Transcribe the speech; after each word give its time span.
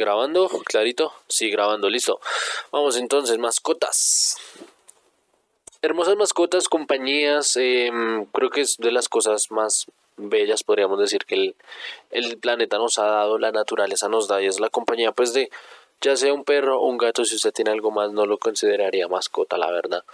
grabando, 0.00 0.48
clarito. 0.64 1.12
Sí, 1.28 1.50
grabando, 1.50 1.88
listo. 1.88 2.20
Vamos 2.72 2.96
entonces, 2.96 3.38
mascotas. 3.38 4.36
Hermosas 5.82 6.16
mascotas, 6.16 6.68
compañías, 6.68 7.56
em, 7.56 8.26
creo 8.26 8.50
que 8.50 8.62
es 8.62 8.76
de 8.78 8.90
las 8.90 9.08
cosas 9.08 9.50
más 9.50 9.86
bellas, 10.16 10.64
podríamos 10.64 10.98
decir, 10.98 11.24
que 11.24 11.36
el, 11.36 11.56
el, 12.10 12.38
planeta 12.38 12.76
nos 12.76 12.98
ha 12.98 13.06
dado, 13.06 13.38
la 13.38 13.52
naturaleza 13.52 14.08
nos 14.08 14.28
da, 14.28 14.42
y 14.42 14.46
es 14.46 14.60
la 14.60 14.68
compañía, 14.68 15.12
pues, 15.12 15.32
de 15.32 15.50
ya 16.02 16.16
sea 16.16 16.32
un 16.32 16.44
perro 16.44 16.80
o 16.80 16.86
un 16.86 16.98
gato, 16.98 17.24
si 17.24 17.36
usted 17.36 17.52
tiene 17.52 17.70
algo 17.70 17.90
más, 17.90 18.12
no 18.12 18.26
lo 18.26 18.38
consideraría 18.38 19.08
mascota, 19.08 19.56
la 19.58 19.70
verdad. 19.70 20.04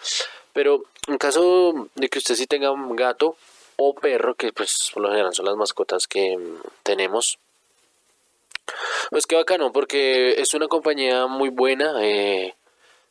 Pero 0.52 0.84
en 1.08 1.18
caso 1.18 1.88
de 1.94 2.08
que 2.08 2.18
usted 2.18 2.34
sí 2.34 2.46
tenga 2.46 2.70
un 2.72 2.96
gato 2.96 3.36
o 3.76 3.94
perro, 3.94 4.34
que 4.34 4.52
pues 4.52 4.90
por 4.92 5.02
lo 5.02 5.10
general 5.10 5.34
son 5.34 5.46
las 5.46 5.56
mascotas 5.56 6.06
que 6.06 6.36
mm, 6.36 6.60
tenemos, 6.82 7.38
pues 9.10 9.26
qué 9.26 9.36
bacano, 9.36 9.72
porque 9.72 10.40
es 10.40 10.54
una 10.54 10.68
compañía 10.68 11.26
muy 11.26 11.50
buena. 11.50 11.94
Eh, 12.02 12.54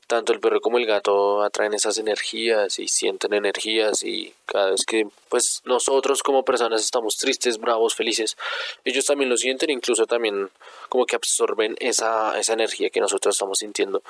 tanto 0.07 0.33
el 0.33 0.39
perro 0.39 0.61
como 0.61 0.77
el 0.77 0.85
gato 0.85 1.41
atraen 1.41 1.73
esas 1.73 1.97
energías 1.97 2.77
y 2.79 2.87
sienten 2.87 3.33
energías 3.33 4.03
y 4.03 4.33
cada 4.45 4.71
vez 4.71 4.85
que 4.85 5.07
pues 5.29 5.61
nosotros 5.65 6.21
como 6.21 6.45
personas 6.45 6.83
estamos 6.83 7.17
tristes, 7.17 7.57
bravos, 7.57 7.95
felices, 7.95 8.37
ellos 8.83 9.05
también 9.05 9.29
lo 9.29 9.37
sienten, 9.37 9.69
incluso 9.71 10.05
también 10.05 10.49
como 10.89 11.05
que 11.05 11.15
absorben 11.15 11.75
esa, 11.79 12.37
esa 12.39 12.53
energía 12.53 12.89
que 12.89 12.99
nosotros 12.99 13.35
estamos 13.35 13.59
sintiendo 13.59 14.03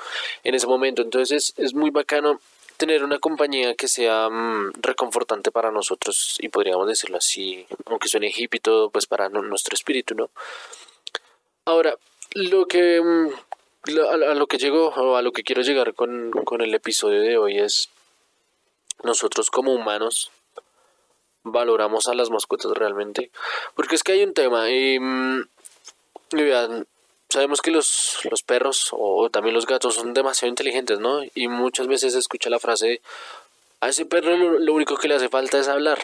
en 0.44 0.54
ese 0.54 0.66
momento. 0.66 1.02
Entonces 1.02 1.54
es, 1.56 1.74
muy 1.74 1.90
bacano 1.90 2.40
tener 2.76 3.02
una 3.02 3.18
compañía 3.18 3.74
que 3.74 3.88
sea 3.88 4.28
mm, 4.28 4.74
reconfortante 4.82 5.50
para 5.50 5.70
nosotros 5.70 6.36
y 6.40 6.48
podríamos 6.48 6.86
decirlo 6.88 7.16
así, 7.16 7.66
aunque 7.86 8.08
suene 8.08 8.32
hippie 8.34 8.60
todo, 8.60 8.90
pues 8.90 9.06
para 9.06 9.30
nuestro 9.30 9.74
espíritu, 9.74 10.14
¿no? 10.14 10.28
Ahora, 11.68 11.98
lo 12.34 12.66
que 12.66 13.00
mm, 13.00 13.28
a, 13.98 14.34
lo 14.34 14.46
que 14.46 14.56
llego 14.56 14.90
o 14.90 15.16
a 15.16 15.22
lo 15.22 15.32
que 15.32 15.42
quiero 15.42 15.62
llegar 15.62 15.94
con, 15.94 16.32
el 16.60 16.74
episodio 16.74 17.20
de 17.20 17.38
hoy 17.38 17.58
es 17.58 17.90
nosotros 19.02 19.50
como 19.50 19.72
humanos 19.72 20.30
valoramos 21.42 22.06
a 22.06 22.14
las 22.14 22.30
mascotas 22.30 22.70
realmente. 22.70 23.32
Porque 23.74 23.96
es 23.96 24.04
que 24.04 24.12
hay 24.12 24.22
un 24.22 24.32
tema 24.32 24.70
y, 24.70 25.00
mm, 25.00 25.48
sabemos 27.28 27.60
que 27.60 27.72
los, 27.72 28.20
los 28.30 28.44
perros 28.44 28.90
o 28.92 29.28
también 29.30 29.54
los 29.54 29.66
gatos 29.66 29.96
son 29.96 30.14
demasiado 30.14 30.48
inteligentes 30.48 31.00
no 31.00 31.22
y 31.34 31.48
muchas 31.48 31.88
veces 31.88 32.12
se 32.12 32.20
escucha 32.20 32.48
la 32.48 32.60
frase 32.60 33.00
a 33.80 33.88
ese 33.88 34.06
perro 34.06 34.36
lo, 34.36 34.72
único 34.72 34.96
que 34.96 35.08
le 35.08 35.16
hace 35.16 35.28
falta 35.28 35.58
es 35.58 35.66
hablar 35.66 35.98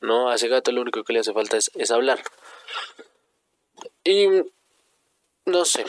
no 0.00 0.30
a 0.30 0.36
ese 0.36 0.46
gato 0.46 0.70
lo 0.70 0.80
único 0.80 1.02
que 1.02 1.12
le 1.12 1.18
hace 1.18 1.32
falta 1.32 1.56
es, 1.56 1.72
es 1.74 1.90
hablar. 1.90 2.22
Y 4.04 4.44
no 5.46 5.64
sé 5.64 5.84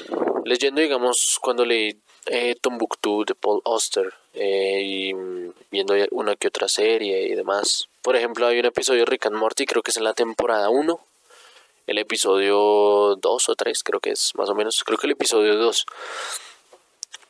leyendo, 0.45 0.81
digamos, 0.81 1.39
cuando 1.41 1.65
leí 1.65 1.97
eh, 2.25 2.55
Tombuctú 2.59 3.25
de 3.25 3.35
Paul 3.35 3.61
Auster 3.65 4.13
eh, 4.33 4.81
y 4.83 5.13
viendo 5.71 5.95
una 6.11 6.35
que 6.35 6.47
otra 6.47 6.67
serie 6.67 7.27
y 7.27 7.35
demás. 7.35 7.87
Por 8.01 8.15
ejemplo, 8.15 8.47
hay 8.47 8.59
un 8.59 8.65
episodio 8.65 9.01
de 9.01 9.05
Rick 9.05 9.27
and 9.27 9.35
Morty, 9.35 9.65
creo 9.65 9.81
que 9.81 9.91
es 9.91 9.97
en 9.97 10.03
la 10.03 10.13
temporada 10.13 10.69
1. 10.69 10.99
El 11.85 11.97
episodio 11.97 13.15
2 13.15 13.49
o 13.49 13.55
3, 13.55 13.83
creo 13.83 13.99
que 13.99 14.11
es 14.11 14.31
más 14.35 14.49
o 14.49 14.55
menos. 14.55 14.83
Creo 14.85 14.97
que 14.97 15.07
el 15.07 15.11
episodio 15.11 15.55
2. 15.55 15.85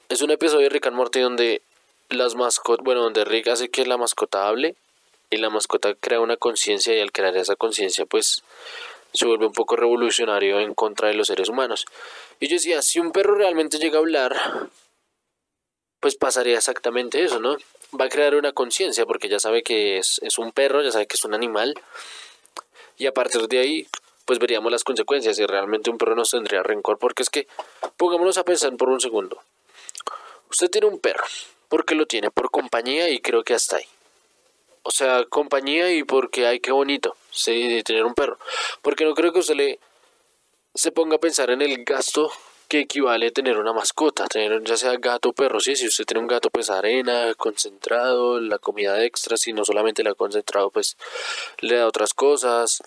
Es 0.10 0.22
un 0.22 0.32
episodio 0.32 0.64
de 0.64 0.70
Rick 0.70 0.88
and 0.88 0.96
Morty 0.96 1.20
donde 1.22 1.62
las 2.10 2.36
mascotas, 2.36 2.84
bueno, 2.84 3.02
donde 3.02 3.26
Rick 3.26 3.48
hace 3.48 3.70
que 3.70 3.86
la 3.86 3.98
mascota 3.98 4.48
hable 4.48 4.76
y 5.32 5.38
la 5.38 5.50
mascota 5.50 5.96
crea 5.96 6.20
una 6.20 6.38
conciencia 6.38 6.96
y 6.96 7.00
al 7.00 7.12
crear 7.12 7.36
esa 7.36 7.56
conciencia, 7.56 8.06
pues 8.06 8.44
se 9.14 9.26
vuelve 9.26 9.46
un 9.46 9.54
poco 9.54 9.76
revolucionario 9.76 10.60
en 10.60 10.74
contra 10.74 11.08
de 11.08 11.14
los 11.14 11.28
seres 11.28 11.50
humanos. 11.50 11.86
Y 12.40 12.48
yo 12.48 12.56
decía, 12.56 12.82
si 12.82 13.00
un 13.00 13.12
perro 13.12 13.36
realmente 13.36 13.78
llega 13.78 13.98
a 13.98 14.00
hablar, 14.00 14.36
pues 16.00 16.16
pasaría 16.16 16.58
exactamente 16.58 17.24
eso, 17.24 17.40
¿no? 17.40 17.58
Va 18.00 18.06
a 18.06 18.10
crear 18.10 18.36
una 18.36 18.52
conciencia 18.52 19.06
porque 19.06 19.30
ya 19.30 19.40
sabe 19.40 19.64
que 19.64 19.98
es, 19.98 20.20
es, 20.24 20.38
un 20.38 20.52
perro, 20.52 20.82
ya 20.82 20.92
sabe 20.92 21.08
que 21.08 21.16
es 21.16 21.24
un 21.24 21.34
animal. 21.34 21.76
Y 22.98 23.06
a 23.06 23.14
partir 23.14 23.48
de 23.48 23.60
ahí, 23.60 23.88
pues 24.26 24.40
veríamos 24.40 24.72
las 24.72 24.84
consecuencias 24.84 25.38
si 25.38 25.46
realmente 25.46 25.90
un 25.90 25.98
perro 25.98 26.16
nos 26.16 26.32
tendría 26.32 26.64
rencor. 26.64 26.98
Porque 26.98 27.24
es 27.24 27.30
que, 27.30 27.48
pongámonos 27.98 28.38
a 28.38 28.44
pensar 28.44 28.76
por 28.76 28.90
un 28.90 29.00
segundo. 29.00 29.42
Usted 30.50 30.70
tiene 30.70 30.88
un 30.88 31.00
perro. 31.00 31.24
¿Por 31.70 31.86
qué 31.86 31.96
lo 31.96 32.06
tiene? 32.06 32.32
Por 32.32 32.52
compañía 32.52 33.10
y 33.10 33.20
creo 33.20 33.44
que 33.44 33.54
hasta 33.54 33.78
ahí. 33.78 33.86
O 34.84 34.92
sea, 34.92 35.26
compañía 35.26 35.92
y 35.92 36.04
porque, 36.04 36.46
ay, 36.46 36.60
qué 36.60 36.72
bonito, 36.72 37.16
sí, 37.32 37.68
de 37.70 37.84
tener 37.84 38.06
un 38.06 38.14
perro. 38.14 38.38
Porque 38.82 39.06
no 39.06 39.14
creo 39.14 39.32
que 39.32 39.40
usted 39.40 39.56
le 39.56 39.80
se 40.76 40.92
ponga 40.92 41.18
a 41.18 41.20
pensar 41.20 41.52
en 41.52 41.62
el 41.62 41.84
gasto 41.84 42.32
que 42.68 42.80
equivale 42.80 43.28
a 43.28 43.32
tener 43.32 43.58
una 43.60 43.74
mascota, 43.74 44.26
tener 44.26 44.64
ya 44.64 44.76
sea 44.78 44.96
gato 44.98 45.30
o 45.30 45.34
perro, 45.34 45.60
sí, 45.60 45.76
si 45.76 45.88
usted 45.88 46.06
tiene 46.06 46.22
un 46.22 46.28
gato 46.28 46.50
pues 46.50 46.70
arena, 46.72 47.34
concentrado, 47.36 48.40
la 48.40 48.58
comida 48.58 49.04
extra, 49.04 49.38
si 49.38 49.54
no 49.54 49.64
solamente 49.64 50.04
la 50.04 50.16
concentrado 50.16 50.72
pues 50.72 50.98
le 51.60 51.76
da 51.76 51.88
otras 51.88 52.14
cosas, 52.16 52.82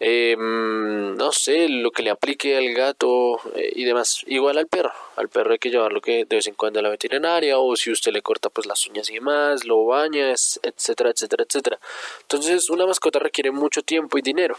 em, 0.00 1.14
no 1.16 1.30
sé, 1.30 1.68
lo 1.68 1.90
que 1.92 2.02
le 2.02 2.10
aplique 2.10 2.56
al 2.56 2.72
gato 2.74 3.40
eh, 3.54 3.72
y 3.76 3.84
demás, 3.84 4.24
igual 4.26 4.58
al 4.58 4.66
perro, 4.66 4.92
al 5.16 5.28
perro 5.28 5.52
hay 5.52 5.58
que 5.58 5.70
llevarlo 5.70 6.00
que 6.00 6.24
de 6.24 6.36
vez 6.36 6.46
en 6.46 6.54
cuando 6.54 6.80
a 6.80 6.82
la 6.82 6.88
veterinaria 6.88 7.58
o 7.58 7.76
si 7.76 7.92
usted 7.92 8.12
le 8.12 8.22
corta 8.22 8.50
pues 8.50 8.66
las 8.66 8.86
uñas 8.86 9.08
y 9.10 9.14
demás, 9.14 9.64
lo 9.64 9.84
baña, 9.84 10.30
etcétera, 10.30 11.10
etcétera, 11.10 11.44
etcétera. 11.46 11.78
Entonces 12.22 12.70
una 12.70 12.86
mascota 12.86 13.18
requiere 13.18 13.50
mucho 13.50 13.82
tiempo 13.82 14.18
y 14.18 14.22
dinero. 14.22 14.56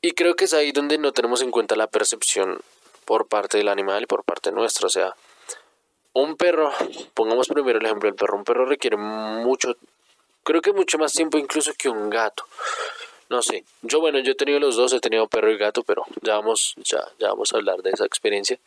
Y 0.00 0.12
creo 0.12 0.34
que 0.34 0.46
es 0.46 0.54
ahí 0.54 0.72
donde 0.72 0.98
no 0.98 1.12
tenemos 1.12 1.42
en 1.42 1.50
cuenta 1.50 1.76
la 1.76 1.86
percepción 1.86 2.60
por 3.04 3.28
parte 3.28 3.58
del 3.58 3.68
animal 3.68 4.02
y 4.02 4.06
por 4.06 4.24
parte 4.24 4.50
nuestra. 4.50 4.86
O 4.86 4.90
sea, 4.90 5.14
un 6.12 6.36
perro, 6.36 6.72
pongamos 7.14 7.48
primero 7.48 7.78
el 7.78 7.86
ejemplo 7.86 8.08
del 8.08 8.16
perro, 8.16 8.36
un 8.36 8.44
perro 8.44 8.66
requiere 8.66 8.96
mucho, 8.96 9.76
creo 10.42 10.60
que 10.60 10.72
mucho 10.72 10.98
más 10.98 11.12
tiempo 11.12 11.38
incluso 11.38 11.72
que 11.78 11.88
un 11.88 12.10
gato. 12.10 12.44
No 13.32 13.40
sé, 13.40 13.64
yo 13.80 13.98
bueno, 13.98 14.18
yo 14.18 14.32
he 14.32 14.34
tenido 14.34 14.60
los 14.60 14.76
dos, 14.76 14.92
he 14.92 15.00
tenido 15.00 15.26
perro 15.26 15.50
y 15.50 15.56
gato, 15.56 15.82
pero 15.84 16.04
ya 16.20 16.34
vamos, 16.34 16.74
ya, 16.84 17.02
ya 17.18 17.28
vamos 17.28 17.50
a 17.50 17.56
hablar 17.56 17.80
de 17.80 17.88
esa 17.88 18.04
experiencia. 18.04 18.58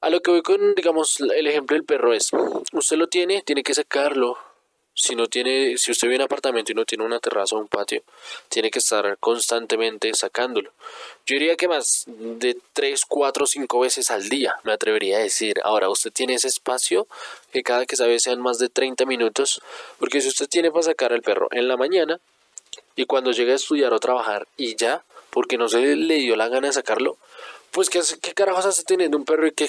A 0.00 0.08
lo 0.08 0.22
que 0.22 0.30
voy 0.30 0.40
con, 0.40 0.74
digamos, 0.74 1.20
el 1.20 1.46
ejemplo 1.46 1.76
del 1.76 1.84
perro 1.84 2.14
es, 2.14 2.30
usted 2.72 2.96
lo 2.96 3.08
tiene, 3.08 3.42
tiene 3.42 3.62
que 3.62 3.74
sacarlo, 3.74 4.38
si 4.94 5.14
no 5.14 5.26
tiene, 5.26 5.76
si 5.76 5.90
usted 5.90 6.08
vive 6.08 6.16
en 6.16 6.22
apartamento 6.22 6.72
y 6.72 6.74
no 6.74 6.86
tiene 6.86 7.04
una 7.04 7.20
terraza 7.20 7.56
o 7.56 7.58
un 7.58 7.68
patio, 7.68 8.02
tiene 8.48 8.70
que 8.70 8.78
estar 8.78 9.18
constantemente 9.18 10.14
sacándolo. 10.14 10.72
Yo 11.26 11.34
diría 11.34 11.56
que 11.56 11.68
más 11.68 12.04
de 12.06 12.56
3, 12.72 13.04
4, 13.06 13.46
5 13.46 13.80
veces 13.80 14.10
al 14.10 14.30
día, 14.30 14.56
me 14.62 14.72
atrevería 14.72 15.18
a 15.18 15.20
decir. 15.20 15.60
Ahora, 15.62 15.90
usted 15.90 16.10
tiene 16.10 16.32
ese 16.32 16.48
espacio 16.48 17.06
que 17.52 17.62
cada 17.62 17.84
que 17.84 17.96
sabe 17.96 18.18
sean 18.18 18.40
más 18.40 18.58
de 18.58 18.70
30 18.70 19.04
minutos, 19.04 19.60
porque 19.98 20.22
si 20.22 20.28
usted 20.28 20.48
tiene 20.48 20.70
para 20.70 20.84
sacar 20.84 21.12
al 21.12 21.20
perro 21.20 21.48
en 21.50 21.68
la 21.68 21.76
mañana 21.76 22.18
y 22.96 23.06
cuando 23.06 23.32
llegue 23.32 23.52
a 23.52 23.56
estudiar 23.56 23.92
o 23.92 24.00
trabajar 24.00 24.46
y 24.56 24.76
ya, 24.76 25.02
porque 25.30 25.58
no 25.58 25.68
se 25.68 25.96
le 25.96 26.14
dio 26.16 26.36
la 26.36 26.48
gana 26.48 26.68
de 26.68 26.72
sacarlo, 26.72 27.16
pues 27.70 27.90
¿qué, 27.90 28.00
qué 28.22 28.34
carajos 28.34 28.66
hace 28.66 28.84
teniendo 28.84 29.16
un 29.16 29.24
perro 29.24 29.46
y 29.46 29.52
qué, 29.52 29.68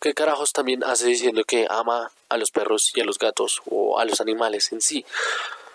qué 0.00 0.14
carajos 0.14 0.52
también 0.52 0.82
hace 0.82 1.06
diciendo 1.06 1.44
que 1.44 1.66
ama 1.70 2.10
a 2.28 2.36
los 2.36 2.50
perros 2.50 2.90
y 2.94 3.00
a 3.00 3.04
los 3.04 3.18
gatos 3.18 3.62
o 3.70 3.98
a 3.98 4.04
los 4.04 4.20
animales 4.20 4.72
en 4.72 4.80
sí. 4.80 5.04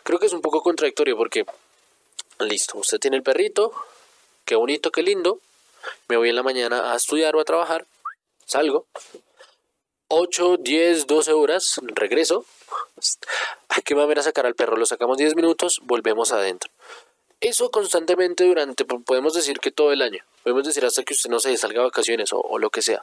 Creo 0.04 0.20
que 0.20 0.26
es 0.26 0.34
un 0.34 0.42
poco 0.42 0.62
contradictorio 0.62 1.16
porque, 1.16 1.46
listo, 2.40 2.78
usted 2.78 3.00
tiene 3.00 3.18
el 3.18 3.24
perrito, 3.24 3.72
qué 4.46 4.56
bonito, 4.56 4.92
qué 4.92 5.04
lindo, 5.04 5.40
me 6.08 6.18
voy 6.18 6.30
en 6.30 6.36
la 6.36 6.44
mañana 6.44 6.92
a 6.92 6.96
estudiar 6.96 7.36
o 7.36 7.40
a 7.40 7.46
trabajar, 7.46 7.86
salgo, 8.46 8.86
8, 10.14 10.58
10, 10.58 11.08
12 11.08 11.32
horas, 11.32 11.80
regreso, 11.96 12.44
¿a 13.70 13.82
qué 13.82 13.96
va 13.96 14.04
a 14.04 14.06
ver 14.06 14.20
a 14.20 14.24
sacar 14.24 14.46
al 14.46 14.56
perro? 14.56 14.76
Lo 14.76 14.86
sacamos 14.86 15.18
10 15.18 15.38
minutos, 15.38 15.80
volvemos 15.84 16.34
adentro. 16.34 16.70
Eso 17.40 17.72
constantemente 17.72 18.44
durante, 18.44 18.84
podemos 18.84 19.34
decir 19.34 19.60
que 19.60 19.72
todo 19.72 19.94
el 19.94 20.02
año. 20.02 20.22
Podemos 20.44 20.66
decir 20.66 20.84
hasta 20.84 21.04
que 21.04 21.14
usted 21.14 21.30
no 21.30 21.40
se 21.40 21.56
salga 21.56 21.80
a 21.80 21.86
vacaciones 21.86 22.32
o, 22.34 22.60
lo 22.60 22.70
que 22.70 22.82
sea. 22.82 23.02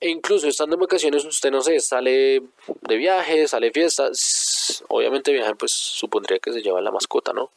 E 0.00 0.08
incluso 0.08 0.48
estando 0.48 0.74
en 0.74 0.80
vacaciones, 0.80 1.24
usted 1.24 1.52
no 1.52 1.60
se 1.60 1.78
sale 1.78 2.42
de 2.80 2.96
viaje, 2.96 3.46
sale 3.46 3.68
de 3.68 3.72
fiestas. 3.72 4.82
Obviamente 4.88 5.32
viajar, 5.32 5.56
pues 5.56 5.70
supondría 5.70 6.40
que 6.40 6.52
se 6.52 6.62
lleva 6.62 6.80
la 6.80 6.90
mascota, 6.90 7.32
¿no? 7.32 7.52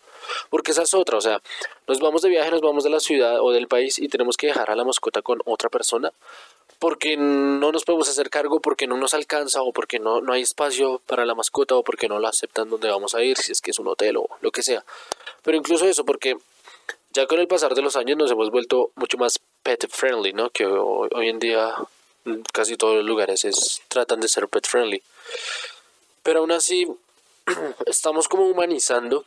Porque 0.52 0.70
esa 0.70 0.84
es 0.84 0.94
otra, 0.94 1.18
o 1.18 1.22
sea, 1.22 1.42
nos 1.88 2.00
vamos 2.00 2.22
de 2.22 2.30
viaje, 2.30 2.52
nos 2.52 2.62
vamos 2.62 2.84
de 2.84 2.92
la 2.92 3.00
ciudad 3.00 3.42
o 3.42 3.52
del 3.52 3.68
país 3.68 3.98
y 3.98 4.08
tenemos 4.08 4.38
que 4.38 4.48
dejar 4.48 4.70
a 4.70 4.76
la 4.76 4.84
mascota 4.84 5.24
con 5.24 5.40
otra 5.46 5.70
persona 5.70 6.14
porque 6.80 7.18
no 7.18 7.72
nos 7.72 7.84
podemos 7.86 8.08
hacer 8.10 8.30
cargo, 8.30 8.60
porque 8.60 8.88
no 8.88 8.98
nos 8.98 9.14
alcanza 9.14 9.62
o 9.64 9.72
porque 9.72 10.00
no, 10.00 10.22
no 10.22 10.34
hay 10.34 10.44
espacio 10.44 11.02
para 11.08 11.26
la 11.26 11.34
mascota 11.34 11.76
o 11.76 11.84
porque 11.84 12.08
no 12.08 12.20
la 12.20 12.30
aceptan 12.30 12.70
donde 12.70 12.90
vamos 12.90 13.16
a 13.16 13.24
ir, 13.24 13.38
si 13.38 13.52
es 13.52 13.62
que 13.62 13.72
es 13.72 13.80
un 13.80 13.88
hotel 13.88 14.18
o 14.18 14.28
lo 14.42 14.52
que 14.52 14.62
sea. 14.62 14.84
Pero 15.42 15.58
incluso 15.58 15.86
eso, 15.86 16.06
porque 16.06 16.38
ya 17.12 17.26
con 17.26 17.40
el 17.40 17.48
pasar 17.48 17.74
de 17.74 17.82
los 17.82 17.96
años 17.96 18.18
nos 18.18 18.32
hemos 18.32 18.52
vuelto 18.52 18.92
mucho 18.96 19.18
más 19.18 19.40
pet 19.64 19.90
friendly, 19.90 20.34
¿no? 20.34 20.50
Que 20.50 20.66
hoy, 20.66 21.30
en 21.30 21.40
día 21.40 21.74
casi 22.54 22.78
todos 22.78 22.98
los 22.98 23.06
lugares 23.06 23.44
es, 23.46 23.82
tratan 23.88 24.20
de 24.20 24.28
ser 24.28 24.48
pet 24.48 24.68
friendly. 24.68 25.02
Pero 26.22 26.42
aún 26.42 26.52
así 26.52 26.86
estamos 27.88 28.28
como 28.28 28.48
humanizando 28.48 29.26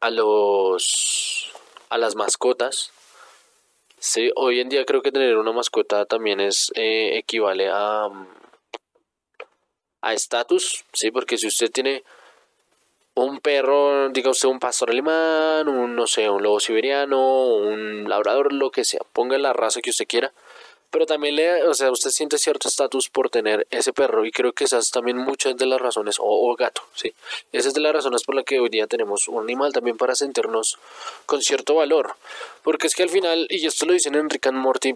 a 0.00 0.10
los 0.10 1.52
a 1.88 1.98
las 1.98 2.16
mascotas 2.16 2.90
Sí, 3.98 4.30
hoy 4.36 4.60
en 4.60 4.68
día 4.68 4.84
creo 4.84 5.02
que 5.02 5.12
tener 5.12 5.36
una 5.36 5.52
mascota 5.52 6.04
también 6.06 6.40
es 6.40 6.70
eh, 6.74 7.16
equivale 7.18 7.68
a 7.70 8.08
a 10.02 10.12
estatus, 10.14 10.84
sí, 10.92 11.10
porque 11.10 11.36
si 11.36 11.46
usted 11.48 11.70
tiene 11.70 12.04
un 13.14 13.40
perro, 13.40 14.08
diga 14.10 14.30
usted 14.30 14.48
un 14.48 14.60
pastor 14.60 14.90
alemán, 14.90 15.68
un 15.68 15.96
no 15.96 16.06
sé, 16.06 16.28
un 16.30 16.42
lobo 16.42 16.60
siberiano, 16.60 17.46
un 17.56 18.08
labrador, 18.08 18.52
lo 18.52 18.70
que 18.70 18.84
sea, 18.84 19.00
ponga 19.12 19.38
la 19.38 19.52
raza 19.52 19.80
que 19.80 19.90
usted 19.90 20.06
quiera, 20.06 20.32
pero 20.90 21.06
también 21.06 21.36
le, 21.36 21.64
o 21.64 21.74
sea, 21.74 21.90
usted 21.90 22.10
siente 22.10 22.38
cierto 22.38 22.68
estatus 22.68 23.08
por 23.08 23.30
tener 23.30 23.66
ese 23.70 23.92
perro 23.92 24.24
y 24.24 24.30
creo 24.30 24.52
que 24.52 24.64
esas 24.64 24.90
también 24.90 25.16
muchas 25.16 25.56
de 25.56 25.66
las 25.66 25.80
razones, 25.80 26.16
o, 26.18 26.54
gato, 26.56 26.82
sí, 26.94 27.12
esas 27.52 27.74
de 27.74 27.80
las 27.80 27.92
razones 27.92 28.22
por 28.24 28.34
las 28.34 28.44
que 28.44 28.60
hoy 28.60 28.68
día 28.68 28.86
tenemos 28.86 29.28
un 29.28 29.42
animal 29.42 29.72
también 29.72 29.96
para 29.96 30.14
sentirnos 30.14 30.78
con 31.26 31.42
cierto 31.42 31.74
valor, 31.74 32.16
porque 32.62 32.86
es 32.86 32.94
que 32.94 33.02
al 33.02 33.10
final, 33.10 33.46
y 33.50 33.66
esto 33.66 33.86
lo 33.86 33.92
dicen 33.92 34.14
en 34.14 34.30
Rick 34.30 34.46
and 34.46 34.58
Morty, 34.58 34.94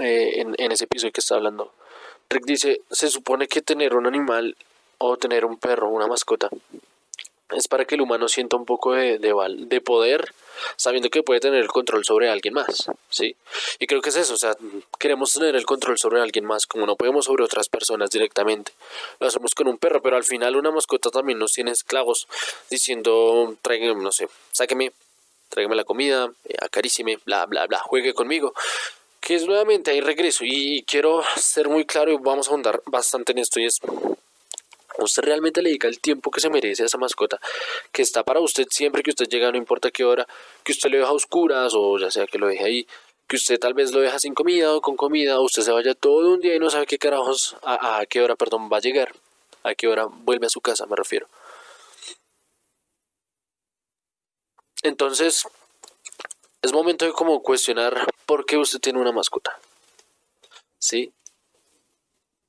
eh, 0.00 0.40
en, 0.40 0.54
en 0.58 0.72
ese 0.72 0.84
episodio 0.84 1.12
que 1.12 1.20
está 1.20 1.36
hablando, 1.36 1.72
Rick 2.30 2.44
dice, 2.44 2.82
se 2.90 3.08
supone 3.08 3.48
que 3.48 3.62
tener 3.62 3.94
un 3.94 4.06
animal 4.06 4.56
o 4.98 5.16
tener 5.16 5.44
un 5.44 5.56
perro, 5.56 5.88
una 5.88 6.06
mascota, 6.06 6.50
es 7.50 7.68
para 7.68 7.84
que 7.84 7.94
el 7.94 8.02
humano 8.02 8.28
sienta 8.28 8.56
un 8.56 8.66
poco 8.66 8.92
de, 8.92 9.18
de, 9.18 9.80
poder, 9.80 10.34
sabiendo 10.76 11.08
que 11.08 11.22
puede 11.22 11.40
tener 11.40 11.60
el 11.60 11.68
control 11.68 12.04
sobre 12.04 12.28
alguien 12.28 12.54
más, 12.54 12.90
¿sí? 13.08 13.36
Y 13.78 13.86
creo 13.86 14.02
que 14.02 14.10
es 14.10 14.16
eso, 14.16 14.34
o 14.34 14.36
sea, 14.36 14.56
queremos 14.98 15.32
tener 15.32 15.56
el 15.56 15.64
control 15.64 15.98
sobre 15.98 16.20
alguien 16.20 16.44
más, 16.44 16.66
como 16.66 16.86
no 16.86 16.96
podemos 16.96 17.24
sobre 17.24 17.44
otras 17.44 17.68
personas 17.68 18.10
directamente. 18.10 18.72
Lo 19.20 19.28
hacemos 19.28 19.54
con 19.54 19.68
un 19.68 19.78
perro, 19.78 20.02
pero 20.02 20.16
al 20.16 20.24
final 20.24 20.56
una 20.56 20.70
mascota 20.70 21.10
también 21.10 21.38
nos 21.38 21.52
tiene 21.52 21.70
esclavos, 21.70 22.28
diciendo, 22.70 23.56
tráigame, 23.62 24.02
no 24.02 24.12
sé, 24.12 24.28
sáqueme, 24.52 24.92
tráigame 25.48 25.76
la 25.76 25.84
comida, 25.84 26.30
eh, 26.44 26.54
acarícime, 26.60 27.18
bla, 27.24 27.46
bla, 27.46 27.66
bla, 27.66 27.78
juegue 27.78 28.12
conmigo 28.12 28.52
que 29.20 29.34
es 29.34 29.46
nuevamente 29.46 29.90
ahí 29.90 30.00
regreso 30.00 30.44
y 30.46 30.84
quiero 30.84 31.22
ser 31.36 31.68
muy 31.68 31.84
claro 31.84 32.12
y 32.12 32.16
vamos 32.16 32.48
a 32.48 32.52
ahondar 32.52 32.82
bastante 32.86 33.32
en 33.32 33.38
esto 33.38 33.60
y 33.60 33.66
es 33.66 33.80
usted 35.04 35.22
realmente 35.22 35.62
le 35.62 35.70
dedica 35.70 35.88
el 35.88 36.00
tiempo 36.00 36.30
que 36.30 36.40
se 36.40 36.50
merece 36.50 36.82
a 36.82 36.86
esa 36.86 36.98
mascota 36.98 37.40
que 37.92 38.02
está 38.02 38.24
para 38.24 38.40
usted 38.40 38.66
siempre 38.70 39.02
que 39.02 39.10
usted 39.10 39.28
llega 39.28 39.50
no 39.50 39.58
importa 39.58 39.90
qué 39.90 40.04
hora 40.04 40.26
que 40.62 40.72
usted 40.72 40.90
lo 40.90 40.98
deja 40.98 41.10
a 41.10 41.12
oscuras 41.12 41.72
o 41.74 41.98
ya 41.98 42.10
sea 42.10 42.26
que 42.26 42.38
lo 42.38 42.48
deje 42.48 42.64
ahí 42.64 42.86
que 43.26 43.36
usted 43.36 43.58
tal 43.58 43.74
vez 43.74 43.92
lo 43.92 44.00
deja 44.00 44.18
sin 44.18 44.34
comida 44.34 44.74
o 44.74 44.80
con 44.80 44.96
comida 44.96 45.38
o 45.38 45.42
usted 45.44 45.62
se 45.62 45.72
vaya 45.72 45.94
todo 45.94 46.32
un 46.32 46.40
día 46.40 46.54
y 46.54 46.58
no 46.58 46.70
sabe 46.70 46.86
qué 46.86 46.98
carajos 46.98 47.56
a, 47.62 48.04
qué 48.08 48.22
hora 48.22 48.36
perdón 48.36 48.68
va 48.72 48.78
a 48.78 48.80
llegar 48.80 49.12
a 49.62 49.74
qué 49.74 49.88
hora 49.88 50.06
vuelve 50.06 50.46
a 50.46 50.50
su 50.50 50.60
casa 50.60 50.86
me 50.86 50.96
refiero 50.96 51.28
entonces 54.82 55.46
es 56.62 56.72
momento 56.72 57.04
de 57.04 57.12
como 57.12 57.42
cuestionar 57.42 58.08
por 58.26 58.44
qué 58.44 58.56
usted 58.56 58.80
tiene 58.80 59.00
una 59.00 59.12
mascota. 59.12 59.58
¿Sí? 60.78 61.12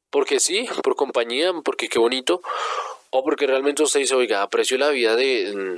Porque 0.10 0.40
sí, 0.40 0.68
por 0.84 0.96
compañía, 0.96 1.54
porque 1.64 1.90
qué 1.90 2.00
bonito, 2.00 2.42
o 3.12 3.24
porque 3.24 3.48
realmente 3.48 3.84
usted 3.84 4.00
dice, 4.00 4.16
oiga, 4.16 4.42
aprecio 4.42 4.78
la 4.78 4.90
vida 4.90 5.16
de, 5.16 5.78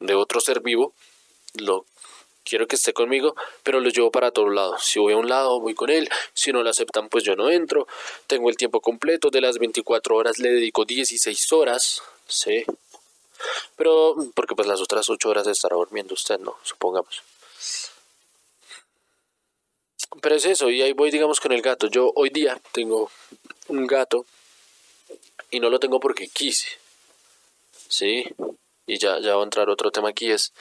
de 0.00 0.14
otro 0.14 0.40
ser 0.40 0.60
vivo, 0.60 0.92
lo 1.54 1.84
quiero 2.48 2.66
que 2.66 2.76
esté 2.76 2.92
conmigo, 2.92 3.34
pero 3.62 3.80
lo 3.80 3.90
llevo 3.90 4.10
para 4.10 4.30
todos 4.30 4.52
lados. 4.52 4.82
Si 4.84 4.98
voy 4.98 5.12
a 5.12 5.16
un 5.16 5.28
lado, 5.28 5.60
voy 5.60 5.74
con 5.74 5.90
él. 5.90 6.08
Si 6.32 6.50
no 6.52 6.62
lo 6.62 6.70
aceptan, 6.70 7.08
pues 7.08 7.24
yo 7.24 7.36
no 7.36 7.50
entro. 7.50 7.86
Tengo 8.26 8.48
el 8.48 8.56
tiempo 8.56 8.80
completo. 8.80 9.30
De 9.30 9.40
las 9.40 9.58
24 9.58 10.16
horas 10.16 10.38
le 10.38 10.50
dedico 10.50 10.84
16 10.84 11.52
horas. 11.52 12.02
Sí. 12.26 12.64
Pero, 13.76 14.16
porque 14.34 14.54
pues 14.54 14.66
las 14.66 14.80
otras 14.80 15.08
8 15.08 15.28
horas 15.28 15.46
estará 15.46 15.76
durmiendo 15.76 16.14
usted, 16.14 16.38
¿no? 16.38 16.56
Supongamos. 16.62 17.22
Pero 20.20 20.34
es 20.34 20.44
eso, 20.44 20.70
y 20.70 20.82
ahí 20.82 20.92
voy, 20.92 21.10
digamos, 21.10 21.40
con 21.40 21.52
el 21.52 21.62
gato. 21.62 21.86
Yo 21.88 22.12
hoy 22.14 22.30
día 22.30 22.60
tengo 22.72 23.10
un 23.68 23.86
gato 23.86 24.24
y 25.50 25.60
no 25.60 25.70
lo 25.70 25.78
tengo 25.78 26.00
porque 26.00 26.28
quise. 26.28 26.68
¿Sí? 27.88 28.24
Y 28.86 28.98
ya, 28.98 29.18
ya 29.20 29.34
va 29.34 29.42
a 29.42 29.44
entrar 29.44 29.68
otro 29.68 29.90
tema 29.90 30.10
aquí, 30.10 30.30
es 30.30 30.52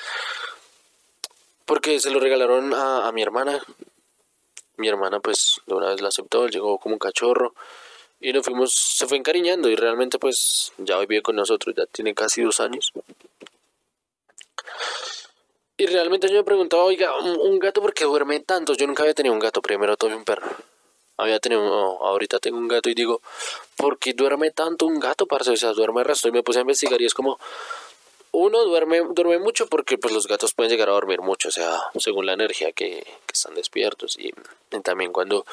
porque 1.66 2.00
se 2.00 2.12
lo 2.12 2.20
regalaron 2.20 2.74
a, 2.74 3.08
a 3.08 3.12
mi 3.12 3.22
hermana. 3.22 3.62
Mi 4.78 4.88
hermana, 4.88 5.20
pues, 5.20 5.60
de 5.66 5.74
una 5.74 5.90
vez 5.90 6.02
la 6.02 6.10
aceptó, 6.10 6.48
llegó 6.48 6.78
como 6.78 6.96
un 6.96 7.00
cachorro 7.00 7.54
y 8.20 8.32
nos 8.32 8.46
fuimos, 8.46 8.74
se 8.74 9.06
fue 9.06 9.18
encariñando 9.18 9.70
y 9.70 9.76
realmente, 9.76 10.18
pues, 10.20 10.72
ya 10.78 10.98
hoy 10.98 11.06
vive 11.08 11.22
con 11.22 11.36
nosotros, 11.36 11.76
ya 11.76 11.86
tiene 11.88 12.14
casi 12.14 12.42
dos 12.42 12.60
años. 12.60 12.94
Y 15.78 15.86
realmente 15.86 16.28
yo 16.28 16.34
me 16.34 16.44
preguntaba, 16.44 16.84
oiga, 16.84 17.16
un, 17.20 17.60
gato 17.60 17.82
porque 17.82 18.04
duerme 18.04 18.40
tanto. 18.40 18.74
Yo 18.74 18.88
nunca 18.88 19.04
había 19.04 19.14
tenido 19.14 19.34
un 19.34 19.40
gato, 19.40 19.62
primero 19.62 19.96
tuve 19.96 20.16
un 20.16 20.26
perro. 20.26 20.50
Había 21.18 21.40
tenido, 21.40 21.62
ahorita 22.04 22.40
tengo 22.40 22.58
un 22.58 22.68
gato 22.68 22.90
y 22.90 22.96
digo, 22.96 23.22
¿por 23.76 24.00
qué 24.00 24.14
duerme 24.14 24.50
tanto 24.52 24.88
un 24.88 25.00
gato, 25.00 25.28
parce? 25.28 25.52
O 25.52 25.56
sea, 25.56 25.74
duerme 25.74 26.02
el 26.02 26.08
resto. 26.08 26.28
Y 26.28 26.32
me 26.32 26.42
puse 26.42 26.60
a 26.60 26.62
investigar 26.62 27.00
y 27.00 27.06
es 27.06 27.14
como, 27.14 27.40
uno 28.40 28.64
duerme, 28.66 29.02
duerme 29.14 29.40
mucho 29.40 29.66
porque 29.66 29.98
pues 29.98 30.14
los 30.14 30.28
gatos 30.28 30.54
pueden 30.54 30.72
llegar 30.72 30.90
a 30.90 30.94
dormir 30.94 31.22
mucho, 31.22 31.48
o 31.48 31.52
sea, 31.52 31.82
según 31.98 32.28
la 32.28 32.34
energía 32.34 32.72
que, 32.72 33.04
están 33.34 33.56
despiertos 33.56 34.18
y, 34.18 34.32
también 34.84 35.12
cuando, 35.12 35.46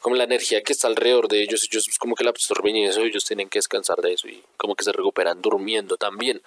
como 0.00 0.16
la 0.16 0.24
energía 0.24 0.62
que 0.62 0.72
está 0.72 0.88
alrededor 0.88 1.28
de 1.28 1.42
ellos, 1.42 1.64
ellos 1.64 1.86
como 1.98 2.14
que 2.16 2.24
la 2.24 2.30
absorben 2.30 2.76
y 2.76 2.86
eso, 2.86 3.00
ellos 3.00 3.24
tienen 3.24 3.48
que 3.48 3.58
descansar 3.58 3.98
de 3.98 4.12
eso 4.12 4.28
y 4.28 4.42
como 4.56 4.74
que 4.74 4.84
se 4.84 4.92
recuperan 4.92 5.40
durmiendo 5.40 5.96
también. 5.96 6.42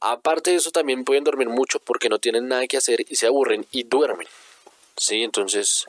Aparte 0.00 0.50
de 0.50 0.56
eso 0.56 0.70
también 0.70 1.04
pueden 1.04 1.24
dormir 1.24 1.48
mucho 1.48 1.80
porque 1.80 2.08
no 2.08 2.18
tienen 2.18 2.48
nada 2.48 2.66
que 2.66 2.78
hacer 2.78 3.04
y 3.06 3.16
se 3.16 3.26
aburren 3.26 3.66
y 3.72 3.84
duermen, 3.84 4.26
¿sí? 4.96 5.22
Entonces 5.22 5.86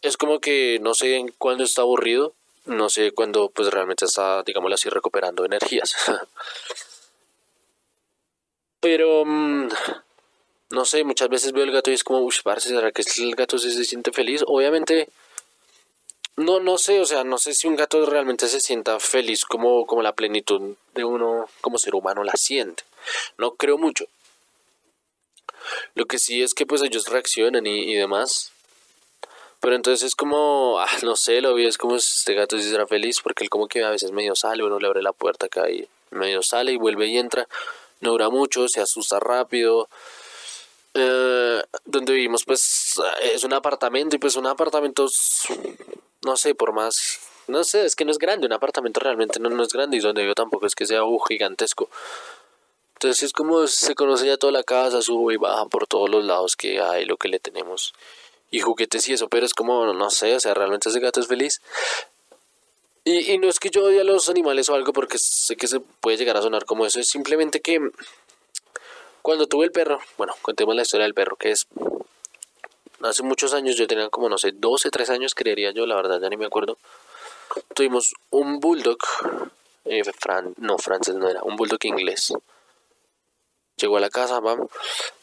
es 0.00 0.16
como 0.16 0.40
que 0.40 0.78
no 0.80 0.94
sé 0.94 1.24
cuándo 1.38 1.64
está 1.64 1.82
aburrido, 1.82 2.32
no 2.64 2.88
sé 2.88 3.12
cuándo 3.12 3.50
pues 3.50 3.70
realmente 3.70 4.04
está, 4.06 4.42
digámoslo 4.42 4.74
así, 4.74 4.88
recuperando 4.88 5.44
energías. 5.44 5.94
Pero, 8.80 9.24
mm, 9.24 9.68
no 10.70 10.84
sé, 10.84 11.04
muchas 11.04 11.28
veces 11.28 11.52
veo 11.52 11.64
el 11.64 11.72
gato 11.72 11.90
y 11.90 11.94
es 11.94 12.04
como, 12.04 12.20
uy, 12.20 12.34
parce, 12.42 12.68
¿será 12.68 12.92
que 12.92 13.02
el 13.18 13.34
gato 13.34 13.58
se, 13.58 13.72
se 13.72 13.84
siente 13.84 14.12
feliz? 14.12 14.42
Obviamente, 14.46 15.08
no, 16.38 16.60
no 16.60 16.78
sé, 16.78 17.00
o 17.00 17.04
sea, 17.04 17.24
no 17.24 17.36
sé 17.36 17.52
si 17.52 17.66
un 17.66 17.74
gato 17.74 18.06
realmente 18.06 18.46
se 18.46 18.60
sienta 18.60 19.00
feliz 19.00 19.44
como, 19.44 19.86
como 19.86 20.02
la 20.02 20.14
plenitud 20.14 20.76
de 20.94 21.04
uno 21.04 21.48
como 21.60 21.78
ser 21.78 21.96
humano 21.96 22.22
la 22.22 22.34
siente. 22.36 22.84
No 23.38 23.56
creo 23.56 23.76
mucho. 23.76 24.06
Lo 25.94 26.06
que 26.06 26.20
sí 26.20 26.40
es 26.40 26.54
que 26.54 26.64
pues 26.64 26.80
ellos 26.82 27.08
reaccionan 27.08 27.66
y, 27.66 27.92
demás. 27.94 28.52
Pero 29.58 29.74
entonces 29.74 30.06
es 30.06 30.14
como, 30.14 30.78
ah, 30.78 30.88
no 31.02 31.16
sé, 31.16 31.40
lo 31.40 31.54
vi, 31.54 31.66
es 31.66 31.76
como 31.76 31.96
este 31.96 32.34
gato 32.34 32.56
sí 32.56 32.70
será 32.70 32.86
feliz 32.86 33.20
porque 33.20 33.42
él 33.42 33.50
como 33.50 33.66
que 33.66 33.82
a 33.82 33.90
veces 33.90 34.12
medio 34.12 34.36
sale, 34.36 34.62
uno 34.62 34.78
le 34.78 34.86
abre 34.86 35.02
la 35.02 35.12
puerta 35.12 35.46
acá 35.46 35.68
y 35.68 35.88
medio 36.10 36.42
sale 36.44 36.70
y 36.70 36.76
vuelve 36.76 37.08
y 37.08 37.18
entra 37.18 37.48
no 38.00 38.10
dura 38.12 38.30
mucho, 38.30 38.68
se 38.68 38.80
asusta 38.80 39.20
rápido. 39.20 39.88
Eh, 40.94 41.62
donde 41.84 42.14
vivimos 42.14 42.44
pues 42.44 42.98
es 43.22 43.44
un 43.44 43.52
apartamento 43.52 44.16
y 44.16 44.18
pues 44.18 44.36
un 44.36 44.46
apartamento 44.46 45.06
no 46.24 46.36
sé 46.36 46.54
por 46.54 46.72
más 46.72 47.20
no 47.46 47.62
sé 47.62 47.84
es 47.84 47.94
que 47.94 48.06
no 48.06 48.10
es 48.10 48.18
grande 48.18 48.46
un 48.46 48.54
apartamento 48.54 48.98
realmente 48.98 49.38
no, 49.38 49.50
no 49.50 49.62
es 49.62 49.68
grande 49.68 49.98
y 49.98 50.00
donde 50.00 50.26
yo 50.26 50.34
tampoco 50.34 50.66
es 50.66 50.74
que 50.74 50.86
sea 50.86 51.04
uh, 51.04 51.18
gigantesco 51.20 51.90
entonces 52.94 53.22
es 53.22 53.32
como 53.32 53.66
se 53.66 53.94
conoce 53.94 54.26
ya 54.26 54.38
toda 54.38 54.52
la 54.52 54.64
casa 54.64 55.02
sube 55.02 55.34
y 55.34 55.36
baja 55.36 55.66
por 55.66 55.86
todos 55.86 56.08
los 56.08 56.24
lados 56.24 56.56
que 56.56 56.80
hay 56.80 57.04
lo 57.04 57.18
que 57.18 57.28
le 57.28 57.38
tenemos 57.38 57.92
y 58.50 58.60
juguetes 58.60 59.08
y 59.08 59.12
eso 59.12 59.28
pero 59.28 59.44
es 59.44 59.52
como 59.52 59.92
no 59.92 60.10
sé 60.10 60.34
o 60.34 60.40
sea 60.40 60.54
realmente 60.54 60.88
ese 60.88 61.00
gato 61.00 61.20
es 61.20 61.28
feliz 61.28 61.60
y, 63.08 63.38
no 63.38 63.48
es 63.48 63.58
que 63.58 63.70
yo 63.70 63.84
odie 63.84 64.00
a 64.00 64.04
los 64.04 64.28
animales 64.28 64.68
o 64.68 64.74
algo 64.74 64.92
porque 64.92 65.18
sé 65.18 65.56
que 65.56 65.66
se 65.66 65.80
puede 65.80 66.16
llegar 66.16 66.36
a 66.36 66.42
sonar 66.42 66.64
como 66.64 66.84
eso, 66.84 67.00
es 67.00 67.08
simplemente 67.08 67.60
que 67.60 67.80
cuando 69.22 69.46
tuve 69.46 69.64
el 69.64 69.72
perro, 69.72 70.00
bueno, 70.16 70.34
contemos 70.42 70.74
la 70.74 70.82
historia 70.82 71.04
del 71.04 71.14
perro, 71.14 71.36
que 71.36 71.50
es 71.50 71.66
hace 73.02 73.22
muchos 73.22 73.54
años, 73.54 73.76
yo 73.76 73.86
tenía 73.86 74.08
como, 74.10 74.28
no 74.28 74.38
sé, 74.38 74.52
12, 74.52 74.90
13 74.90 75.12
años, 75.12 75.34
creería 75.34 75.70
yo, 75.70 75.86
la 75.86 75.96
verdad 75.96 76.20
ya 76.20 76.28
ni 76.28 76.36
me 76.36 76.46
acuerdo. 76.46 76.78
Tuvimos 77.74 78.14
un 78.30 78.60
bulldog, 78.60 78.98
eh, 79.84 80.02
no, 80.56 80.78
francés 80.78 81.14
no 81.14 81.28
era, 81.28 81.42
un 81.42 81.56
bulldog 81.56 81.84
inglés. 81.84 82.32
Llegó 83.76 83.96
a 83.96 84.00
la 84.00 84.10
casa, 84.10 84.40
vamos, 84.40 84.70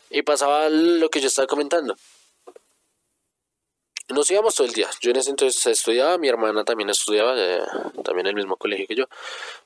y 0.09 0.21
pasaba 0.21 0.69
lo 0.69 1.09
que 1.09 1.21
yo 1.21 1.27
estaba 1.27 1.47
comentando 1.47 1.95
nos 4.09 4.29
íbamos 4.29 4.53
todo 4.55 4.67
el 4.67 4.73
día. 4.73 4.89
Yo 5.01 5.11
en 5.11 5.17
ese 5.17 5.31
entonces 5.31 5.65
estudiaba, 5.65 6.17
mi 6.17 6.27
hermana 6.27 6.63
también 6.63 6.89
estudiaba, 6.89 7.33
eh, 7.37 7.61
también 8.03 8.27
en 8.27 8.31
el 8.31 8.35
mismo 8.35 8.55
colegio 8.57 8.85
que 8.87 8.95
yo. 8.95 9.05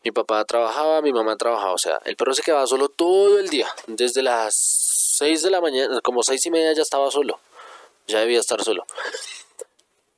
Mi 0.03 0.11
papá 0.11 0.45
trabajaba, 0.45 1.01
mi 1.01 1.11
mamá 1.11 1.35
trabajaba, 1.35 1.73
o 1.73 1.77
sea, 1.77 1.99
el 2.05 2.15
perro 2.15 2.33
se 2.33 2.41
quedaba 2.41 2.65
solo 2.65 2.89
todo 2.89 3.39
el 3.39 3.49
día, 3.49 3.67
desde 3.87 4.21
las 4.21 4.55
6 4.55 5.43
de 5.43 5.51
la 5.51 5.59
mañana, 5.59 5.99
como 6.01 6.23
seis 6.23 6.45
y 6.45 6.51
media 6.51 6.73
ya 6.73 6.81
estaba 6.81 7.11
solo, 7.11 7.39
ya 8.07 8.19
debía 8.19 8.39
estar 8.39 8.63
solo. 8.63 8.85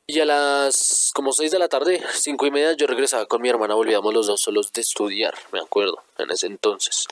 Y 0.05 0.19
a 0.19 0.25
las 0.25 1.11
como 1.15 1.31
6 1.31 1.51
de 1.51 1.59
la 1.59 1.69
tarde, 1.69 2.03
cinco 2.13 2.45
y 2.45 2.51
media, 2.51 2.73
yo 2.73 2.85
regresaba 2.85 3.25
con 3.25 3.41
mi 3.41 3.49
hermana, 3.49 3.73
volvíamos 3.73 4.13
los 4.13 4.27
dos 4.27 4.41
solos 4.41 4.71
de 4.73 4.81
estudiar, 4.81 5.33
me 5.51 5.59
acuerdo, 5.59 6.03
en 6.17 6.29
ese 6.29 6.47
entonces. 6.47 7.07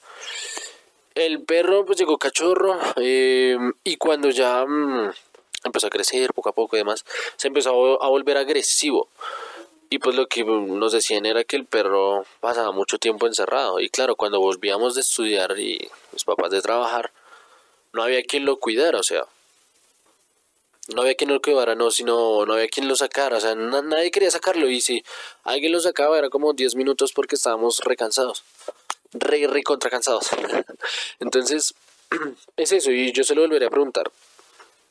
El 1.16 1.42
perro 1.44 1.86
pues 1.86 1.98
llegó 1.98 2.18
cachorro 2.18 2.78
eh, 2.98 3.58
y 3.84 3.98
cuando 3.98 4.30
ya... 4.30 4.66
Mm, 4.66 5.12
empezó 5.64 5.88
a 5.88 5.90
crecer 5.90 6.34
poco 6.34 6.50
a 6.50 6.54
poco 6.54 6.76
y 6.76 6.80
demás, 6.80 7.06
se 7.36 7.48
empezó 7.48 8.02
a 8.02 8.08
volver 8.10 8.38
agresivo. 8.38 9.10
Y 9.92 9.98
pues 9.98 10.16
lo 10.16 10.28
que 10.28 10.44
nos 10.44 10.92
decían 10.92 11.26
era 11.26 11.44
que 11.44 11.56
el 11.56 11.66
perro 11.66 12.24
pasaba 12.42 12.72
mucho 12.72 13.00
tiempo 13.00 13.26
encerrado. 13.26 13.80
Y 13.80 13.90
claro, 13.90 14.16
cuando 14.16 14.40
volvíamos 14.40 14.94
de 14.94 15.02
estudiar 15.02 15.58
y 15.60 15.90
mis 16.12 16.24
papás 16.24 16.52
de 16.52 16.62
trabajar, 16.62 17.12
no 17.94 18.04
había 18.04 18.22
quien 18.24 18.46
lo 18.46 18.58
cuidara, 18.58 19.00
o 19.00 19.04
sea, 19.04 19.26
no 20.94 21.02
había 21.02 21.16
quien 21.16 21.32
lo 21.32 21.42
cuidara, 21.42 21.76
no, 21.76 21.92
sino 21.92 22.46
no 22.46 22.54
había 22.54 22.68
quien 22.68 22.88
lo 22.88 22.96
sacara, 22.96 23.38
o 23.38 23.40
sea, 23.40 23.56
nadie 23.56 24.12
quería 24.12 24.32
sacarlo 24.32 24.70
y 24.70 24.82
si 24.82 25.04
alguien 25.44 25.72
lo 25.72 25.80
sacaba 25.80 26.18
era 26.18 26.30
como 26.30 26.54
10 26.54 26.76
minutos 26.76 27.12
porque 27.14 27.36
estábamos 27.36 27.80
recansados, 27.80 28.44
re, 29.14 29.48
re 29.48 29.64
contra 29.64 29.90
cansados. 29.90 30.28
Entonces, 31.20 31.74
es 32.58 32.72
eso 32.72 32.92
y 32.92 33.12
yo 33.12 33.24
se 33.24 33.36
lo 33.36 33.42
volveré 33.42 33.66
a 33.66 33.70
preguntar. 33.70 34.12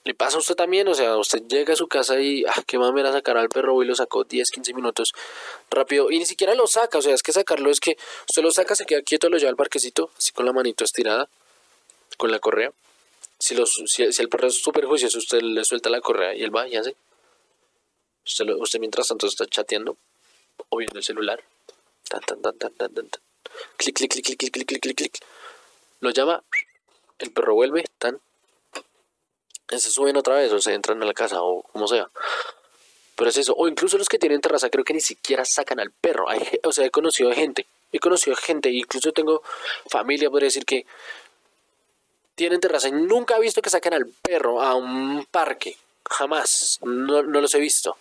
Le 0.08 0.14
pasa 0.14 0.38
a 0.38 0.40
usted 0.40 0.54
también, 0.54 0.88
o 0.88 0.94
sea, 0.94 1.18
usted 1.18 1.42
llega 1.48 1.74
a 1.74 1.76
su 1.76 1.86
casa 1.86 2.18
y, 2.18 2.42
ah, 2.46 2.64
qué 2.66 2.78
mamera 2.78 3.12
sacar 3.12 3.36
al 3.36 3.50
perro, 3.50 3.82
y 3.82 3.86
lo 3.86 3.94
sacó 3.94 4.24
10, 4.24 4.50
15 4.52 4.72
minutos 4.72 5.12
rápido, 5.70 6.10
y 6.10 6.18
ni 6.18 6.24
siquiera 6.24 6.54
lo 6.54 6.66
saca, 6.66 6.96
o 6.96 7.02
sea, 7.02 7.12
es 7.12 7.22
que 7.22 7.30
sacarlo 7.30 7.70
es 7.70 7.78
que 7.78 7.98
usted 8.26 8.40
lo 8.40 8.50
saca, 8.50 8.74
se 8.74 8.86
queda 8.86 9.02
quieto, 9.02 9.28
lo 9.28 9.36
lleva 9.36 9.50
al 9.50 9.56
parquecito, 9.56 10.10
así 10.16 10.32
con 10.32 10.46
la 10.46 10.54
manito 10.54 10.82
estirada, 10.82 11.28
con 12.16 12.30
la 12.30 12.38
correa. 12.38 12.72
Si, 13.38 13.54
los, 13.54 13.82
si, 13.84 14.02
el 14.02 14.28
perro 14.30 14.48
es 14.48 14.54
súper 14.54 14.86
juicioso, 14.86 15.18
usted 15.18 15.42
le 15.42 15.62
suelta 15.62 15.90
la 15.90 16.00
correa 16.00 16.34
y 16.34 16.42
él 16.42 16.56
va 16.56 16.66
y 16.66 16.76
hace. 16.76 16.96
Usted, 18.24 18.48
usted 18.48 18.80
mientras 18.80 19.08
tanto 19.08 19.26
está 19.26 19.44
chateando 19.44 19.98
o 20.70 20.78
viendo 20.78 21.00
el 21.00 21.04
celular. 21.04 21.44
Tan, 22.08 22.22
tan, 22.22 22.40
tan, 22.40 22.56
tan, 22.56 22.72
tan, 22.72 22.94
tan. 22.94 23.10
Clic, 23.76 23.94
clic, 23.94 24.10
clic, 24.10 24.24
clic, 24.24 24.38
clic, 24.38 24.66
clic, 24.66 24.80
clic, 24.80 24.96
clic. 24.96 25.18
Lo 26.00 26.08
llama, 26.08 26.42
el 27.18 27.30
perro 27.30 27.52
vuelve, 27.52 27.84
tan, 27.98 28.18
se 29.68 29.90
suben 29.90 30.16
otra 30.16 30.36
vez 30.36 30.52
o 30.52 30.60
se 30.60 30.72
entran 30.72 31.02
a 31.02 31.06
la 31.06 31.14
casa 31.14 31.42
o 31.42 31.62
como 31.62 31.86
sea. 31.86 32.08
Pero 33.18 33.30
es 33.30 33.36
eso. 33.36 33.54
O 33.56 33.66
incluso 33.66 33.98
los 33.98 34.08
que 34.08 34.18
tienen 34.18 34.40
terraza 34.40 34.70
creo 34.70 34.84
que 34.84 34.94
ni 34.94 35.00
siquiera 35.00 35.44
sacan 35.44 35.80
al 35.80 35.90
perro. 35.90 36.28
Hay, 36.30 36.40
o 36.62 36.72
sea, 36.72 36.86
he 36.86 36.90
conocido 36.90 37.32
gente. 37.32 37.66
He 37.92 37.98
conocido 37.98 38.36
gente. 38.36 38.70
Incluso 38.70 39.12
tengo 39.12 39.42
familia, 39.88 40.30
podría 40.30 40.46
decir 40.46 40.64
que 40.64 40.86
tienen 42.36 42.60
terraza 42.60 42.88
y 42.88 42.92
nunca 42.92 43.36
he 43.36 43.40
visto 43.40 43.60
que 43.60 43.70
saquen 43.70 43.94
al 43.94 44.06
perro 44.06 44.62
a 44.62 44.76
un 44.76 45.26
parque. 45.30 45.76
Jamás. 46.08 46.78
No, 46.82 47.22
los 47.22 47.54
he 47.54 47.58
visto. 47.58 47.96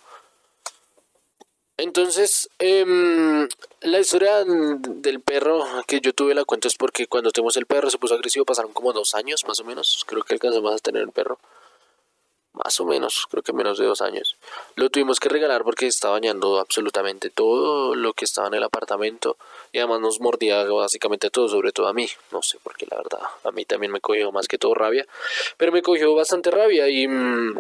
Entonces, 1.78 2.50
em, 2.60 3.48
la 3.82 4.00
historia 4.00 4.44
del 4.46 5.22
perro 5.22 5.66
que 5.88 6.00
yo 6.00 6.14
tuve 6.14 6.36
la 6.36 6.46
cuento 6.46 6.68
es 6.68 6.76
porque 6.76 7.08
cuando 7.08 7.32
tuvimos 7.32 7.58
el 7.58 7.66
perro 7.66 7.90
se 7.90 7.98
puso 7.98 8.14
agresivo, 8.14 8.46
pasaron 8.46 8.74
como 8.74 8.94
dos 8.94 9.16
años 9.16 9.46
más 9.48 9.60
o 9.60 9.64
menos. 9.64 10.04
Creo 10.08 10.24
que 10.24 10.36
alcanzamos 10.36 10.74
a 10.74 10.78
tener 10.78 11.02
el 11.02 11.12
perro 11.12 11.40
más 12.64 12.80
o 12.80 12.86
menos, 12.86 13.28
creo 13.30 13.44
que 13.44 13.54
menos 13.54 13.78
de 13.78 13.86
dos 13.86 14.02
años. 14.02 14.36
Lo 14.76 14.90
tuvimos 14.90 15.20
que 15.20 15.30
regalar 15.30 15.64
porque 15.64 15.88
estaba 15.88 16.14
bañando 16.14 16.60
absolutamente 16.60 17.30
todo 17.30 17.96
lo 17.96 18.14
que 18.14 18.26
estaba 18.26 18.48
en 18.48 18.56
el 18.56 18.64
apartamento 18.64 19.38
y 19.72 19.80
además 19.80 20.02
nos 20.02 20.20
mordía 20.20 20.64
básicamente 20.64 21.30
todo, 21.30 21.48
sobre 21.48 21.72
todo 21.72 21.88
a 21.88 21.94
mí. 21.94 22.08
No 22.32 22.42
sé 22.42 22.58
por 22.60 22.76
qué, 22.76 22.88
la 22.90 22.98
verdad, 22.98 23.22
a 23.44 23.52
mí 23.52 23.66
también 23.66 23.92
me 23.92 24.02
cogió 24.02 24.32
más 24.32 24.48
que 24.48 24.58
todo 24.58 24.74
rabia, 24.74 25.06
pero 25.58 25.72
me 25.72 25.82
cogió 25.82 26.14
bastante 26.16 26.52
rabia 26.52 26.90
y... 26.90 27.08
Mm, 27.08 27.58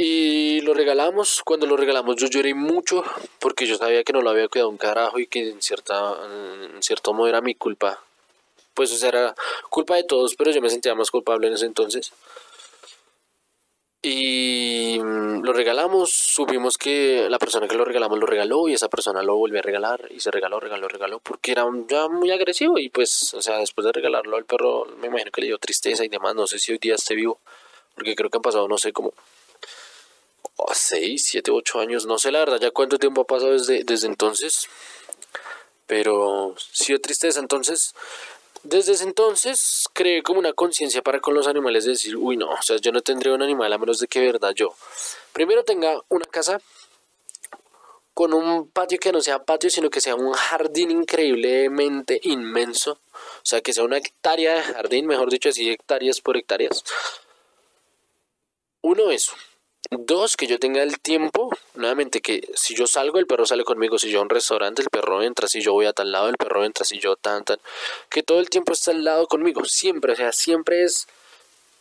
y 0.00 0.60
lo 0.60 0.74
regalamos, 0.74 1.42
cuando 1.44 1.66
lo 1.66 1.76
regalamos 1.76 2.14
yo 2.14 2.28
lloré 2.28 2.54
mucho 2.54 3.02
porque 3.40 3.66
yo 3.66 3.76
sabía 3.76 4.04
que 4.04 4.12
no 4.12 4.22
lo 4.22 4.30
había 4.30 4.46
cuidado 4.46 4.70
un 4.70 4.76
carajo 4.76 5.18
y 5.18 5.26
que 5.26 5.48
en, 5.48 5.60
cierta, 5.60 6.16
en 6.72 6.80
cierto 6.84 7.12
modo 7.12 7.26
era 7.26 7.40
mi 7.40 7.56
culpa. 7.56 8.00
Pues 8.74 8.92
o 8.92 8.96
sea, 8.96 9.08
era 9.08 9.34
culpa 9.70 9.96
de 9.96 10.04
todos, 10.04 10.36
pero 10.36 10.52
yo 10.52 10.62
me 10.62 10.70
sentía 10.70 10.94
más 10.94 11.10
culpable 11.10 11.48
en 11.48 11.54
ese 11.54 11.66
entonces. 11.66 12.12
Y 14.00 14.98
mm, 15.00 15.42
lo 15.42 15.52
regalamos, 15.52 16.10
supimos 16.10 16.78
que 16.78 17.28
la 17.28 17.38
persona 17.38 17.66
que 17.66 17.74
lo 17.74 17.84
regalamos 17.84 18.18
lo 18.18 18.26
regaló 18.26 18.68
y 18.68 18.74
esa 18.74 18.88
persona 18.88 19.22
lo 19.22 19.34
volvió 19.36 19.58
a 19.58 19.62
regalar 19.62 20.06
y 20.10 20.20
se 20.20 20.30
regaló, 20.30 20.60
regaló, 20.60 20.86
regaló 20.86 21.18
porque 21.18 21.50
era 21.52 21.66
ya 21.88 22.08
muy 22.08 22.30
agresivo 22.30 22.78
y 22.78 22.90
pues, 22.90 23.34
o 23.34 23.42
sea, 23.42 23.58
después 23.58 23.84
de 23.84 23.92
regalarlo 23.92 24.36
al 24.36 24.44
perro 24.44 24.86
me 25.00 25.08
imagino 25.08 25.32
que 25.32 25.40
le 25.40 25.48
dio 25.48 25.58
tristeza 25.58 26.04
y 26.04 26.08
demás, 26.08 26.36
no 26.36 26.46
sé 26.46 26.60
si 26.60 26.70
hoy 26.70 26.78
día 26.78 26.94
esté 26.94 27.16
vivo, 27.16 27.40
porque 27.96 28.14
creo 28.14 28.30
que 28.30 28.38
han 28.38 28.42
pasado, 28.42 28.68
no 28.68 28.78
sé, 28.78 28.92
como 28.92 29.12
6, 30.72 31.24
7, 31.24 31.50
8 31.50 31.80
años, 31.80 32.06
no 32.06 32.18
sé 32.18 32.30
la 32.30 32.40
verdad 32.40 32.60
ya 32.60 32.70
cuánto 32.70 32.98
tiempo 32.98 33.22
ha 33.22 33.26
pasado 33.26 33.52
desde, 33.52 33.82
desde 33.82 34.06
entonces, 34.06 34.68
pero 35.88 36.54
sí 36.56 36.92
dio 36.92 37.00
tristeza, 37.00 37.40
entonces 37.40 37.94
desde 38.68 38.92
ese 38.92 39.04
entonces 39.04 39.84
creé 39.92 40.22
como 40.22 40.38
una 40.38 40.52
conciencia 40.52 41.02
para 41.02 41.20
con 41.20 41.34
los 41.34 41.46
animales 41.46 41.84
de 41.84 41.92
decir, 41.92 42.16
uy 42.16 42.36
no, 42.36 42.50
o 42.50 42.62
sea, 42.62 42.76
yo 42.76 42.92
no 42.92 43.00
tendría 43.00 43.34
un 43.34 43.42
animal 43.42 43.72
a 43.72 43.78
menos 43.78 43.98
de 43.98 44.08
que 44.08 44.20
verdad 44.20 44.52
yo 44.54 44.74
primero 45.32 45.64
tenga 45.64 46.02
una 46.08 46.26
casa 46.26 46.60
con 48.14 48.34
un 48.34 48.68
patio 48.68 48.98
que 48.98 49.12
no 49.12 49.20
sea 49.20 49.44
patio, 49.44 49.70
sino 49.70 49.90
que 49.90 50.00
sea 50.00 50.16
un 50.16 50.32
jardín 50.32 50.90
increíblemente 50.90 52.20
inmenso, 52.24 52.98
o 53.12 53.44
sea, 53.44 53.60
que 53.60 53.72
sea 53.72 53.84
una 53.84 53.98
hectárea 53.98 54.54
de 54.54 54.62
jardín, 54.62 55.06
mejor 55.06 55.30
dicho, 55.30 55.50
así 55.50 55.70
hectáreas 55.70 56.20
por 56.20 56.36
hectáreas. 56.36 56.82
Uno, 58.82 59.12
eso. 59.12 59.34
Dos, 59.90 60.36
que 60.36 60.46
yo 60.46 60.58
tenga 60.58 60.82
el 60.82 61.00
tiempo, 61.00 61.48
nuevamente, 61.74 62.20
que 62.20 62.46
si 62.54 62.74
yo 62.74 62.86
salgo, 62.86 63.18
el 63.18 63.26
perro 63.26 63.46
sale 63.46 63.64
conmigo, 63.64 63.98
si 63.98 64.10
yo 64.10 64.18
a 64.18 64.22
un 64.22 64.28
restaurante, 64.28 64.82
el 64.82 64.90
perro 64.90 65.22
entra, 65.22 65.48
si 65.48 65.62
yo 65.62 65.72
voy 65.72 65.86
a 65.86 65.94
tal 65.94 66.12
lado, 66.12 66.28
el 66.28 66.36
perro 66.36 66.64
entra, 66.64 66.84
si 66.84 66.98
yo 66.98 67.16
tan, 67.16 67.44
tan, 67.44 67.58
que 68.10 68.22
todo 68.22 68.40
el 68.40 68.50
tiempo 68.50 68.72
está 68.72 68.90
al 68.90 69.02
lado 69.02 69.26
conmigo, 69.28 69.64
siempre, 69.64 70.12
o 70.12 70.16
sea, 70.16 70.32
siempre 70.32 70.84
es 70.84 71.06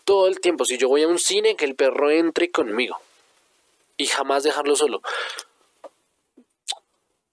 todo 0.05 0.27
el 0.27 0.39
tiempo, 0.39 0.63
si 0.63 0.77
yo 0.77 0.87
voy 0.87 1.03
a 1.03 1.07
un 1.07 1.19
cine, 1.19 1.57
que 1.57 1.65
el 1.65 1.75
perro 1.75 2.09
entre 2.09 2.49
conmigo 2.49 2.97
y 3.97 4.05
jamás 4.05 4.43
dejarlo 4.43 4.75
solo. 4.75 5.01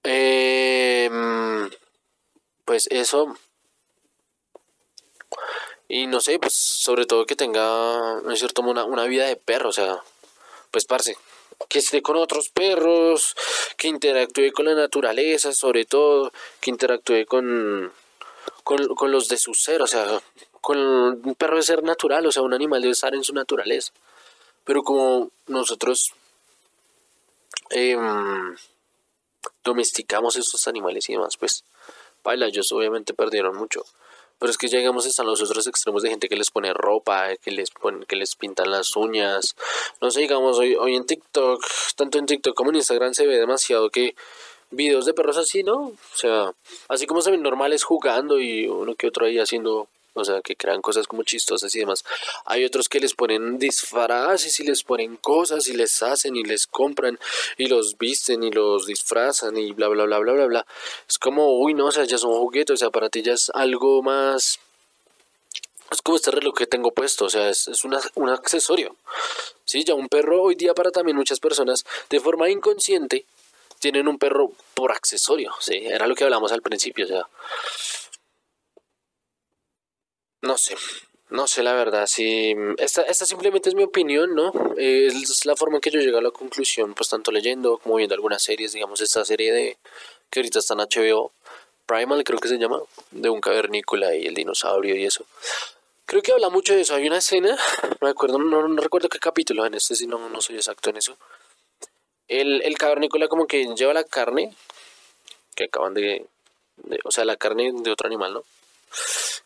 Em, 0.03 1.71
pues 2.65 2.89
eso, 2.91 3.37
y 5.89 6.07
no 6.09 6.21
sé, 6.21 6.39
pues 6.39 6.55
sobre 6.55 7.07
todo 7.07 7.27
que 7.27 7.37
tenga, 7.37 8.21
es 8.33 8.39
cierto, 8.41 8.63
una 8.63 9.05
vida 9.05 9.27
de 9.27 9.37
perro, 9.37 9.69
o 9.69 9.73
sea, 9.73 10.03
pues 10.75 10.87
parce, 10.87 11.17
que 11.69 11.79
esté 11.79 12.03
con 12.03 12.17
otros 12.17 12.49
perros, 12.49 13.37
que 13.77 13.87
interactúe 13.87 14.51
con 14.53 14.65
la 14.65 14.75
naturaleza, 14.75 15.53
sobre 15.53 15.85
todo, 15.85 16.33
que 16.61 16.71
interactúe 16.71 17.27
con, 17.27 17.93
con, 18.65 19.13
los 19.13 19.29
de 19.29 19.37
su 19.37 19.55
ser, 19.55 19.83
o 19.83 19.87
sea, 19.87 20.21
con 20.61 20.77
un 20.79 21.35
perro 21.37 21.59
de 21.59 21.63
ser 21.63 21.85
natural, 21.85 22.27
o 22.27 22.33
sea, 22.33 22.43
un 22.43 22.55
animal 22.55 22.83
debe 22.83 22.91
estar 22.91 23.15
en 23.15 23.23
su 23.23 23.33
naturaleza. 23.33 23.93
Pero 24.65 24.83
como 24.83 25.31
nosotros 25.47 26.13
em, 27.71 28.57
domesticamos 29.63 30.35
estos 30.35 30.67
animales 30.67 31.09
y 31.09 31.13
demás, 31.13 31.37
pues, 31.37 31.63
baila, 32.25 32.47
ellos 32.47 32.73
obviamente 32.73 33.15
perdieron 33.15 33.57
mucho. 33.57 33.85
Pero 34.39 34.51
es 34.51 34.59
que 34.59 34.69
llegamos 34.69 35.07
hasta 35.07 35.23
los 35.23 35.41
otros 35.43 35.67
extremos 35.67 36.03
de 36.03 36.11
gente 36.11 36.29
que 36.29 36.37
les 36.37 36.51
pone 36.51 36.73
ropa, 36.73 37.37
que 37.37 37.51
les 37.51 37.71
pone, 37.71 38.05
que 38.07 38.17
les 38.17 38.35
pintan 38.37 38.71
las 38.71 38.97
uñas. 38.97 39.55
No 40.01 40.11
sé, 40.11 40.21
digamos, 40.21 40.59
hoy, 40.59 40.75
hoy 40.75 40.97
en 40.97 41.07
TikTok, 41.07 41.65
tanto 41.97 42.19
en 42.19 42.27
TikTok 42.27 42.55
como 42.55 42.71
en 42.71 42.77
Instagram 42.77 43.15
se 43.15 43.27
ve 43.27 43.39
demasiado 43.39 43.91
que 43.91 44.15
videos 44.71 45.07
de 45.07 45.15
perros 45.15 45.37
así, 45.37 45.63
¿no? 45.63 45.77
O 45.79 46.17
sea, 46.17 46.53
así 46.89 47.07
como 47.07 47.23
se 47.23 47.31
ven 47.31 47.43
normales 47.43 47.85
jugando 47.85 48.39
y 48.39 48.67
uno 48.67 48.95
que 48.95 49.07
otro 49.07 49.27
ahí 49.27 49.39
haciendo 49.39 49.89
o 50.15 50.25
sea, 50.25 50.41
que 50.41 50.57
crean 50.57 50.81
cosas 50.81 51.07
como 51.07 51.23
chistosas 51.23 51.75
y 51.75 51.81
demás. 51.81 52.05
Hay 52.47 52.65
otros 52.65 52.89
que 52.89 53.01
les 53.01 53.15
ponen 53.15 53.59
disfraces 53.59 54.59
y 54.61 54.65
les 54.65 54.83
ponen 54.83 55.17
cosas 55.17 55.69
y 55.69 55.75
les 55.75 56.03
hacen 56.03 56.37
y 56.37 56.45
les 56.45 56.67
compran 56.67 57.19
y 57.59 57.67
los 57.67 57.99
visten 57.99 58.43
y 58.43 58.51
los 58.51 58.87
disfrazan 58.87 59.57
y 59.57 59.73
bla, 59.73 59.89
bla, 59.89 60.05
bla, 60.05 60.19
bla, 60.19 60.33
bla, 60.33 60.47
bla. 60.47 60.67
Es 61.09 61.19
como, 61.19 61.59
uy, 61.59 61.75
no, 61.75 61.87
o 61.87 61.93
sea, 61.93 62.05
ya 62.05 62.19
son 62.19 62.33
juguetes, 62.33 62.75
o 62.75 62.77
sea, 62.77 62.91
para 62.91 63.11
ti 63.11 63.23
ya 63.23 63.33
es 63.33 63.51
algo 63.55 64.03
más... 64.03 64.59
Es 65.91 66.01
como 66.03 66.17
este 66.17 66.31
reloj 66.31 66.55
que 66.57 66.67
tengo 66.67 66.93
puesto, 66.93 67.27
o 67.27 67.29
sea, 67.31 67.51
es, 67.51 67.69
es 67.69 67.85
un 67.85 68.29
accesorio. 68.31 68.97
Sí, 69.65 69.85
ya 69.85 69.95
un 69.95 70.09
perro 70.09 70.43
hoy 70.43 70.55
día 70.55 70.75
para 70.75 70.91
también 70.91 71.17
muchas 71.17 71.41
personas, 71.41 71.85
de 72.11 72.21
forma 72.21 72.49
inconsciente, 72.51 73.27
tienen 73.85 74.09
un 74.09 74.19
perro 74.19 74.53
por 74.73 74.93
accesorio, 74.93 75.53
¿sí? 75.61 75.75
Era 75.75 76.07
lo 76.07 76.15
que 76.15 76.25
hablamos 76.25 76.53
al 76.53 76.63
principio, 76.63 77.05
o 77.05 77.09
sea, 77.09 77.29
no 80.45 80.59
sé, 80.59 80.77
no 81.31 81.47
sé 81.47 81.63
la 81.63 81.75
verdad. 81.75 82.07
Si 82.07 82.55
esta, 82.79 83.03
esta 83.03 83.27
simplemente 83.27 83.69
es 83.69 83.75
mi 83.75 83.83
opinión, 83.83 84.35
¿no? 84.35 84.53
es 84.77 85.45
la 85.47 85.57
forma 85.57 85.77
en 85.77 85.81
que 85.81 85.91
yo 85.91 86.01
llego 86.01 86.19
a 86.19 86.23
la 86.23 86.31
conclusión, 86.31 86.95
pues 86.95 87.09
tanto 87.09 87.33
leyendo 87.33 87.79
como 87.79 87.97
viendo 87.97 88.15
algunas 88.15 88.43
series, 88.43 88.73
digamos 88.73 89.01
esta 89.01 89.25
serie 89.25 89.53
de 89.53 89.79
que 90.31 90.41
ahorita 90.41 90.59
está 90.59 90.75
en 90.75 90.81
HBO, 90.81 91.33
Primal 91.87 92.25
creo 92.25 92.39
que 92.39 92.49
se 92.49 92.59
llama, 92.59 92.81
de 93.11 93.29
un 93.29 93.41
cavernícola 93.41 94.15
y 94.15 94.27
el 94.27 94.35
dinosaurio 94.35 94.97
y 94.97 95.05
eso. 95.05 95.27
Creo 96.07 96.23
que 96.23 96.33
habla 96.33 96.49
mucho 96.51 96.75
de 96.75 96.83
eso. 96.83 96.95
Hay 96.95 97.07
una 97.07 97.19
escena, 97.19 97.57
me 98.01 98.09
acuerdo, 98.09 98.39
no, 98.39 98.67
recuerdo 98.77 99.09
qué 99.09 99.19
capítulo 99.19 99.67
en 99.67 99.75
este, 99.75 99.95
si 99.95 100.07
no, 100.07 100.29
no 100.29 100.41
soy 100.41 100.57
exacto 100.57 100.91
en 100.91 100.97
eso. 100.97 101.17
El, 102.29 102.63
el 102.63 102.79
cavernícola 102.79 103.29
como 103.29 103.47
que 103.47 103.67
lleva 103.75 103.93
la 103.93 104.05
carne 104.05 104.55
que 105.55 105.65
acaban 105.65 105.95
de, 105.95 106.27
o 107.05 107.11
sea, 107.11 107.25
la 107.25 107.37
carne 107.37 107.73
de 107.73 107.91
otro 107.91 108.07
animal, 108.07 108.33
¿no? 108.35 108.45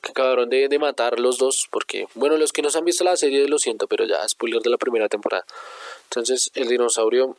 Que 0.00 0.10
acabaron 0.10 0.48
de, 0.48 0.78
matar 0.78 1.18
los 1.18 1.38
dos, 1.38 1.68
porque, 1.70 2.06
bueno, 2.14 2.36
los 2.36 2.52
que 2.52 2.62
no 2.62 2.68
han 2.74 2.84
visto 2.84 3.04
la 3.04 3.16
serie 3.16 3.48
lo 3.48 3.58
siento, 3.58 3.86
pero 3.86 4.04
ya 4.04 4.26
spoiler 4.28 4.62
de 4.62 4.70
la 4.70 4.76
primera 4.76 5.08
temporada. 5.08 5.44
Entonces 6.04 6.50
el 6.54 6.68
dinosaurio 6.68 7.36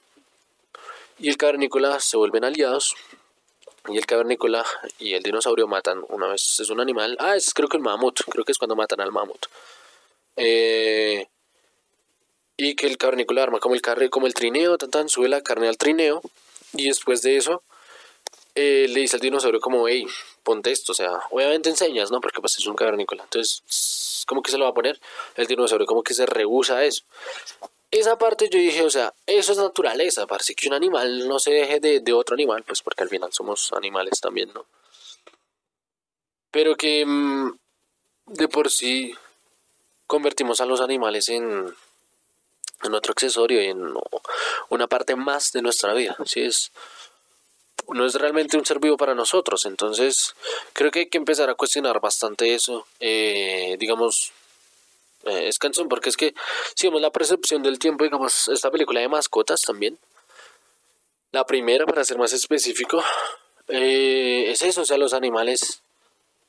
y 1.20 1.30
el 1.30 1.38
cavernícola 1.38 2.00
se 2.00 2.18
vuelven 2.18 2.44
aliados, 2.44 2.96
y 3.88 3.98
el 3.98 4.06
cavernícola 4.06 4.66
y 5.00 5.14
el 5.14 5.24
dinosaurio 5.24 5.68
matan 5.68 6.04
una 6.10 6.28
vez, 6.28 6.60
es 6.60 6.70
un 6.70 6.80
animal, 6.80 7.16
ah, 7.20 7.36
es 7.36 7.54
creo 7.54 7.70
que 7.70 7.78
el 7.78 7.84
mamut, 7.84 8.22
creo 8.30 8.46
que 8.46 8.52
es 8.52 8.58
cuando 8.58 8.76
matan 8.76 9.02
al 9.02 9.12
mamut. 9.12 9.46
Eh, 10.36 11.28
y 12.58 12.76
que 12.76 12.88
el 12.88 12.98
cavernícola 12.98 13.44
arma 13.44 13.60
como 13.60 13.76
el 13.76 13.82
carre, 13.82 14.10
como 14.10 14.28
el 14.28 14.34
trineo, 14.34 14.78
tan, 14.78 14.92
tan 14.92 15.10
sube 15.10 15.30
la 15.30 15.42
carne 15.42 15.70
al 15.70 15.78
trineo, 15.78 16.22
y 16.74 16.88
después 16.88 17.22
de 17.22 17.38
eso 17.38 17.64
eh, 18.62 18.90
le 18.90 19.00
dice 19.00 19.16
al 19.16 19.22
dinosaurio 19.22 19.62
como, 19.62 19.88
hey, 19.88 20.06
ponte 20.44 20.70
esto, 20.70 20.92
o 20.92 20.96
sea, 20.96 21.18
obviamente 21.30 21.70
enseñas, 21.70 22.12
¿no? 22.12 22.20
Porque 22.20 22.42
pues 22.42 22.58
es 22.60 22.68
un 22.68 22.76
cavernícola. 22.76 23.24
Entonces, 23.24 24.26
¿cómo 24.28 24.42
que 24.42 24.52
se 24.52 24.58
lo 24.58 24.66
va 24.66 24.72
a 24.72 24.74
poner? 24.74 25.00
El 25.36 25.48
dinosaurio 25.48 25.88
como 25.88 26.04
que 26.04 26.14
se 26.14 26.26
rehúsa 26.26 26.76
a 26.76 26.84
eso. 26.84 27.06
Esa 27.90 28.18
parte 28.18 28.50
yo 28.50 28.60
dije, 28.60 28.84
o 28.84 28.90
sea, 28.90 29.14
eso 29.26 29.54
es 29.54 29.58
naturaleza, 29.58 30.28
parece 30.28 30.56
que 30.56 30.68
un 30.68 30.74
animal 30.74 31.26
no 31.26 31.40
se 31.40 31.52
deje 31.52 31.80
de, 31.80 32.14
otro 32.14 32.34
animal, 32.34 32.64
pues 32.64 32.82
porque 32.82 33.04
al 33.04 33.10
final 33.10 33.32
somos 33.32 33.72
animales 33.72 34.20
también, 34.20 34.52
¿no? 34.54 34.66
Pero 36.52 36.76
que 36.76 37.06
mm, 37.06 37.58
de 38.26 38.48
por 38.50 38.70
sí 38.70 39.16
convertimos 40.06 40.60
a 40.60 40.66
los 40.66 40.82
animales 40.82 41.30
en, 41.30 41.74
en 42.84 42.94
otro 42.94 43.14
accesorio 43.14 43.64
y 43.64 43.68
en 43.68 43.94
una 44.68 44.88
parte 44.88 45.16
más 45.16 45.54
de 45.54 45.62
nuestra 45.62 45.94
vida. 45.94 46.18
¿sí? 46.26 46.42
Es, 46.42 46.74
no 47.94 48.06
es 48.06 48.16
realmente 48.16 48.58
un 48.58 48.66
ser 48.66 48.80
vivo 48.80 48.98
para 48.98 49.16
nosotros. 49.16 49.66
Entonces, 49.66 50.36
creo 50.74 50.92
que 50.92 51.00
hay 51.00 51.10
que 51.10 51.18
empezar 51.18 51.50
a 51.50 51.56
cuestionar 51.56 52.00
bastante 52.00 52.54
eso. 52.54 52.86
Eh, 53.00 53.76
digamos, 53.80 54.32
eh, 55.26 55.48
es 55.48 55.60
canción, 55.60 55.90
porque 55.90 56.10
es 56.10 56.18
que, 56.18 56.34
si 56.76 56.88
vemos 56.88 57.02
la 57.02 57.12
percepción 57.12 57.62
del 57.62 57.80
tiempo, 57.80 58.04
digamos, 58.04 58.48
esta 58.48 58.72
película 58.72 59.02
de 59.02 59.10
mascotas 59.10 59.62
también. 59.62 59.98
La 61.32 61.46
primera, 61.46 61.86
para 61.86 62.04
ser 62.04 62.18
más 62.18 62.34
específico, 62.34 63.04
eh, 63.68 64.50
es 64.50 64.62
eso, 64.64 64.82
o 64.82 64.86
sea, 64.86 64.98
los 64.98 65.14
animales 65.14 65.82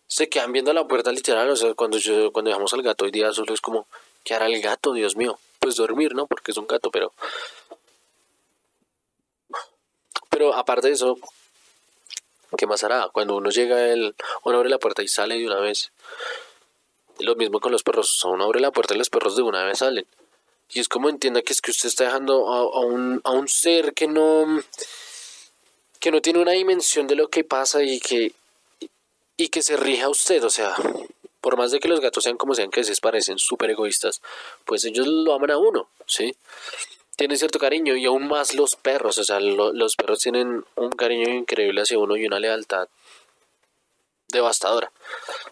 se 0.07 0.29
quedan 0.29 0.53
viendo 0.53 0.73
la 0.73 0.89
puerta 0.89 1.13
literal, 1.13 1.51
o 1.51 1.57
sea, 1.57 1.75
cuando, 1.75 1.99
yo, 1.99 2.33
cuando 2.33 2.49
dejamos 2.49 2.73
al 2.73 2.83
gato 2.83 3.05
hoy 3.05 3.11
día 3.11 3.33
solo 3.33 3.53
es 3.55 3.61
como, 3.61 3.87
¿qué 4.25 4.35
hará 4.35 4.47
el 4.47 4.61
gato, 4.61 4.93
Dios 4.93 5.17
mío? 5.17 5.39
Pues 5.59 5.77
dormir, 5.77 6.15
¿no? 6.15 6.27
Porque 6.27 6.51
es 6.51 6.57
un 6.57 6.67
gato, 6.67 6.91
pero 6.91 7.13
pero 10.41 10.55
aparte 10.55 10.89
de 10.89 10.95
eso, 10.95 11.19
¿qué 12.57 12.67
más 12.67 12.83
hará? 12.83 13.11
Cuando 13.13 13.37
uno 13.37 13.51
llega, 13.51 13.89
el, 13.89 14.15
uno 14.43 14.57
abre 14.57 14.71
la 14.71 14.79
puerta 14.79 15.03
y 15.03 15.09
sale 15.09 15.37
de 15.37 15.45
una 15.45 15.61
vez. 15.61 15.93
Lo 17.19 17.37
mismo 17.37 17.61
con 17.61 17.73
los 17.73 17.83
perros. 17.83 18.25
Uno 18.25 18.45
abre 18.45 18.59
la 18.59 18.71
puerta 18.71 18.95
y 18.95 18.97
los 18.97 19.11
perros 19.11 19.37
de 19.37 19.43
una 19.43 19.63
vez 19.65 19.81
salen. 19.81 20.07
Y 20.71 20.81
es 20.81 20.89
como 20.89 21.11
entienda 21.11 21.43
que 21.43 21.53
es 21.53 21.61
que 21.61 21.73
usted 21.73 21.91
está 21.91 22.05
dejando 22.05 22.49
a, 22.49 22.81
un, 22.87 23.21
a 23.23 23.33
un 23.33 23.49
ser 23.49 23.93
que 23.93 24.09
no 24.09 24.47
que 25.99 26.11
no 26.11 26.23
tiene 26.23 26.39
una 26.39 26.53
dimensión 26.53 27.07
de 27.07 27.17
lo 27.17 27.29
que 27.29 27.45
pasa 27.45 27.83
y 27.83 28.01
que 28.01 28.33
y 29.37 29.49
que 29.49 29.61
se 29.61 29.77
rija 29.77 30.07
a 30.07 30.09
usted, 30.09 30.43
o 30.43 30.49
sea, 30.49 30.75
por 31.43 31.59
más 31.59 31.71
de 31.71 31.81
que 31.81 31.89
los 31.89 32.01
gatos 32.01 32.25
sean 32.25 32.39
como 32.39 32.55
sean 32.55 32.71
que 32.71 32.83
se 32.83 32.97
parecen 32.97 33.39
súper 33.39 33.69
egoístas, 33.69 34.23
pues 34.65 34.87
ellos 34.87 35.07
lo 35.07 35.35
aman 35.35 35.51
a 35.51 35.59
uno, 35.59 35.91
¿sí? 36.07 36.35
Tiene 37.21 37.37
cierto 37.37 37.59
cariño 37.59 37.97
y 37.97 38.07
aún 38.07 38.29
más 38.29 38.55
los 38.55 38.77
perros, 38.77 39.19
o 39.19 39.25
sea, 39.25 39.41
los 39.41 39.95
perros 39.95 40.21
tienen 40.21 40.65
un 40.77 40.91
cariño 40.91 41.29
increíble 41.29 41.83
hacia 41.83 41.99
uno 41.99 42.17
y 42.17 42.25
una 42.25 42.41
lealtad 42.41 42.89
devastadora. 44.29 44.91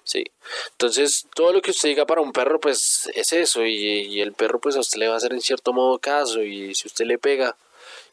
Sí. 0.02 0.24
Entonces, 0.70 1.26
todo 1.34 1.52
lo 1.52 1.60
que 1.60 1.72
usted 1.72 1.90
diga 1.90 2.06
para 2.06 2.22
un 2.22 2.32
perro, 2.32 2.58
pues 2.58 3.10
es 3.14 3.34
eso. 3.34 3.66
Y, 3.66 4.18
el 4.22 4.32
perro, 4.32 4.58
pues 4.60 4.76
a 4.76 4.80
usted 4.80 4.98
le 4.98 5.08
va 5.08 5.14
a 5.14 5.16
hacer 5.18 5.34
en 5.34 5.42
cierto 5.42 5.74
modo 5.74 5.98
caso. 5.98 6.42
Y 6.42 6.74
si 6.74 6.88
usted 6.88 7.04
le 7.04 7.18
pega, 7.18 7.54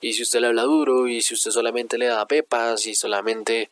y 0.01 0.11
si 0.11 0.23
usted 0.23 0.41
le 0.41 0.47
habla 0.47 0.63
duro, 0.63 1.07
y 1.07 1.21
si 1.21 1.33
usted 1.33 1.51
solamente 1.51 1.97
le 1.97 2.07
da 2.07 2.25
pepas, 2.25 2.85
y 2.87 2.93
solamente, 2.93 3.69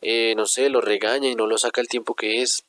eh, 0.00 0.34
no 0.34 0.46
sé, 0.46 0.68
lo 0.68 0.80
regaña 0.80 1.28
y 1.28 1.36
no 1.36 1.46
lo 1.46 1.58
saca 1.58 1.80
el 1.80 1.86
tiempo 1.86 2.16
que 2.16 2.42
es, 2.42 2.64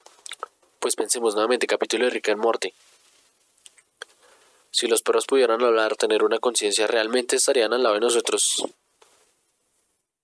pues 0.79 0.95
pensemos 0.95 1.33
nuevamente, 1.33 1.65
capítulo 1.65 2.05
de 2.05 2.11
Rick 2.11 2.29
and 2.29 2.41
Morty. 2.43 2.71
Si 4.73 4.87
los 4.87 5.03
perros 5.03 5.27
pudieran 5.27 5.61
hablar, 5.61 5.95
tener 5.95 6.23
una 6.23 6.39
conciencia, 6.39 6.87
realmente 6.87 7.35
estarían 7.35 7.73
al 7.73 7.83
lado 7.83 7.93
de 7.93 8.01
nosotros. 8.01 8.65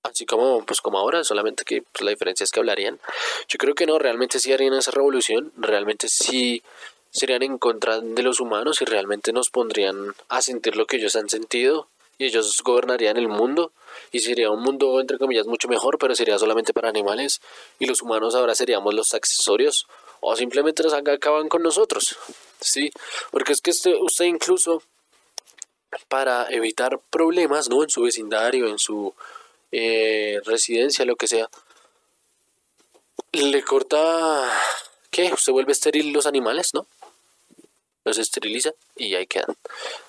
Así 0.01 0.25
como, 0.25 0.65
pues 0.65 0.81
como 0.81 0.97
ahora, 0.97 1.23
solamente 1.23 1.63
que 1.63 1.83
pues, 1.83 2.01
la 2.01 2.09
diferencia 2.09 2.45
es 2.45 2.49
que 2.49 2.59
hablarían. 2.59 2.99
Yo 3.47 3.59
creo 3.59 3.75
que 3.75 3.85
no, 3.85 3.99
realmente 3.99 4.39
sí 4.39 4.51
harían 4.51 4.73
esa 4.73 4.89
revolución, 4.89 5.51
realmente 5.55 6.09
sí 6.09 6.63
serían 7.11 7.43
en 7.43 7.59
contra 7.59 8.01
de 8.01 8.23
los 8.23 8.39
humanos 8.39 8.81
y 8.81 8.85
realmente 8.85 9.31
nos 9.33 9.51
pondrían 9.51 10.15
a 10.29 10.41
sentir 10.41 10.75
lo 10.75 10.87
que 10.87 10.97
ellos 10.97 11.15
han 11.15 11.29
sentido 11.29 11.87
y 12.17 12.25
ellos 12.25 12.59
gobernarían 12.63 13.17
el 13.17 13.27
mundo 13.27 13.71
y 14.11 14.19
sería 14.19 14.49
un 14.49 14.63
mundo 14.63 14.99
entre 14.99 15.19
comillas 15.19 15.45
mucho 15.45 15.67
mejor, 15.67 15.99
pero 15.99 16.15
sería 16.15 16.39
solamente 16.39 16.73
para 16.73 16.89
animales 16.89 17.39
y 17.77 17.85
los 17.85 18.01
humanos 18.01 18.33
ahora 18.33 18.55
seríamos 18.55 18.95
los 18.95 19.13
accesorios 19.13 19.85
o 20.21 20.35
simplemente 20.35 20.81
nos 20.81 20.93
acaban 20.93 21.49
con 21.49 21.61
nosotros. 21.61 22.17
¿Sí? 22.59 22.91
Porque 23.31 23.53
es 23.53 23.61
que 23.61 23.71
usted, 23.71 23.93
usted 23.99 24.25
incluso 24.25 24.83
para 26.07 26.47
evitar 26.49 26.99
problemas, 27.09 27.69
¿no? 27.69 27.83
En 27.83 27.89
su 27.89 28.01
vecindario, 28.01 28.67
en 28.67 28.79
su 28.79 29.13
eh, 29.71 30.39
residencia, 30.45 31.05
lo 31.05 31.15
que 31.15 31.27
sea, 31.27 31.49
le 33.31 33.63
corta, 33.63 34.49
¿qué? 35.09 35.31
Usted 35.33 35.51
vuelve 35.51 35.71
estéril 35.71 36.11
los 36.11 36.25
animales, 36.25 36.73
¿no? 36.73 36.87
Los 38.05 38.17
esteriliza 38.17 38.71
y 38.95 39.15
ahí 39.15 39.27
quedan. 39.27 39.55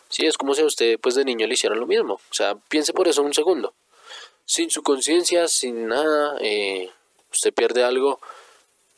Sí, 0.08 0.26
es 0.26 0.36
como 0.36 0.54
si 0.54 0.62
a 0.62 0.66
usted, 0.66 0.98
pues 0.98 1.14
de 1.14 1.24
niño 1.24 1.46
le 1.46 1.54
hicieron 1.54 1.78
lo 1.78 1.86
mismo. 1.86 2.14
O 2.14 2.34
sea, 2.34 2.54
piense 2.68 2.92
por 2.92 3.08
eso 3.08 3.22
un 3.22 3.34
segundo. 3.34 3.74
Sin 4.44 4.70
su 4.70 4.82
conciencia, 4.82 5.46
sin 5.48 5.86
nada, 5.86 6.36
eh, 6.40 6.90
usted 7.30 7.52
pierde 7.54 7.84
algo 7.84 8.20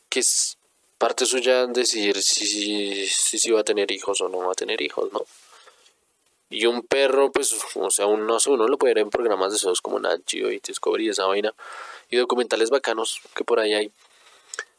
que 0.08 0.20
es 0.20 0.56
parte 1.02 1.26
suya 1.26 1.66
decidir 1.66 2.22
si, 2.22 3.08
si, 3.08 3.36
si, 3.36 3.50
va 3.50 3.62
a 3.62 3.64
tener 3.64 3.90
hijos 3.90 4.20
o 4.20 4.28
no 4.28 4.38
va 4.38 4.52
a 4.52 4.54
tener 4.54 4.80
hijos, 4.80 5.12
¿no? 5.12 5.22
Y 6.48 6.66
un 6.66 6.82
perro, 6.82 7.32
pues, 7.32 7.58
o 7.74 7.90
sea, 7.90 8.06
no 8.06 8.38
uno 8.46 8.68
lo 8.68 8.78
puede 8.78 8.94
ver 8.94 9.02
en 9.02 9.10
programas 9.10 9.50
de 9.50 9.56
esos 9.56 9.80
como 9.80 9.98
Nat 9.98 10.20
y 10.32 10.60
Discovery, 10.60 11.08
esa 11.08 11.26
vaina, 11.26 11.52
y 12.08 12.18
documentales 12.18 12.70
bacanos 12.70 13.20
que 13.34 13.42
por 13.42 13.58
ahí 13.58 13.74
hay. 13.74 13.90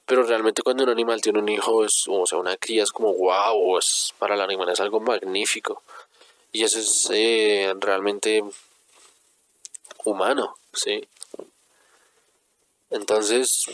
Pero 0.05 0.23
realmente 0.23 0.61
cuando 0.61 0.85
un 0.85 0.91
animal 0.91 1.19
tiene 1.19 1.39
un 1.39 1.49
hijo, 1.49 1.83
es, 1.83 2.05
o 2.07 2.25
sea, 2.25 2.37
una 2.37 2.55
cría 2.55 2.83
es 2.83 2.93
como 2.93 3.13
wow, 3.13 3.77
es, 3.77 4.13
para 4.17 4.35
el 4.35 4.41
animal 4.41 4.69
es 4.69 4.79
algo 4.79 5.01
magnífico. 5.01 5.83
Y 6.53 6.63
eso 6.63 6.79
es 6.79 7.09
eh, 7.11 7.73
realmente 7.81 8.45
humano, 10.05 10.55
¿sí? 10.71 11.05
Entonces, 12.91 13.67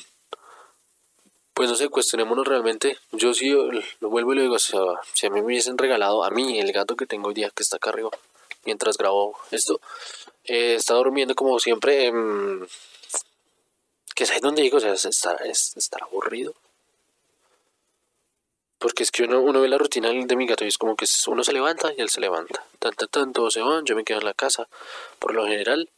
pues 1.60 1.70
no 1.70 1.76
sé, 1.76 1.90
cuestionémonos 1.90 2.48
realmente. 2.48 2.98
Yo 3.12 3.34
sí 3.34 3.50
lo 3.50 4.10
vuelvo 4.10 4.32
y 4.32 4.38
lo 4.38 4.42
digo, 4.44 4.56
o 4.56 4.60
sea, 4.60 4.80
si 5.14 5.28
a 5.28 5.30
mí 5.30 5.42
me 5.42 5.48
hubiesen 5.48 5.78
regalado, 5.78 6.24
a 6.24 6.30
mí, 6.30 6.58
el 6.58 6.72
gato 6.72 6.96
que 6.96 7.06
tengo 7.06 7.28
hoy 7.28 7.34
día, 7.34 7.50
que 7.54 7.64
está 7.64 7.76
acá 7.76 7.90
arriba, 7.90 8.10
mientras 8.64 8.98
grabo 8.98 9.38
esto, 9.52 9.82
eh, 10.46 10.76
está 10.76 10.94
durmiendo 10.94 11.36
como 11.36 11.60
siempre, 11.60 12.08
eh, 12.08 12.14
que 14.16 14.24
es 14.24 14.32
ahí 14.32 14.40
donde 14.40 14.62
digo, 14.62 14.78
o 14.78 14.80
sea, 14.80 14.94
estar, 14.94 15.46
es, 15.46 15.76
estar 15.76 16.02
aburrido. 16.02 16.54
Porque 18.78 19.04
es 19.04 19.12
que 19.12 19.24
uno, 19.24 19.42
uno 19.42 19.60
ve 19.60 19.68
la 19.68 19.78
rutina 19.78 20.12
de 20.12 20.36
mi 20.38 20.48
gato 20.48 20.64
y 20.64 20.70
es 20.70 20.78
como 20.78 20.96
que 20.96 21.08
uno 21.28 21.44
se 21.44 21.52
levanta 21.52 21.92
y 21.92 22.00
él 22.00 22.10
se 22.10 22.22
levanta. 22.22 22.64
Tanto, 22.80 23.08
tanto, 23.08 23.52
se 23.52 23.60
van, 23.60 23.84
yo 23.84 23.98
me 23.98 24.06
quedo 24.06 24.20
en 24.20 24.26
la 24.26 24.34
casa, 24.34 24.70
por 25.20 25.34
lo 25.34 25.46
general 25.46 25.90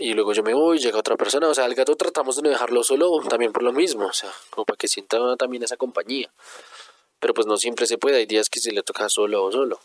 y 0.00 0.14
luego 0.14 0.32
yo 0.32 0.42
me 0.42 0.54
voy, 0.54 0.78
llega 0.78 0.98
otra 0.98 1.16
persona, 1.16 1.46
o 1.48 1.54
sea, 1.54 1.66
al 1.66 1.74
gato 1.74 1.94
tratamos 1.94 2.36
de 2.36 2.42
no 2.42 2.48
dejarlo 2.48 2.82
solo 2.82 3.20
también 3.28 3.52
por 3.52 3.62
lo 3.62 3.70
mismo, 3.70 4.06
o 4.06 4.12
sea, 4.12 4.32
como 4.48 4.64
para 4.64 4.78
que 4.78 4.88
sienta 4.88 5.36
también 5.36 5.62
esa 5.62 5.76
compañía. 5.76 6.32
Pero 7.18 7.34
pues 7.34 7.46
no 7.46 7.58
siempre 7.58 7.86
se 7.86 7.98
puede, 7.98 8.16
hay 8.16 8.26
días 8.26 8.48
que 8.48 8.60
se 8.60 8.72
le 8.72 8.82
toca 8.82 9.10
solo 9.10 9.44
o 9.44 9.52
solo. 9.52 9.78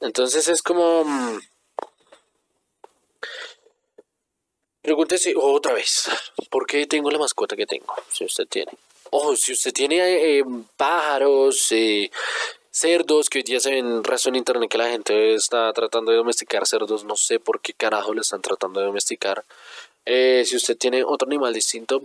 Entonces 0.00 0.48
es 0.48 0.62
como... 0.62 1.04
Mm, 1.04 1.40
pregúntese 4.82 5.32
otra 5.34 5.72
vez, 5.72 6.10
¿por 6.50 6.66
qué 6.66 6.86
tengo 6.86 7.10
la 7.10 7.18
mascota 7.18 7.56
que 7.56 7.66
tengo? 7.66 7.94
Si 8.12 8.24
usted 8.24 8.46
tiene. 8.46 8.72
Ojo, 9.10 9.34
si 9.34 9.52
usted 9.52 9.72
tiene 9.72 9.96
eh, 10.38 10.44
pájaros, 10.76 11.72
eh, 11.72 12.10
cerdos, 12.70 13.28
que 13.28 13.38
hoy 13.38 13.44
día 13.44 13.60
se 13.60 13.70
ven 13.70 14.04
resto 14.04 14.28
en 14.28 14.36
internet 14.36 14.70
que 14.70 14.78
la 14.78 14.88
gente 14.88 15.34
está 15.34 15.72
tratando 15.72 16.10
de 16.10 16.18
domesticar 16.18 16.66
cerdos, 16.66 17.04
no 17.04 17.16
sé 17.16 17.40
por 17.40 17.60
qué 17.60 17.72
carajo 17.72 18.14
le 18.14 18.20
están 18.20 18.42
tratando 18.42 18.80
de 18.80 18.86
domesticar. 18.86 19.44
Eh, 20.04 20.44
si 20.46 20.56
usted 20.56 20.76
tiene 20.76 21.04
otro 21.04 21.26
animal 21.26 21.52
distinto, 21.52 22.02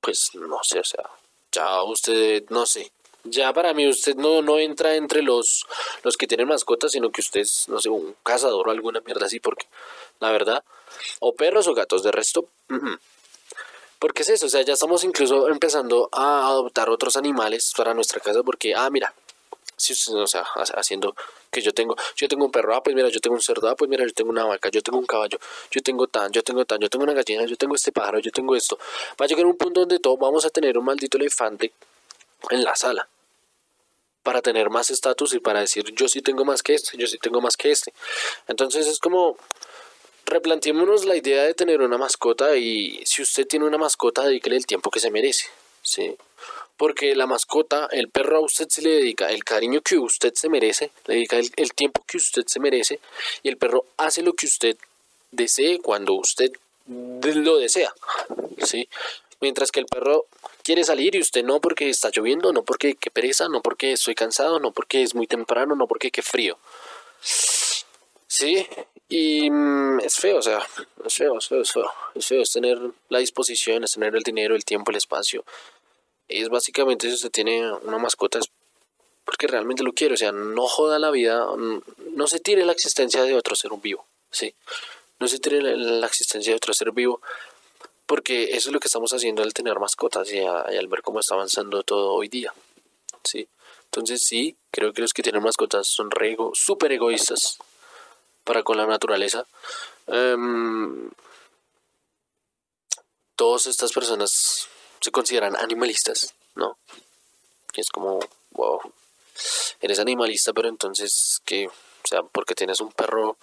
pues 0.00 0.34
no 0.34 0.60
sé, 0.62 0.80
o 0.80 0.84
sea, 0.84 1.04
ya 1.50 1.82
usted, 1.82 2.44
no 2.50 2.66
sé, 2.66 2.92
ya 3.24 3.52
para 3.52 3.72
mí 3.72 3.88
usted 3.88 4.16
no, 4.16 4.42
no 4.42 4.58
entra 4.58 4.96
entre 4.96 5.22
los, 5.22 5.64
los 6.02 6.16
que 6.16 6.26
tienen 6.26 6.48
mascotas, 6.48 6.92
sino 6.92 7.10
que 7.10 7.22
usted 7.22 7.40
es, 7.40 7.68
no 7.68 7.80
sé, 7.80 7.88
un 7.88 8.14
cazador 8.22 8.68
o 8.68 8.70
alguna 8.70 9.00
mierda 9.00 9.26
así, 9.26 9.40
porque 9.40 9.66
la 10.20 10.30
verdad, 10.30 10.62
o 11.20 11.34
perros 11.34 11.66
o 11.66 11.74
gatos, 11.74 12.02
de 12.02 12.12
resto, 12.12 12.48
Porque 14.04 14.20
es 14.20 14.28
eso, 14.28 14.44
o 14.44 14.48
sea, 14.50 14.60
ya 14.60 14.74
estamos 14.74 15.02
incluso 15.02 15.48
empezando 15.48 16.10
a 16.12 16.46
adoptar 16.48 16.90
otros 16.90 17.16
animales 17.16 17.72
para 17.74 17.94
nuestra 17.94 18.20
casa 18.20 18.42
porque, 18.42 18.74
ah, 18.74 18.90
mira, 18.90 19.14
si, 19.78 19.94
o 20.12 20.26
sea, 20.26 20.42
haciendo 20.74 21.16
que 21.50 21.62
yo 21.62 21.72
tengo, 21.72 21.96
yo 22.14 22.28
tengo 22.28 22.44
un 22.44 22.52
perro, 22.52 22.74
ah, 22.74 22.82
pues 22.82 22.94
mira, 22.94 23.08
yo 23.08 23.18
tengo 23.18 23.34
un 23.34 23.40
cerdo, 23.40 23.66
ah, 23.66 23.74
pues 23.74 23.88
mira, 23.88 24.04
yo 24.04 24.12
tengo 24.12 24.28
una 24.28 24.44
vaca, 24.44 24.68
yo 24.68 24.82
tengo 24.82 24.98
un 24.98 25.06
caballo, 25.06 25.38
yo 25.70 25.82
tengo 25.82 26.06
tan, 26.06 26.30
yo 26.32 26.42
tengo 26.42 26.66
tan, 26.66 26.80
yo 26.80 26.90
tengo 26.90 27.02
una 27.02 27.14
gallina, 27.14 27.46
yo 27.46 27.56
tengo 27.56 27.76
este 27.76 27.92
pájaro, 27.92 28.18
yo 28.18 28.30
tengo 28.30 28.54
esto. 28.54 28.78
Va 29.18 29.24
a 29.24 29.26
llegar 29.26 29.46
un 29.46 29.56
punto 29.56 29.80
donde 29.80 29.98
todos 29.98 30.18
vamos 30.18 30.44
a 30.44 30.50
tener 30.50 30.76
un 30.76 30.84
maldito 30.84 31.16
elefante 31.16 31.72
en 32.50 32.62
la 32.62 32.76
sala 32.76 33.08
para 34.22 34.42
tener 34.42 34.68
más 34.68 34.90
estatus 34.90 35.32
y 35.32 35.38
para 35.38 35.60
decir 35.60 35.82
yo 35.94 36.08
sí 36.08 36.20
tengo 36.20 36.44
más 36.44 36.62
que 36.62 36.74
este, 36.74 36.98
yo 36.98 37.06
sí 37.06 37.16
tengo 37.16 37.40
más 37.40 37.56
que 37.56 37.70
este. 37.70 37.94
Entonces 38.48 38.86
es 38.86 38.98
como 38.98 39.38
replanteémonos 40.26 41.04
la 41.04 41.16
idea 41.16 41.44
de 41.44 41.54
tener 41.54 41.80
una 41.80 41.98
mascota 41.98 42.56
y 42.56 43.00
si 43.04 43.22
usted 43.22 43.46
tiene 43.46 43.66
una 43.66 43.78
mascota, 43.78 44.24
dedíquele 44.24 44.56
el 44.56 44.66
tiempo 44.66 44.90
que 44.90 45.00
se 45.00 45.10
merece, 45.10 45.46
¿sí? 45.82 46.16
Porque 46.76 47.14
la 47.14 47.26
mascota, 47.26 47.88
el 47.92 48.08
perro 48.08 48.38
a 48.38 48.40
usted 48.40 48.68
se 48.68 48.82
le 48.82 48.90
dedica 48.90 49.30
el 49.30 49.44
cariño 49.44 49.80
que 49.80 49.96
usted 49.98 50.34
se 50.34 50.48
merece, 50.48 50.90
le 51.06 51.14
dedica 51.14 51.36
el, 51.36 51.50
el 51.56 51.72
tiempo 51.72 52.02
que 52.06 52.16
usted 52.16 52.44
se 52.46 52.60
merece 52.60 53.00
y 53.42 53.48
el 53.48 53.56
perro 53.56 53.84
hace 53.96 54.22
lo 54.22 54.32
que 54.32 54.46
usted 54.46 54.76
desee 55.30 55.78
cuando 55.80 56.14
usted 56.14 56.50
lo 56.86 57.58
desea, 57.58 57.92
¿sí? 58.62 58.88
Mientras 59.40 59.70
que 59.70 59.80
el 59.80 59.86
perro 59.86 60.26
quiere 60.62 60.84
salir 60.84 61.14
y 61.14 61.20
usted 61.20 61.44
no 61.44 61.60
porque 61.60 61.88
está 61.88 62.10
lloviendo, 62.10 62.52
no 62.52 62.62
porque 62.62 62.94
qué 62.94 63.10
pereza, 63.10 63.48
no 63.48 63.60
porque 63.62 63.92
estoy 63.92 64.14
cansado, 64.14 64.58
no 64.58 64.72
porque 64.72 65.02
es 65.02 65.14
muy 65.14 65.26
temprano, 65.26 65.74
no 65.74 65.86
porque 65.86 66.10
qué 66.10 66.22
frío. 66.22 66.58
Sí, 68.26 68.66
y 69.08 69.50
mm, 69.50 70.00
es 70.00 70.16
feo, 70.16 70.38
o 70.38 70.42
sea, 70.42 70.66
es 71.04 71.14
feo, 71.14 71.38
es 71.38 71.46
feo, 71.46 71.60
es 71.60 71.72
feo, 71.72 71.90
es 72.14 72.26
feo, 72.26 72.42
es 72.42 72.52
tener 72.52 72.78
la 73.08 73.18
disposición, 73.18 73.84
es 73.84 73.92
tener 73.92 74.14
el 74.16 74.22
dinero, 74.22 74.54
el 74.54 74.64
tiempo, 74.64 74.90
el 74.90 74.96
espacio. 74.96 75.44
Es 76.28 76.48
básicamente 76.48 77.08
si 77.08 77.14
usted 77.14 77.30
tiene 77.30 77.70
una 77.72 77.98
mascota 77.98 78.38
es 78.38 78.50
porque 79.24 79.46
realmente 79.46 79.82
lo 79.82 79.92
quiere, 79.92 80.14
o 80.14 80.16
sea, 80.16 80.32
no 80.32 80.66
joda 80.66 80.98
la 80.98 81.10
vida, 81.10 81.46
no 82.12 82.26
se 82.26 82.40
tire 82.40 82.64
la 82.64 82.72
existencia 82.72 83.22
de 83.22 83.34
otro 83.34 83.56
ser 83.56 83.70
vivo, 83.82 84.06
sí, 84.30 84.54
no 85.18 85.28
se 85.28 85.38
tire 85.38 85.62
la 85.62 86.06
existencia 86.06 86.52
de 86.52 86.56
otro 86.56 86.74
ser 86.74 86.92
vivo, 86.92 87.20
porque 88.06 88.44
eso 88.56 88.68
es 88.68 88.72
lo 88.72 88.80
que 88.80 88.88
estamos 88.88 89.12
haciendo 89.12 89.42
al 89.42 89.54
tener 89.54 89.78
mascotas 89.78 90.30
y, 90.30 90.40
al 90.40 90.88
ver 90.88 91.02
cómo 91.02 91.20
está 91.20 91.34
avanzando 91.34 91.82
todo 91.82 92.12
hoy 92.12 92.28
día, 92.28 92.52
sí. 93.22 93.48
Entonces 93.86 94.22
sí, 94.24 94.56
creo 94.70 94.92
que 94.92 95.02
los 95.02 95.12
que 95.12 95.22
tienen 95.22 95.42
mascotas 95.42 95.86
son 95.86 96.10
re 96.10 96.36
súper 96.52 96.92
egoístas, 96.92 97.58
para 98.44 98.62
con 98.62 98.76
la 98.76 98.86
naturaleza. 98.86 99.46
Em, 100.06 101.10
todas 103.36 103.66
estas 103.66 103.92
personas 103.92 104.68
se 105.00 105.10
consideran 105.10 105.56
animalistas, 105.56 106.34
¿no? 106.54 106.78
es 107.80 107.90
como, 107.90 108.20
wow, 108.52 108.80
eres 109.80 109.98
animalista, 109.98 110.52
pero 110.52 110.68
entonces, 110.68 111.40
¿qué? 111.44 111.66
O 111.66 112.06
sea, 112.08 112.22
porque 112.22 112.54
tienes 112.54 112.80
un 112.80 112.92
perro 112.92 113.36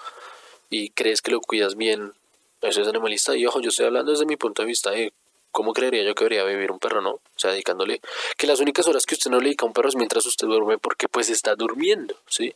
y 0.69 0.89
crees 0.91 1.21
que 1.21 1.31
lo 1.31 1.41
cuidas 1.41 1.75
bien, 1.75 2.13
eso 2.61 2.81
es 2.81 2.87
animalista. 2.87 3.35
Y 3.35 3.45
ojo, 3.45 3.59
yo 3.59 3.69
estoy 3.69 3.87
hablando 3.87 4.11
desde 4.11 4.25
mi 4.25 4.37
punto 4.37 4.61
de 4.61 4.67
vista 4.67 4.91
de 4.91 5.13
cómo 5.51 5.73
creería 5.73 6.03
yo 6.03 6.15
que 6.15 6.23
debería 6.23 6.45
vivir 6.45 6.71
un 6.71 6.79
perro, 6.79 7.01
¿no? 7.01 7.11
O 7.11 7.21
sea, 7.35 7.51
dedicándole 7.51 8.01
que 8.37 8.47
las 8.47 8.59
únicas 8.59 8.87
horas 8.87 9.05
que 9.05 9.15
usted 9.15 9.29
no 9.31 9.39
le 9.39 9.45
dedica 9.45 9.65
a 9.65 9.67
un 9.67 9.73
perro 9.73 9.89
es 9.89 9.95
mientras 9.95 10.25
usted 10.25 10.47
duerme 10.47 10.77
porque 10.77 11.09
pues 11.09 11.29
está 11.29 11.55
durmiendo, 11.55 12.15
¿sí? 12.27 12.55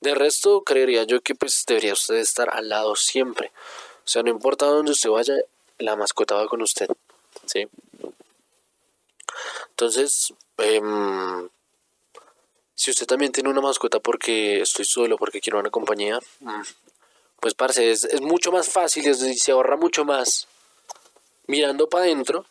De 0.00 0.14
resto, 0.14 0.62
creería 0.62 1.04
yo 1.04 1.20
que 1.20 1.34
pues 1.34 1.64
debería 1.66 1.94
usted 1.94 2.16
estar 2.16 2.50
al 2.54 2.68
lado 2.68 2.96
siempre. 2.96 3.52
O 4.04 4.08
sea, 4.08 4.22
no 4.22 4.30
importa 4.30 4.66
dónde 4.66 4.92
usted 4.92 5.10
vaya, 5.10 5.34
la 5.78 5.96
mascota 5.96 6.34
va 6.34 6.46
con 6.46 6.62
usted. 6.62 6.88
¿Sí? 7.46 7.68
Entonces, 9.70 10.32
em, 10.58 11.48
si 12.74 12.90
usted 12.90 13.06
también 13.06 13.32
tiene 13.32 13.48
una 13.48 13.60
mascota 13.60 14.00
porque 14.00 14.60
estoy 14.60 14.84
solo, 14.84 15.16
porque 15.18 15.40
quiero 15.40 15.58
una 15.58 15.70
compañía, 15.70 16.18
mm, 16.40 16.62
pues 17.40 17.54
parce, 17.54 17.90
es, 17.90 18.04
es 18.04 18.20
mucho 18.20 18.52
más 18.52 18.68
fácil, 18.68 19.06
y 19.06 19.14
se 19.14 19.52
ahorra 19.52 19.76
mucho 19.76 20.04
más 20.04 20.46
mirando 21.46 21.88
para 21.88 22.04
adentro 22.04 22.44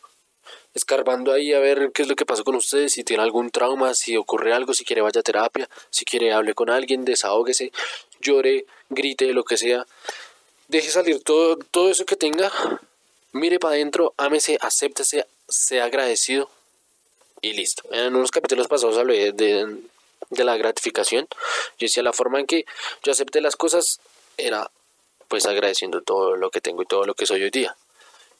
escarbando 0.76 1.32
ahí 1.32 1.54
a 1.54 1.60
ver 1.60 1.92
qué 1.94 2.02
es 2.02 2.10
lo 2.10 2.16
que 2.16 2.26
pasó 2.26 2.44
con 2.44 2.54
ustedes, 2.56 2.94
si 2.94 3.04
tiene 3.04 3.24
algún 3.24 3.50
trauma, 3.50 3.94
si 3.94 4.18
ocurre 4.18 4.54
algo, 4.54 4.74
si 4.74 4.84
quiere 4.84 5.02
vaya 5.02 5.22
a 5.22 5.24
terapia, 5.24 5.70
si 5.90 6.04
quiere 6.04 6.34
hable 6.34 6.54
con 6.54 6.70
alguien, 6.70 7.06
desahógese, 7.06 7.72
llore, 8.20 8.66
grite, 8.90 9.32
lo 9.32 9.46
que 9.46 9.58
sea. 9.58 9.88
Deje 10.68 10.90
salir 10.90 11.24
todo, 11.24 11.58
todo 11.72 11.90
eso 11.90 12.06
que 12.06 12.18
tenga, 12.18 12.52
mire 13.32 13.58
para 13.58 13.76
adentro, 13.76 14.14
ámese, 14.18 14.58
acéptese, 14.60 15.26
sea 15.48 15.86
agradecido 15.86 16.50
y 17.42 17.54
listo. 17.54 17.84
En 17.92 18.14
unos 18.14 18.32
capítulos 18.32 18.68
pasados 18.68 18.98
hablé 18.98 19.32
de, 19.32 19.78
de 20.30 20.44
la 20.44 20.58
gratificación. 20.58 21.28
Yo 21.80 21.86
decía 21.86 22.04
la 22.04 22.14
forma 22.14 22.42
en 22.42 22.48
que 22.48 22.66
yo 23.02 23.14
acepté 23.14 23.40
las 23.40 23.56
cosas 23.56 24.02
era 24.38 24.70
pues 25.30 25.46
agradeciendo 25.46 26.02
todo 26.02 26.36
lo 26.36 26.52
que 26.52 26.62
tengo 26.62 26.82
y 26.82 26.86
todo 26.86 27.06
lo 27.06 27.14
que 27.14 27.26
soy 27.26 27.42
hoy 27.44 27.50
día 27.50 27.76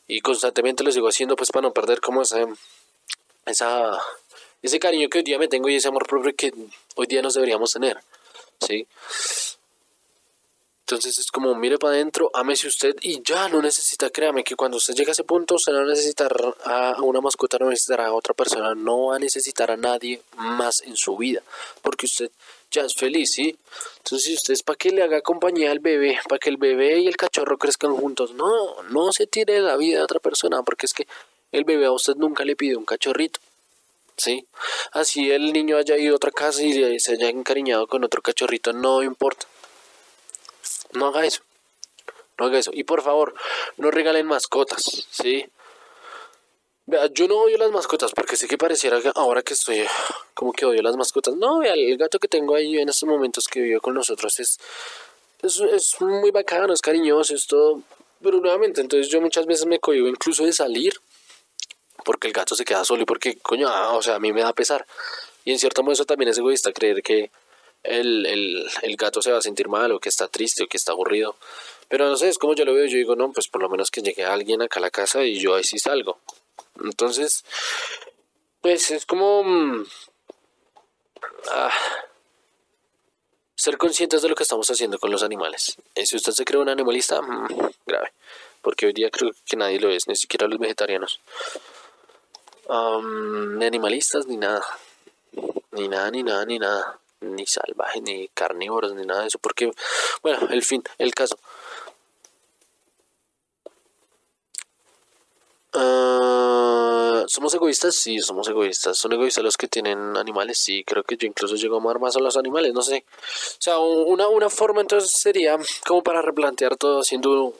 y 0.08 0.22
constantemente 0.22 0.84
lo 0.84 0.92
sigo 0.92 1.08
haciendo 1.08 1.36
pues 1.36 1.52
para 1.52 1.68
no 1.68 1.74
perder 1.74 2.00
como 2.02 2.22
esa, 2.22 2.46
esa 3.46 4.00
ese 4.62 4.80
cariño 4.80 5.10
que 5.10 5.20
hoy 5.20 5.24
día 5.24 5.38
me 5.38 5.48
tengo 5.48 5.70
y 5.70 5.76
ese 5.76 5.88
amor 5.88 6.08
propio 6.08 6.34
que 6.36 6.52
hoy 6.96 7.08
día 7.08 7.22
nos 7.22 7.36
deberíamos 7.36 7.72
tener, 7.72 8.00
¿sí? 8.60 8.88
Entonces 10.82 11.18
es 11.18 11.32
como 11.32 11.56
mire 11.56 11.80
para 11.80 11.96
adentro, 11.96 12.30
ámese 12.34 12.68
usted 12.68 12.96
y 13.02 13.22
ya 13.24 13.50
no 13.50 13.60
necesita, 13.62 14.12
créame 14.12 14.44
que 14.44 14.56
cuando 14.56 14.78
usted 14.78 14.94
llega 14.94 15.10
a 15.10 15.14
ese 15.14 15.24
punto 15.24 15.56
usted 15.56 15.72
no 15.72 15.80
va 15.80 15.86
a 15.86 15.88
necesitar 15.90 16.36
a 16.64 17.02
una 17.02 17.22
mascota, 17.22 17.58
no 17.60 17.70
necesitará 17.70 18.08
a 18.08 18.14
otra 18.14 18.36
persona, 18.36 18.76
no 18.76 19.08
va 19.08 19.16
a 19.16 19.20
necesitar 19.20 19.72
a 19.72 19.78
nadie 19.78 20.22
más 20.38 20.82
en 20.82 20.96
su 20.96 21.18
vida, 21.18 21.42
porque 21.82 22.06
usted 22.06 22.30
ya 22.72 22.84
es 22.84 22.96
feliz, 22.96 23.32
¿sí? 23.34 23.58
Entonces, 23.98 24.28
si 24.28 24.34
usted 24.36 24.54
es 24.54 24.64
para 24.64 24.78
que 24.78 24.92
le 24.92 25.04
haga 25.04 25.22
compañía 25.22 25.72
al 25.72 25.80
bebé, 25.80 26.20
para 26.28 26.40
que 26.40 26.50
el 26.50 26.58
bebé 26.58 27.00
y 27.00 27.08
el 27.08 27.18
cachorro 27.18 27.58
crezcan 27.58 27.96
juntos, 27.96 28.34
no, 28.34 28.82
no 28.90 29.12
se 29.12 29.28
tire 29.28 29.60
la 29.60 29.78
vida 29.78 29.98
de 30.00 30.04
otra 30.04 30.20
persona, 30.20 30.62
porque 30.64 30.86
es 30.86 30.94
que 30.94 31.08
el 31.52 31.64
bebé 31.64 31.86
a 31.86 31.92
usted 31.92 32.16
nunca 32.16 32.44
le 32.44 32.56
pide 32.56 32.76
un 32.76 32.86
cachorrito, 32.86 33.40
¿sí? 34.18 34.46
Así 34.92 35.32
el 35.32 35.54
niño 35.54 35.78
haya 35.78 35.98
ido 35.98 36.14
a 36.14 36.18
otra 36.18 36.32
casa 36.32 36.64
y 36.64 37.00
se 37.00 37.14
haya 37.14 37.30
encariñado 37.30 37.88
con 37.88 38.04
otro 38.04 38.22
cachorrito, 38.22 38.74
no 38.74 39.04
importa. 39.04 39.48
No 40.94 41.08
haga 41.08 41.26
eso. 41.26 41.42
No 42.38 42.46
haga 42.46 42.60
eso. 42.60 42.72
Y 42.74 42.84
por 42.84 43.02
favor, 43.02 43.34
no 43.78 43.92
regalen 43.92 44.28
mascotas, 44.28 45.08
¿sí? 45.10 45.46
Vea, 46.88 47.08
yo 47.12 47.28
no 47.28 47.38
odio 47.38 47.58
las 47.58 47.72
mascotas 47.72 48.12
porque 48.12 48.36
sé 48.36 48.48
que 48.48 48.60
pareciera 48.60 49.02
que 49.02 49.12
ahora 49.16 49.42
que 49.42 49.56
estoy 49.56 49.86
como 50.36 50.54
que 50.54 50.66
odio 50.66 50.84
las 50.84 50.96
mascotas. 50.96 51.36
No, 51.36 51.60
vea, 51.60 51.74
el 51.74 51.98
gato 51.98 52.20
que 52.20 52.28
tengo 52.28 52.56
ahí 52.56 52.78
en 52.78 52.90
estos 52.90 53.10
momentos 53.10 53.48
que 53.48 53.60
vive 53.60 53.80
con 53.80 53.96
nosotros 53.96 54.40
es, 54.40 54.60
es, 55.42 56.00
muy 56.00 56.30
bacano, 56.30 56.74
es 56.74 56.82
cariñoso, 56.82 57.34
es 57.34 57.48
todo. 57.48 57.82
Pero 58.22 58.40
nuevamente, 58.40 58.82
entonces 58.82 59.12
yo 59.12 59.20
muchas 59.20 59.48
veces 59.48 59.66
me 59.66 59.80
cohibo 59.80 60.08
incluso 60.08 60.46
de 60.46 60.54
salir 60.54 60.94
porque 62.04 62.28
el 62.28 62.34
gato 62.34 62.56
se 62.56 62.66
queda 62.66 62.86
solo 62.86 63.02
y 63.02 63.06
porque, 63.06 63.38
coño, 63.38 63.68
ah, 63.68 63.96
o 63.96 64.04
sea, 64.04 64.16
a 64.16 64.20
mí 64.20 64.32
me 64.32 64.42
da 64.42 64.54
pesar. 64.54 64.86
Y 65.44 65.52
en 65.52 65.60
cierto 65.60 65.82
modo 65.82 65.94
eso 65.94 66.06
también 66.06 66.30
es 66.30 66.38
egoísta, 66.38 66.72
creer 66.72 67.02
que 67.02 67.32
el, 67.82 68.28
el, 68.28 68.70
el 68.84 68.96
gato 68.96 69.24
se 69.24 69.32
va 69.32 69.40
a 69.40 69.42
sentir 69.42 69.70
mal 69.70 69.92
o 69.92 70.00
que 70.00 70.10
está 70.10 70.28
triste 70.28 70.64
o 70.64 70.68
que 70.68 70.78
está 70.78 70.92
aburrido. 70.92 71.36
Pero 71.88 72.08
no 72.08 72.16
sé, 72.16 72.30
es 72.30 72.38
como 72.38 72.54
yo 72.54 72.64
lo 72.64 72.76
veo, 72.76 72.86
yo 72.86 72.98
digo, 72.98 73.16
no, 73.16 73.32
pues 73.32 73.48
por 73.48 73.62
lo 73.62 73.70
menos 73.70 73.90
que 73.90 74.04
llegue 74.04 74.24
alguien 74.24 74.62
acá 74.62 74.80
a 74.80 74.82
la 74.82 74.92
casa 74.92 75.24
y 75.24 75.40
yo 75.40 75.56
ahí 75.56 75.64
sí 75.64 75.80
salgo. 75.80 76.20
Entonces, 76.84 77.44
pues 78.62 78.92
es 78.92 79.06
como 79.06 79.44
mm, 79.44 79.86
ah, 81.52 81.72
ser 83.56 83.78
conscientes 83.78 84.22
de 84.22 84.30
lo 84.30 84.36
que 84.36 84.44
estamos 84.44 84.70
haciendo 84.70 85.00
con 85.00 85.12
los 85.12 85.24
animales. 85.24 85.78
Y 85.96 86.06
si 86.06 86.16
usted 86.16 86.34
se 86.34 86.46
cree 86.46 86.62
un 86.62 86.70
animalista, 86.70 87.22
mm, 87.22 87.48
grave, 87.86 88.12
porque 88.62 88.88
hoy 88.88 88.94
día 88.94 89.10
creo 89.10 89.32
que 89.46 89.58
nadie 89.58 89.80
lo 89.80 89.90
es, 89.90 90.08
ni 90.08 90.16
siquiera 90.16 90.48
los 90.48 90.60
vegetarianos. 90.60 91.20
ni 92.68 93.66
animalistas, 93.66 94.26
ni 94.28 94.38
nada. 94.38 94.66
Ni 95.72 95.88
nada, 95.88 96.10
ni 96.12 96.24
nada, 96.24 96.46
ni 96.46 96.60
nada. 96.60 97.00
Ni 97.22 97.46
salvajes, 97.46 98.02
ni 98.02 98.28
carnívoros, 98.30 98.94
ni 98.94 99.06
nada 99.06 99.22
de 99.22 99.28
eso. 99.28 99.40
Porque, 99.40 99.72
bueno, 100.24 100.48
el 100.50 100.64
fin, 100.64 100.84
el 100.98 101.14
caso. 101.14 101.38
Ah, 105.74 106.35
¿Somos 107.28 107.54
egoístas? 107.54 107.96
Sí, 107.96 108.20
somos 108.20 108.48
egoístas. 108.48 108.98
¿Son 108.98 109.12
egoístas 109.14 109.44
los 109.44 109.58
que 109.58 109.68
tienen 109.68 110.18
animales? 110.18 110.58
Sí, 110.58 110.84
creo 110.84 111.04
que 111.04 111.18
yo 111.18 111.28
incluso 111.28 111.56
llego 111.56 111.76
a 111.76 111.80
amar 111.80 112.00
más 112.00 112.16
a 112.16 112.20
los 112.20 112.38
animales, 112.38 112.74
no 112.74 112.82
sé. 112.82 113.06
O 113.08 113.62
sea, 113.62 113.80
una, 113.80 114.28
una 114.28 114.50
forma 114.50 114.82
entonces 114.82 115.12
sería 115.12 115.58
como 115.86 116.04
para 116.04 116.22
replantear 116.22 116.78
todo 116.78 117.02
haciendo 117.02 117.54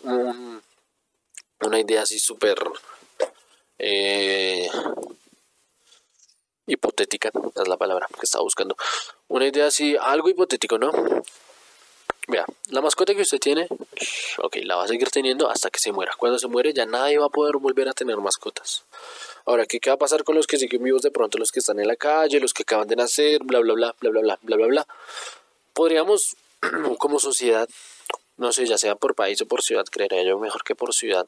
una 1.62 1.80
idea 1.80 2.04
así 2.04 2.20
súper 2.20 2.58
eh, 3.78 4.70
hipotética, 6.68 7.32
es 7.56 7.68
la 7.68 7.78
palabra 7.78 8.08
que 8.08 8.26
estaba 8.26 8.44
buscando. 8.44 8.76
Una 9.28 9.48
idea 9.48 9.68
así, 9.68 9.96
algo 10.00 10.30
hipotético, 10.30 10.78
¿no? 10.78 10.92
Vea, 12.28 12.46
la 12.70 12.82
mascota 12.82 13.14
que 13.14 13.22
usted 13.22 13.38
tiene, 13.38 13.68
ok, 14.40 14.58
la 14.64 14.78
va 14.78 14.86
a 14.86 14.88
seguir 14.88 15.10
teniendo 15.12 15.50
hasta 15.50 15.70
que 15.70 15.80
se 15.80 15.92
muera. 15.92 16.14
Cuando 16.18 16.40
se 16.40 16.48
muere 16.48 16.74
ya 16.74 16.86
nadie 16.86 17.20
va 17.20 17.28
a 17.28 17.30
poder 17.30 17.58
volver 17.58 17.88
a 17.88 17.94
tener 17.94 18.18
mascotas. 18.18 18.84
Ahora, 19.46 19.68
¿qué, 19.68 19.80
va 19.88 19.94
a 19.94 19.98
pasar 19.98 20.24
con 20.24 20.36
los 20.36 20.48
que 20.48 20.58
siguen 20.58 20.84
vivos 20.84 21.04
de 21.04 21.12
pronto? 21.12 21.38
Los 21.38 21.52
que 21.52 21.60
están 21.60 21.80
en 21.80 21.88
la 21.88 21.96
calle, 21.96 22.40
los 22.40 22.54
que 22.54 22.64
acaban 22.64 22.88
de 22.88 22.96
nacer, 22.96 23.44
bla, 23.44 23.60
bla, 23.60 23.76
bla, 23.76 23.96
bla, 24.00 24.10
bla, 24.10 24.22
bla, 24.22 24.40
bla, 24.42 24.56
bla, 24.58 24.68
bla. 24.68 24.88
Podríamos, 25.74 26.36
como 26.98 27.20
sociedad, 27.20 27.70
no 28.38 28.52
sé, 28.52 28.66
ya 28.66 28.80
sea 28.80 28.96
por 28.96 29.14
país 29.14 29.40
o 29.42 29.46
por 29.46 29.62
ciudad, 29.62 29.86
creería 29.86 30.24
yo 30.24 30.40
mejor 30.40 30.64
que 30.64 30.74
por 30.74 30.96
ciudad, 30.96 31.28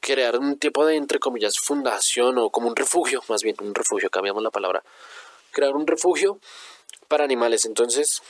crear 0.00 0.38
un 0.38 0.58
tipo 0.58 0.84
de, 0.84 0.96
entre 0.96 1.18
comillas, 1.18 1.58
fundación 1.58 2.36
o 2.36 2.50
como 2.50 2.68
un 2.68 2.76
refugio, 2.76 3.22
más 3.28 3.42
bien 3.42 3.56
un 3.60 3.74
refugio, 3.74 4.10
cambiamos 4.10 4.42
la 4.42 4.50
palabra, 4.50 4.82
crear 5.52 5.74
un 5.74 5.86
refugio 5.86 6.38
para 7.08 7.24
animales. 7.24 7.64
Entonces, 7.64 8.20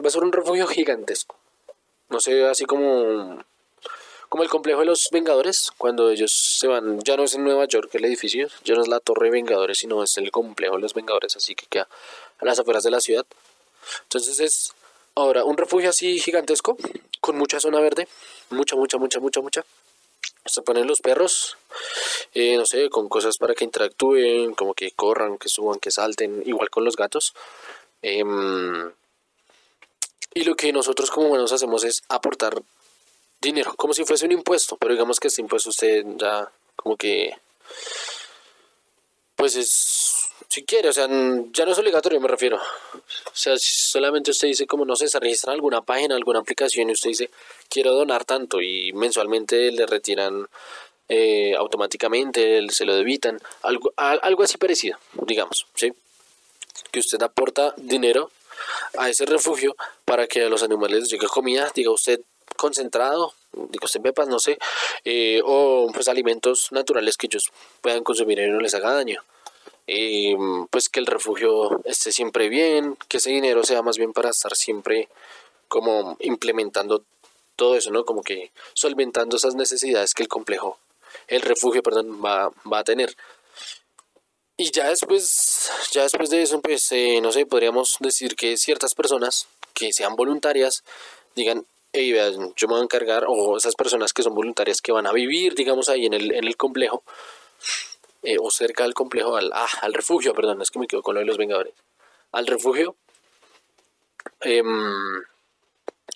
va 0.00 0.08
a 0.08 0.10
ser 0.10 0.22
un 0.22 0.32
refugio 0.32 0.66
gigantesco. 0.66 1.36
No 2.08 2.20
sé, 2.20 2.44
así 2.46 2.64
como 2.64 3.42
como 4.30 4.44
el 4.44 4.48
complejo 4.48 4.78
de 4.78 4.86
los 4.86 5.08
Vengadores, 5.10 5.72
cuando 5.76 6.08
ellos 6.08 6.32
se 6.56 6.68
van, 6.68 7.00
ya 7.00 7.16
no 7.16 7.24
es 7.24 7.34
en 7.34 7.42
Nueva 7.42 7.64
York 7.64 7.90
el 7.94 8.04
edificio, 8.04 8.46
ya 8.62 8.76
no 8.76 8.82
es 8.82 8.86
la 8.86 9.00
Torre 9.00 9.26
de 9.26 9.32
Vengadores, 9.32 9.78
sino 9.78 10.04
es 10.04 10.16
el 10.18 10.30
complejo 10.30 10.76
de 10.76 10.82
los 10.82 10.94
Vengadores, 10.94 11.34
así 11.34 11.56
que 11.56 11.66
queda 11.66 11.88
a 12.38 12.44
las 12.44 12.60
afueras 12.60 12.84
de 12.84 12.92
la 12.92 13.00
ciudad. 13.00 13.26
Entonces 14.04 14.38
es 14.38 14.72
ahora 15.16 15.44
un 15.44 15.56
refugio 15.56 15.90
así 15.90 16.20
gigantesco, 16.20 16.76
con 17.20 17.36
mucha 17.36 17.58
zona 17.58 17.80
verde, 17.80 18.06
mucha, 18.50 18.76
mucha, 18.76 18.98
mucha, 18.98 19.18
mucha, 19.18 19.40
mucha. 19.40 19.64
Se 20.46 20.62
ponen 20.62 20.86
los 20.86 21.00
perros, 21.00 21.56
eh, 22.32 22.56
no 22.56 22.66
sé, 22.66 22.88
con 22.88 23.08
cosas 23.08 23.36
para 23.36 23.56
que 23.56 23.64
interactúen, 23.64 24.54
como 24.54 24.74
que 24.74 24.92
corran, 24.92 25.38
que 25.38 25.48
suban, 25.48 25.80
que 25.80 25.90
salten, 25.90 26.44
igual 26.46 26.70
con 26.70 26.84
los 26.84 26.94
gatos. 26.94 27.34
Em, 28.00 28.92
y 30.34 30.44
lo 30.44 30.54
que 30.54 30.72
nosotros 30.72 31.10
como 31.10 31.28
buenos 31.28 31.52
hacemos 31.52 31.84
es 31.84 32.02
aportar 32.08 32.62
dinero, 33.40 33.74
como 33.76 33.94
si 33.94 34.04
fuese 34.04 34.26
un 34.26 34.32
impuesto, 34.32 34.76
pero 34.76 34.92
digamos 34.92 35.18
que 35.18 35.28
este 35.28 35.40
impuesto 35.40 35.70
usted 35.70 36.04
ya 36.16 36.50
como 36.76 36.96
que, 36.96 37.34
pues 39.34 39.56
es, 39.56 40.28
si 40.48 40.64
quiere, 40.64 40.88
o 40.88 40.92
sea, 40.92 41.06
ya 41.06 41.64
no 41.64 41.72
es 41.72 41.78
obligatorio, 41.78 42.20
me 42.20 42.28
refiero. 42.28 42.56
O 42.56 43.32
sea, 43.32 43.54
solamente 43.58 44.30
usted 44.30 44.48
dice, 44.48 44.66
como 44.66 44.84
no 44.84 44.96
sé, 44.96 45.08
se 45.08 45.20
registra 45.20 45.52
en 45.52 45.56
alguna 45.56 45.80
página, 45.82 46.14
alguna 46.14 46.40
aplicación 46.40 46.90
y 46.90 46.92
usted 46.92 47.10
dice, 47.10 47.30
quiero 47.68 47.92
donar 47.92 48.24
tanto 48.24 48.60
y 48.60 48.92
mensualmente 48.92 49.70
le 49.72 49.86
retiran 49.86 50.46
eh, 51.08 51.54
automáticamente, 51.56 52.68
se 52.70 52.84
lo 52.84 52.94
debitan, 52.94 53.40
algo, 53.62 53.92
algo 53.96 54.42
así 54.42 54.58
parecido, 54.58 54.98
digamos, 55.26 55.66
¿sí? 55.74 55.92
Que 56.90 57.00
usted 57.00 57.22
aporta 57.22 57.74
dinero 57.76 58.30
a 58.98 59.08
ese 59.08 59.26
refugio 59.26 59.76
para 60.04 60.26
que 60.26 60.44
a 60.44 60.48
los 60.48 60.62
animales 60.62 61.00
les 61.00 61.10
llegue 61.10 61.26
comida, 61.26 61.70
diga 61.74 61.90
usted, 61.90 62.20
concentrado, 62.56 63.32
digo, 63.52 63.84
usted 63.84 64.00
pepas, 64.00 64.28
no 64.28 64.38
sé, 64.38 64.58
eh, 65.04 65.40
o 65.44 65.90
pues 65.92 66.08
alimentos 66.08 66.68
naturales 66.72 67.16
que 67.16 67.26
ellos 67.26 67.50
puedan 67.80 68.04
consumir 68.04 68.38
y 68.38 68.48
no 68.48 68.60
les 68.60 68.74
haga 68.74 68.92
daño. 68.92 69.22
y 69.86 70.36
pues 70.70 70.88
que 70.88 71.00
el 71.00 71.06
refugio 71.06 71.80
esté 71.84 72.12
siempre 72.12 72.48
bien, 72.48 72.96
que 73.08 73.16
ese 73.16 73.30
dinero 73.30 73.64
sea 73.64 73.82
más 73.82 73.98
bien 73.98 74.12
para 74.12 74.30
estar 74.30 74.54
siempre 74.54 75.08
como 75.68 76.16
implementando 76.20 77.02
todo 77.56 77.76
eso, 77.76 77.90
¿no? 77.90 78.04
Como 78.04 78.22
que 78.22 78.52
solventando 78.74 79.36
esas 79.36 79.54
necesidades 79.54 80.14
que 80.14 80.22
el 80.22 80.28
complejo, 80.28 80.78
el 81.28 81.42
refugio, 81.42 81.82
perdón, 81.82 82.20
va, 82.24 82.50
va 82.70 82.78
a 82.80 82.84
tener. 82.84 83.16
Y 84.60 84.72
ya 84.72 84.90
después, 84.90 85.70
ya 85.90 86.02
después 86.02 86.28
de 86.28 86.42
eso, 86.42 86.60
pues, 86.60 86.92
eh, 86.92 87.18
no 87.22 87.32
sé, 87.32 87.46
podríamos 87.46 87.96
decir 87.98 88.36
que 88.36 88.58
ciertas 88.58 88.94
personas 88.94 89.48
que 89.72 89.90
sean 89.90 90.16
voluntarias 90.16 90.84
digan, 91.34 91.64
y 91.94 92.12
vean, 92.12 92.52
yo 92.56 92.68
me 92.68 92.74
voy 92.74 92.82
a 92.82 92.84
encargar, 92.84 93.24
o 93.26 93.56
esas 93.56 93.74
personas 93.74 94.12
que 94.12 94.22
son 94.22 94.34
voluntarias 94.34 94.82
que 94.82 94.92
van 94.92 95.06
a 95.06 95.12
vivir, 95.12 95.54
digamos, 95.54 95.88
ahí 95.88 96.04
en 96.04 96.12
el, 96.12 96.34
en 96.34 96.46
el 96.46 96.58
complejo, 96.58 97.02
eh, 98.22 98.36
o 98.38 98.50
cerca 98.50 98.84
del 98.84 98.92
complejo, 98.92 99.34
al, 99.34 99.50
ah, 99.54 99.66
al 99.80 99.94
refugio, 99.94 100.34
perdón, 100.34 100.60
es 100.60 100.70
que 100.70 100.78
me 100.78 100.86
quedo 100.86 101.00
con 101.00 101.14
lo 101.14 101.20
de 101.20 101.26
los 101.26 101.38
Vengadores, 101.38 101.72
al 102.30 102.46
refugio, 102.46 102.96
em, 104.42 105.22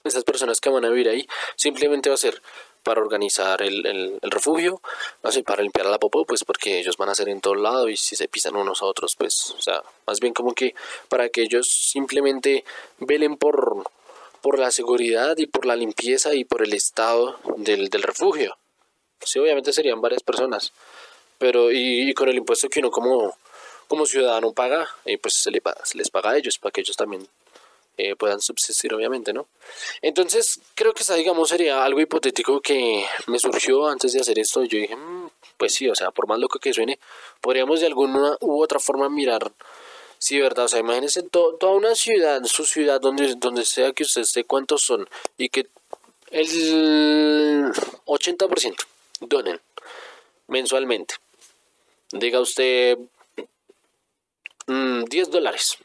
esas 0.04 0.24
personas 0.24 0.60
que 0.60 0.68
van 0.68 0.84
a 0.84 0.90
vivir 0.90 1.08
ahí, 1.08 1.26
simplemente 1.56 2.10
va 2.10 2.16
a 2.16 2.18
ser 2.18 2.42
para 2.84 3.00
organizar 3.00 3.62
el, 3.62 3.84
el, 3.84 4.30
refugio, 4.30 4.80
no 5.22 5.32
sé, 5.32 5.42
para 5.42 5.62
limpiar 5.62 5.86
la 5.86 5.98
popó, 5.98 6.24
pues 6.24 6.44
porque 6.44 6.78
ellos 6.78 6.96
van 6.96 7.08
a 7.08 7.14
ser 7.14 7.28
en 7.28 7.40
todo 7.40 7.56
lado 7.56 7.88
y 7.88 7.96
si 7.96 8.14
se 8.14 8.28
pisan 8.28 8.54
unos 8.54 8.82
a 8.82 8.86
otros, 8.86 9.16
pues, 9.16 9.50
o 9.58 9.60
sea, 9.60 9.82
más 10.06 10.20
bien 10.20 10.32
como 10.32 10.54
que 10.54 10.74
para 11.08 11.28
que 11.28 11.42
ellos 11.42 11.68
simplemente 11.68 12.64
velen 12.98 13.36
por 13.36 13.84
por 14.44 14.58
la 14.58 14.70
seguridad 14.70 15.38
y 15.38 15.46
por 15.46 15.64
la 15.64 15.74
limpieza 15.74 16.34
y 16.34 16.44
por 16.44 16.62
el 16.62 16.74
estado 16.74 17.38
del, 17.56 17.88
del 17.88 18.02
refugio. 18.02 18.58
Sí, 19.20 19.38
obviamente 19.38 19.72
serían 19.72 20.02
varias 20.02 20.22
personas, 20.22 20.74
pero 21.38 21.72
y, 21.72 22.12
con 22.12 22.28
el 22.28 22.36
impuesto 22.36 22.68
que 22.68 22.80
uno 22.80 22.90
como, 22.90 23.34
como 23.88 24.04
ciudadano 24.04 24.52
paga, 24.52 24.86
eh, 25.06 25.16
pues 25.16 25.32
se, 25.34 25.50
les 25.50 26.10
paga 26.10 26.30
a 26.30 26.36
ellos 26.36 26.58
para 26.58 26.72
que 26.72 26.82
ellos 26.82 26.94
también 26.94 27.26
eh, 27.96 28.16
puedan 28.16 28.40
subsistir, 28.40 28.92
obviamente, 28.94 29.32
¿no? 29.32 29.46
Entonces, 30.02 30.60
creo 30.74 30.94
que 30.94 31.02
esa, 31.02 31.14
digamos, 31.14 31.48
sería 31.48 31.84
algo 31.84 32.00
hipotético 32.00 32.60
que 32.60 33.04
me 33.26 33.38
surgió 33.38 33.88
antes 33.88 34.12
de 34.12 34.20
hacer 34.20 34.38
esto. 34.38 34.64
Yo 34.64 34.78
dije, 34.78 34.96
mm, 34.96 35.30
pues 35.56 35.74
sí, 35.74 35.88
o 35.88 35.94
sea, 35.94 36.10
por 36.10 36.28
más 36.28 36.38
loco 36.38 36.58
que 36.58 36.72
suene, 36.72 36.98
podríamos 37.40 37.80
de 37.80 37.86
alguna 37.86 38.36
u 38.40 38.62
otra 38.62 38.78
forma 38.78 39.08
mirar 39.08 39.52
Sí, 40.24 40.40
verdad, 40.40 40.64
o 40.64 40.68
sea, 40.68 40.80
imagínense 40.80 41.22
toda 41.22 41.72
una 41.72 41.94
ciudad, 41.94 42.42
su 42.44 42.64
ciudad, 42.64 42.98
donde, 42.98 43.34
donde 43.36 43.66
sea 43.66 43.92
que 43.92 44.04
usted 44.04 44.22
esté, 44.22 44.44
cuántos 44.44 44.80
son, 44.80 45.06
y 45.36 45.50
que 45.50 45.66
el 46.30 47.70
80% 48.06 48.76
donen 49.20 49.60
mensualmente. 50.48 51.16
Diga 52.10 52.40
usted 52.40 52.96
10 54.66 54.68
mm, 54.68 55.30
dólares, 55.30 55.76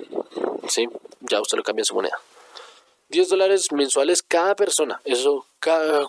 ¿sí? 0.70 0.88
Ya 1.22 1.42
usted 1.42 1.58
lo 1.58 1.64
cambia 1.64 1.86
su 1.86 1.96
moneda. 1.96 2.20
10 3.10 3.30
dólares 3.30 3.72
mensuales 3.72 4.22
cada 4.22 4.56
persona, 4.56 5.02
eso, 5.04 5.46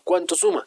¿cuánto 0.04 0.34
suma? 0.34 0.66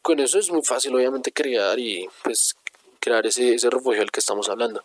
Con 0.00 0.20
eso 0.20 0.38
es 0.38 0.50
muy 0.50 0.62
fácil, 0.62 0.94
obviamente, 0.94 1.32
crear 1.32 1.78
y 1.78 2.08
pues 2.22 2.54
crear 3.00 3.26
ese, 3.26 3.54
ese 3.54 3.68
refugio 3.70 4.00
del 4.00 4.12
que 4.12 4.20
estamos 4.20 4.48
hablando. 4.48 4.84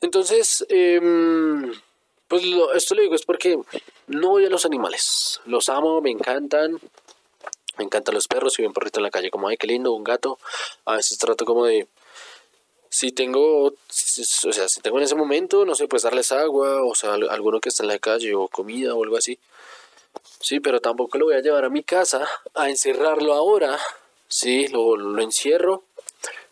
Entonces, 0.00 0.64
em, 0.68 1.72
pues 2.28 2.42
esto 2.74 2.94
lo 2.94 3.02
digo 3.02 3.14
es 3.14 3.24
porque 3.24 3.58
no 4.08 4.32
odio 4.32 4.48
a 4.48 4.50
los 4.50 4.64
animales. 4.64 5.40
Los 5.46 5.68
amo, 5.68 6.00
me 6.00 6.10
encantan. 6.10 6.80
Me 7.78 7.84
encantan 7.84 8.14
los 8.14 8.26
perros. 8.26 8.54
Si 8.54 8.62
veo 8.62 8.70
un 8.70 8.74
perrito 8.74 8.98
en 8.98 9.04
la 9.04 9.10
calle, 9.10 9.30
como, 9.30 9.48
ay, 9.48 9.56
qué 9.56 9.66
lindo, 9.66 9.92
un 9.92 10.04
gato. 10.04 10.38
A 10.84 10.96
veces 10.96 11.18
trato 11.18 11.44
como 11.44 11.66
de. 11.66 11.86
Si 12.96 13.12
tengo, 13.12 13.66
o 13.66 13.72
sea, 13.90 14.70
si 14.70 14.80
tengo 14.80 14.96
en 14.96 15.04
ese 15.04 15.16
momento, 15.16 15.66
no 15.66 15.74
sé, 15.74 15.86
pues 15.86 16.04
darles 16.04 16.32
agua, 16.32 16.82
o 16.82 16.94
sea, 16.94 17.12
alguno 17.12 17.60
que 17.60 17.68
está 17.68 17.82
en 17.82 17.90
la 17.90 17.98
calle, 17.98 18.34
o 18.34 18.48
comida, 18.48 18.94
o 18.94 19.04
algo 19.04 19.18
así. 19.18 19.38
Sí, 20.40 20.60
pero 20.60 20.80
tampoco 20.80 21.18
lo 21.18 21.26
voy 21.26 21.34
a 21.34 21.42
llevar 21.42 21.66
a 21.66 21.68
mi 21.68 21.82
casa 21.82 22.26
a 22.54 22.70
encerrarlo 22.70 23.34
ahora. 23.34 23.78
Sí, 24.28 24.68
lo, 24.68 25.20
encierro, 25.20 25.84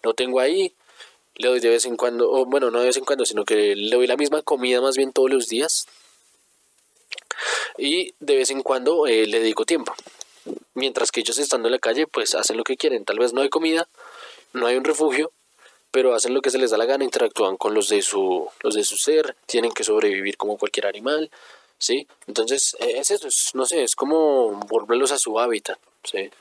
lo 0.02 0.12
tengo 0.12 0.38
ahí, 0.38 0.74
le 1.36 1.48
doy 1.48 1.60
de 1.60 1.70
vez 1.70 1.86
en 1.86 1.96
cuando, 1.96 2.30
o 2.30 2.44
bueno, 2.44 2.70
no 2.70 2.80
de 2.80 2.88
vez 2.88 2.98
en 2.98 3.06
cuando, 3.06 3.24
sino 3.24 3.46
que 3.46 3.74
le 3.74 3.96
doy 3.96 4.06
la 4.06 4.18
misma 4.18 4.42
comida 4.42 4.82
más 4.82 4.98
bien 4.98 5.14
todos 5.14 5.30
los 5.30 5.48
días. 5.48 5.86
Y 7.78 8.12
de 8.20 8.36
vez 8.36 8.50
en 8.50 8.62
cuando 8.62 9.06
eh, 9.06 9.26
le 9.26 9.40
dedico 9.40 9.64
tiempo. 9.64 9.94
Mientras 10.74 11.10
que 11.10 11.20
ellos 11.20 11.38
estando 11.38 11.68
en 11.68 11.72
la 11.72 11.78
calle, 11.78 12.06
pues 12.06 12.34
hacen 12.34 12.58
lo 12.58 12.64
que 12.64 12.76
quieren. 12.76 13.06
Tal 13.06 13.18
vez 13.18 13.32
no 13.32 13.40
hay 13.40 13.48
comida, 13.48 13.88
no 14.52 14.66
hay 14.66 14.76
un 14.76 14.84
refugio, 14.84 15.32
pero 15.94 16.12
hacen 16.12 16.34
lo 16.34 16.42
que 16.42 16.50
se 16.50 16.58
les 16.58 16.72
da 16.72 16.76
la 16.76 16.86
gana, 16.86 17.04
interactúan 17.04 17.56
con 17.56 17.72
los 17.72 17.88
de 17.88 18.02
su, 18.02 18.50
los 18.64 18.74
de 18.74 18.82
su 18.82 18.96
ser, 18.96 19.36
tienen 19.46 19.70
que 19.70 19.84
sobrevivir 19.84 20.36
como 20.36 20.58
cualquier 20.58 20.88
animal, 20.88 21.30
¿sí? 21.78 22.08
Entonces, 22.26 22.76
eh, 22.80 22.94
es 22.98 23.12
eso, 23.12 23.28
no 23.54 23.64
sé, 23.64 23.84
es 23.84 23.94
como 23.94 24.50
volverlos 24.66 25.12
a 25.12 25.18
su 25.18 25.38
hábitat, 25.38 25.78
¿sí? 26.02 26.32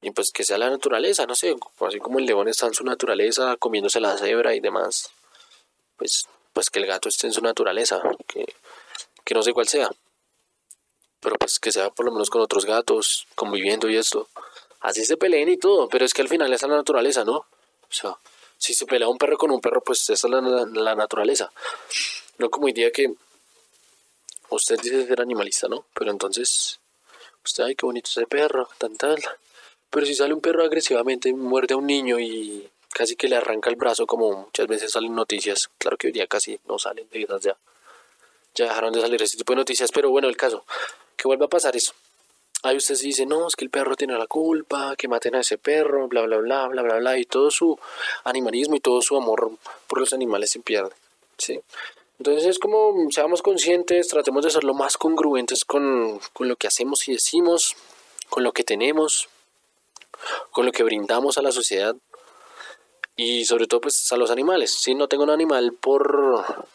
y 0.00 0.12
pues 0.12 0.32
que 0.32 0.44
sea 0.44 0.56
la 0.56 0.70
naturaleza, 0.70 1.26
no 1.26 1.34
sé, 1.34 1.54
así 1.80 1.98
como 1.98 2.18
el 2.18 2.24
león 2.24 2.48
está 2.48 2.66
en 2.66 2.72
su 2.72 2.84
naturaleza 2.84 3.58
comiéndose 3.58 4.00
la 4.00 4.16
cebra 4.16 4.54
y 4.54 4.60
demás, 4.60 5.10
pues, 5.98 6.26
pues 6.54 6.70
que 6.70 6.78
el 6.78 6.86
gato 6.86 7.10
esté 7.10 7.26
en 7.26 7.34
su 7.34 7.42
naturaleza, 7.42 8.00
que, 8.26 8.46
que 9.26 9.34
no 9.34 9.42
sé 9.42 9.52
cuál 9.52 9.68
sea, 9.68 9.90
pero 11.20 11.36
pues 11.36 11.58
que 11.58 11.70
sea 11.70 11.90
por 11.90 12.06
lo 12.06 12.12
menos 12.12 12.30
con 12.30 12.40
otros 12.40 12.64
gatos, 12.64 13.26
conviviendo 13.34 13.90
y 13.90 13.98
esto, 13.98 14.26
así 14.80 15.04
se 15.04 15.18
peleen 15.18 15.50
y 15.50 15.58
todo, 15.58 15.86
pero 15.90 16.06
es 16.06 16.14
que 16.14 16.22
al 16.22 16.28
final 16.28 16.50
es 16.50 16.62
la 16.62 16.68
naturaleza, 16.68 17.26
¿no? 17.26 17.44
O 17.90 17.92
sea, 17.92 18.16
si 18.56 18.74
se 18.74 18.86
pelea 18.86 19.08
un 19.08 19.18
perro 19.18 19.36
con 19.36 19.50
un 19.50 19.60
perro, 19.60 19.82
pues 19.82 20.08
esa 20.10 20.28
es 20.28 20.32
la, 20.32 20.94
naturaleza, 20.94 21.50
no 22.38 22.50
como 22.50 22.66
hoy 22.66 22.72
día 22.72 22.90
que 22.90 23.12
usted 24.50 24.78
dice 24.80 25.06
ser 25.06 25.20
animalista, 25.20 25.68
¿no? 25.68 25.86
Pero 25.94 26.10
entonces, 26.10 26.78
usted, 27.44 27.64
ay, 27.64 27.74
qué 27.74 27.86
bonito 27.86 28.10
ese 28.10 28.26
perro, 28.26 28.68
tan 28.78 28.96
tal 28.96 29.20
pero 29.90 30.06
si 30.06 30.14
sale 30.14 30.32
un 30.32 30.40
perro 30.40 30.64
agresivamente, 30.64 31.34
muerde 31.34 31.74
a 31.74 31.76
un 31.76 31.86
niño 31.86 32.20
y 32.20 32.70
casi 32.92 33.16
que 33.16 33.28
le 33.28 33.36
arranca 33.36 33.70
el 33.70 33.76
brazo, 33.76 34.06
como 34.06 34.44
muchas 34.44 34.68
veces 34.68 34.92
salen 34.92 35.14
noticias, 35.14 35.68
claro 35.78 35.96
que 35.96 36.06
hoy 36.06 36.12
día 36.12 36.28
casi 36.28 36.58
no 36.68 36.78
salen 36.78 37.08
de 37.10 37.22
esas 37.22 37.42
ya. 37.42 37.56
Ya 38.54 38.66
dejaron 38.66 38.92
de 38.92 39.00
salir 39.00 39.20
ese 39.20 39.36
tipo 39.36 39.52
de 39.52 39.58
noticias, 39.58 39.90
pero 39.92 40.10
bueno, 40.10 40.28
el 40.28 40.36
caso, 40.36 40.64
que 41.16 41.26
vuelva 41.26 41.46
a 41.46 41.48
pasar 41.48 41.76
eso. 41.76 41.92
Ahí 42.62 42.76
usted 42.76 42.94
se 42.94 43.06
dice, 43.06 43.24
no, 43.24 43.48
es 43.48 43.56
que 43.56 43.64
el 43.64 43.70
perro 43.70 43.96
tiene 43.96 44.18
la 44.18 44.26
culpa, 44.26 44.94
que 44.96 45.08
maten 45.08 45.34
a 45.34 45.40
ese 45.40 45.56
perro, 45.56 46.08
bla, 46.08 46.22
bla, 46.22 46.38
bla, 46.38 46.68
bla, 46.68 46.82
bla, 46.82 46.96
bla, 46.98 47.18
y 47.18 47.24
todo 47.24 47.50
su 47.50 47.78
animalismo 48.24 48.76
y 48.76 48.80
todo 48.80 49.00
su 49.00 49.16
amor 49.16 49.52
por 49.86 50.00
los 50.00 50.12
animales 50.12 50.50
se 50.50 50.60
pierde, 50.60 50.90
¿sí? 51.38 51.60
Entonces 52.18 52.44
es 52.44 52.58
como 52.58 52.94
seamos 53.10 53.40
conscientes, 53.40 54.08
tratemos 54.08 54.44
de 54.44 54.50
ser 54.50 54.64
lo 54.64 54.74
más 54.74 54.98
congruentes 54.98 55.64
con, 55.64 56.20
con 56.34 56.48
lo 56.48 56.56
que 56.56 56.66
hacemos 56.66 57.08
y 57.08 57.12
decimos, 57.12 57.76
con 58.28 58.44
lo 58.44 58.52
que 58.52 58.62
tenemos, 58.62 59.30
con 60.50 60.66
lo 60.66 60.72
que 60.72 60.82
brindamos 60.82 61.38
a 61.38 61.42
la 61.42 61.50
sociedad 61.50 61.96
y 63.16 63.46
sobre 63.46 63.66
todo 63.66 63.80
pues 63.80 64.12
a 64.12 64.18
los 64.18 64.30
animales. 64.30 64.70
Si 64.70 64.94
no 64.94 65.08
tengo 65.08 65.24
un 65.24 65.30
animal 65.30 65.72
por 65.72 66.66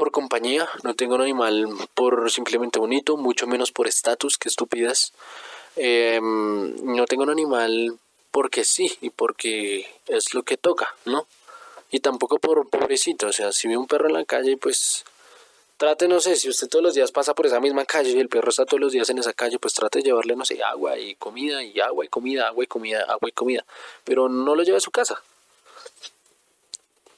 por 0.00 0.12
compañía, 0.12 0.66
no 0.82 0.94
tengo 0.94 1.16
un 1.16 1.20
animal 1.20 1.68
por 1.92 2.30
simplemente 2.30 2.78
bonito, 2.78 3.18
mucho 3.18 3.46
menos 3.46 3.70
por 3.70 3.86
estatus, 3.86 4.38
que 4.38 4.48
estúpidas. 4.48 5.12
Em, 5.76 6.74
no 6.96 7.04
tengo 7.04 7.24
un 7.24 7.28
animal 7.28 7.98
porque 8.30 8.64
sí 8.64 8.90
y 9.02 9.10
porque 9.10 9.86
es 10.06 10.32
lo 10.32 10.42
que 10.42 10.56
toca, 10.56 10.88
¿no? 11.04 11.26
Y 11.90 12.00
tampoco 12.00 12.38
por 12.38 12.66
pobrecito, 12.70 13.26
o 13.26 13.32
sea, 13.34 13.52
si 13.52 13.68
ve 13.68 13.76
un 13.76 13.86
perro 13.86 14.06
en 14.08 14.14
la 14.14 14.24
calle, 14.24 14.56
pues 14.56 15.04
trate, 15.76 16.08
no 16.08 16.18
sé, 16.18 16.36
si 16.36 16.48
usted 16.48 16.68
todos 16.68 16.82
los 16.82 16.94
días 16.94 17.12
pasa 17.12 17.34
por 17.34 17.44
esa 17.44 17.60
misma 17.60 17.84
calle 17.84 18.12
y 18.12 18.20
el 18.20 18.30
perro 18.30 18.48
está 18.48 18.64
todos 18.64 18.80
los 18.80 18.92
días 18.92 19.10
en 19.10 19.18
esa 19.18 19.34
calle, 19.34 19.58
pues 19.58 19.74
trate 19.74 19.98
de 19.98 20.04
llevarle, 20.04 20.34
no 20.34 20.46
sé, 20.46 20.62
agua 20.62 20.98
y 20.98 21.14
comida 21.16 21.62
y 21.62 21.78
agua 21.78 22.06
y 22.06 22.08
comida, 22.08 22.48
agua 22.48 22.64
y 22.64 22.66
comida, 22.66 23.02
agua 23.06 23.28
y 23.28 23.32
comida, 23.32 23.66
pero 24.04 24.30
no 24.30 24.54
lo 24.54 24.62
lleve 24.62 24.78
a 24.78 24.80
su 24.80 24.92
casa. 24.92 25.22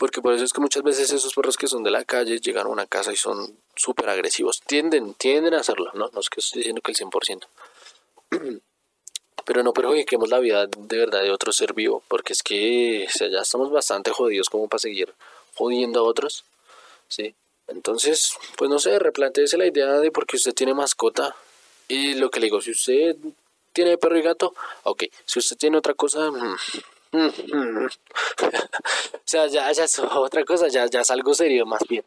Porque 0.03 0.21
por 0.21 0.35
eso 0.35 0.45
es 0.45 0.53
que 0.53 0.61
muchas 0.61 0.83
veces 0.83 1.13
esos 1.13 1.33
perros 1.33 1.57
que 1.57 1.69
son 1.69 1.85
de 1.85 1.93
la 1.93 2.05
calle 2.05 2.41
llegan 2.41 2.67
a 2.67 2.71
una 2.71 2.89
casa 2.89 3.13
y 3.13 3.17
son 3.17 3.57
súper 3.77 4.09
agresivos. 4.09 4.61
Tienden, 4.61 5.15
tienden 5.15 5.55
a 5.55 5.61
hacerlo, 5.61 5.93
¿no? 5.95 6.11
No 6.13 6.19
es 6.19 6.29
que 6.29 6.41
estoy 6.41 6.59
diciendo 6.59 6.83
que 6.83 6.91
el 6.91 6.99
100%. 6.99 7.47
Pero 9.45 9.63
no 9.63 9.73
perjudiquemos 9.73 10.29
la 10.29 10.41
vida 10.41 10.67
de 10.67 10.99
verdad 10.99 11.23
de 11.23 11.31
otro 11.31 11.53
ser 11.53 11.73
vivo, 11.73 12.03
porque 12.09 12.33
es 12.33 12.43
que 12.43 13.07
ya 13.17 13.43
estamos 13.43 13.71
bastante 13.71 14.11
jodidos 14.11 14.51
como 14.51 14.67
para 14.67 14.81
seguir 14.81 15.15
jodiendo 15.55 16.01
a 16.01 16.03
otros, 16.03 16.43
¿sí? 17.07 17.37
Entonces, 17.69 18.37
pues 18.59 18.69
no 18.69 18.81
sé, 18.81 18.99
replanteese 18.99 19.57
la 19.57 19.67
idea 19.67 20.01
de 20.01 20.11
por 20.11 20.27
qué 20.27 20.35
usted 20.35 20.53
tiene 20.53 20.75
mascota. 20.75 21.37
Y 21.87 22.15
lo 22.15 22.29
que 22.29 22.41
le 22.41 22.47
digo, 22.47 22.61
si 22.61 22.73
usted 22.73 23.15
tiene 23.73 23.97
perro 23.99 24.19
y 24.19 24.23
gato, 24.23 24.53
ok. 24.83 25.05
Si 25.27 25.39
usted 25.39 25.57
tiene 25.57 25.79
otra 25.79 25.95
cosa, 25.95 26.29
mm. 26.33 26.57
o 27.15 27.89
sea, 29.25 29.47
ya, 29.47 29.71
ya 29.73 29.85
es 29.85 29.99
otra 29.99 30.45
cosa, 30.45 30.69
ya, 30.69 30.87
ya 30.87 31.03
es 31.03 31.11
algo 31.11 31.35
serio 31.35 31.67
más 31.67 31.83
bien, 31.89 32.05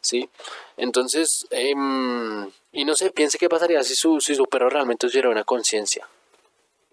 ¿sí? 0.00 0.28
Entonces, 0.76 1.46
em, 1.50 2.50
y 2.72 2.84
no 2.84 2.96
sé, 2.96 3.10
piense 3.10 3.38
qué 3.38 3.48
pasaría 3.48 3.82
si 3.82 3.94
su, 3.94 4.20
si 4.20 4.34
su 4.34 4.46
perro 4.46 4.70
realmente 4.70 5.06
tuviera 5.06 5.28
una 5.28 5.44
conciencia 5.44 6.08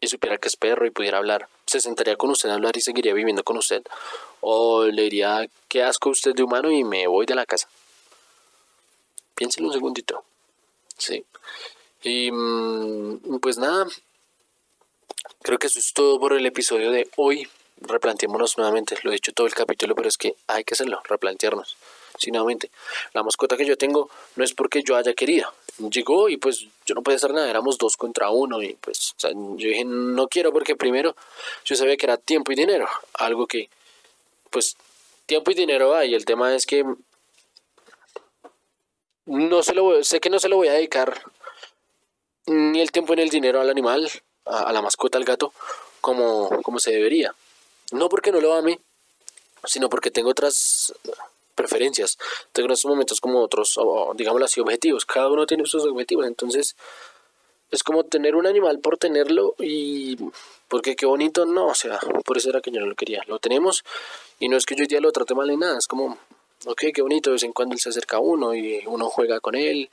y 0.02 0.08
supiera 0.08 0.38
que 0.38 0.50
es 0.50 0.58
perro 0.58 0.86
y 0.86 0.92
pudiera 0.92 1.18
hablar, 1.18 1.48
se 1.66 1.80
sentaría 1.80 2.16
con 2.16 2.30
usted 2.30 2.50
a 2.50 2.56
hablar 2.56 2.76
y 2.78 2.82
seguiría 2.82 3.14
viviendo 3.14 3.44
con 3.44 3.58
usted. 3.58 3.84
O 4.42 4.86
le 4.86 5.04
diría, 5.04 5.48
qué 5.68 5.84
asco 5.84 6.10
usted 6.10 6.34
de 6.36 6.44
humano 6.44 6.72
y 6.72 6.84
me 6.84 7.08
voy 7.08 7.26
de 7.26 7.36
la 7.36 7.46
casa. 7.46 7.68
Piénselo 9.36 9.68
un 9.68 9.74
segundito. 9.74 10.24
Sí. 10.98 11.26
Y 12.04 12.32
mm, 12.32 13.40
pues 13.40 13.58
nada, 13.58 13.88
creo 15.46 15.60
que 15.60 15.68
eso 15.68 15.78
es 15.78 15.94
todo 15.94 16.20
por 16.20 16.34
el 16.34 16.46
episodio 16.46 16.92
de 16.92 17.08
hoy. 17.18 17.48
Replanteémonos 17.78 18.58
nuevamente, 18.58 18.98
lo 19.04 19.12
he 19.12 19.14
dicho 19.14 19.32
todo 19.32 19.46
el 19.46 19.54
capítulo, 19.54 19.94
pero 19.94 20.10
es 20.10 20.18
que 20.18 20.36
hay 20.48 20.64
que 20.64 20.74
hacerlo, 20.74 21.02
replantearnos. 21.08 21.78
Sí, 22.18 22.32
nuevamente, 22.32 22.72
la 23.14 23.22
mascota 23.22 23.56
que 23.56 23.66
yo 23.66 23.78
tengo 23.78 24.10
no 24.38 24.44
es 24.44 24.54
porque 24.54 24.82
yo 24.82 24.96
haya 24.96 25.14
querido. 25.14 25.54
Llegó 25.78 26.30
y 26.30 26.38
pues 26.38 26.66
yo 26.86 26.96
no 26.96 27.04
podía 27.04 27.18
hacer 27.18 27.32
nada, 27.32 27.48
éramos 27.48 27.78
dos 27.78 27.96
contra 27.96 28.32
uno 28.32 28.64
y 28.64 28.74
pues 28.76 29.12
o 29.12 29.20
sea, 29.20 29.32
yo 29.34 29.68
dije 29.68 29.84
no 29.84 30.28
quiero 30.30 30.52
porque 30.54 30.76
primero 30.76 31.16
yo 31.66 31.76
sabía 31.76 31.98
que 31.98 32.06
era 32.06 32.18
tiempo 32.18 32.54
y 32.54 32.56
dinero, 32.56 32.88
algo 33.14 33.46
que 33.46 33.70
pues 34.50 34.78
tiempo 35.26 35.52
y 35.52 35.54
dinero 35.54 35.94
hay, 35.94 36.16
el 36.16 36.24
tema 36.24 36.56
es 36.56 36.66
que 36.66 36.86
no 39.26 39.64
se 39.64 39.74
lo 39.74 40.02
sé 40.02 40.22
que 40.22 40.30
no 40.30 40.40
se 40.40 40.48
lo 40.48 40.56
voy 40.56 40.70
a 40.70 40.74
dedicar 40.74 41.22
ni 42.46 42.80
el 42.80 42.92
tiempo 42.92 43.14
ni 43.16 43.22
el 43.24 43.30
dinero 43.30 43.60
al 43.60 43.70
animal, 43.70 44.10
a, 44.46 44.72
la 44.72 44.82
mascota, 44.82 45.18
al 45.18 45.26
gato, 45.26 45.54
como, 46.02 46.62
como 46.62 46.80
se 46.80 46.92
debería. 46.92 47.34
No 47.92 48.10
porque 48.10 48.32
no 48.32 48.42
lo 48.42 48.54
ame, 48.54 48.80
sino 49.66 49.90
porque 49.90 50.12
tengo 50.12 50.30
otras 50.30 50.94
preferencias. 51.56 52.18
Tengo 52.52 52.68
en 52.68 52.74
estos 52.74 52.90
momentos 52.90 53.22
como 53.22 53.42
otros, 53.42 53.80
digámoslo 54.16 54.46
así, 54.46 54.60
objetivos. 54.60 55.06
Cada 55.06 55.30
uno 55.30 55.46
tiene 55.46 55.66
sus 55.66 55.86
objetivos. 55.86 56.28
Entonces, 56.28 56.76
es 57.72 57.84
como 57.84 58.04
tener 58.04 58.36
un 58.36 58.48
animal 58.48 58.80
por 58.80 58.98
tenerlo 58.98 59.56
y 59.60 60.18
porque 60.68 60.96
qué 60.96 61.06
bonito, 61.06 61.46
no, 61.46 61.68
o 61.68 61.76
sea, 61.76 62.00
por 62.26 62.38
eso 62.38 62.50
era 62.50 62.62
que 62.62 62.72
yo 62.72 62.80
no 62.80 62.88
lo 62.88 62.96
quería. 62.96 63.24
Lo 63.28 63.40
tenemos 63.40 63.84
y 64.40 64.50
no 64.50 64.58
es 64.58 64.66
que 64.66 64.76
yo 64.76 64.86
día 64.86 65.00
lo 65.00 65.12
trate 65.12 65.36
mal 65.36 65.48
ni 65.48 65.58
nada, 65.58 65.78
es 65.78 65.88
como, 65.88 66.18
ok, 66.66 66.84
qué 66.94 67.02
bonito, 67.02 67.30
de 67.30 67.36
vez 67.36 67.44
en 67.44 67.54
cuando 67.54 67.74
él 67.74 67.80
se 67.80 67.90
acerca 67.90 68.18
a 68.18 68.20
uno 68.20 68.56
y 68.56 68.84
uno 68.86 69.10
juega 69.10 69.40
con 69.40 69.56
él 69.56 69.90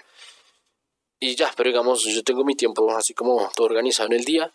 y 1.26 1.36
ya, 1.36 1.52
pero 1.56 1.68
digamos, 1.68 2.04
yo 2.04 2.22
tengo 2.22 2.44
mi 2.44 2.54
tiempo 2.54 2.94
así 2.96 3.14
como 3.14 3.50
todo 3.54 3.66
organizado 3.66 4.08
en 4.08 4.14
el 4.14 4.24
día 4.24 4.52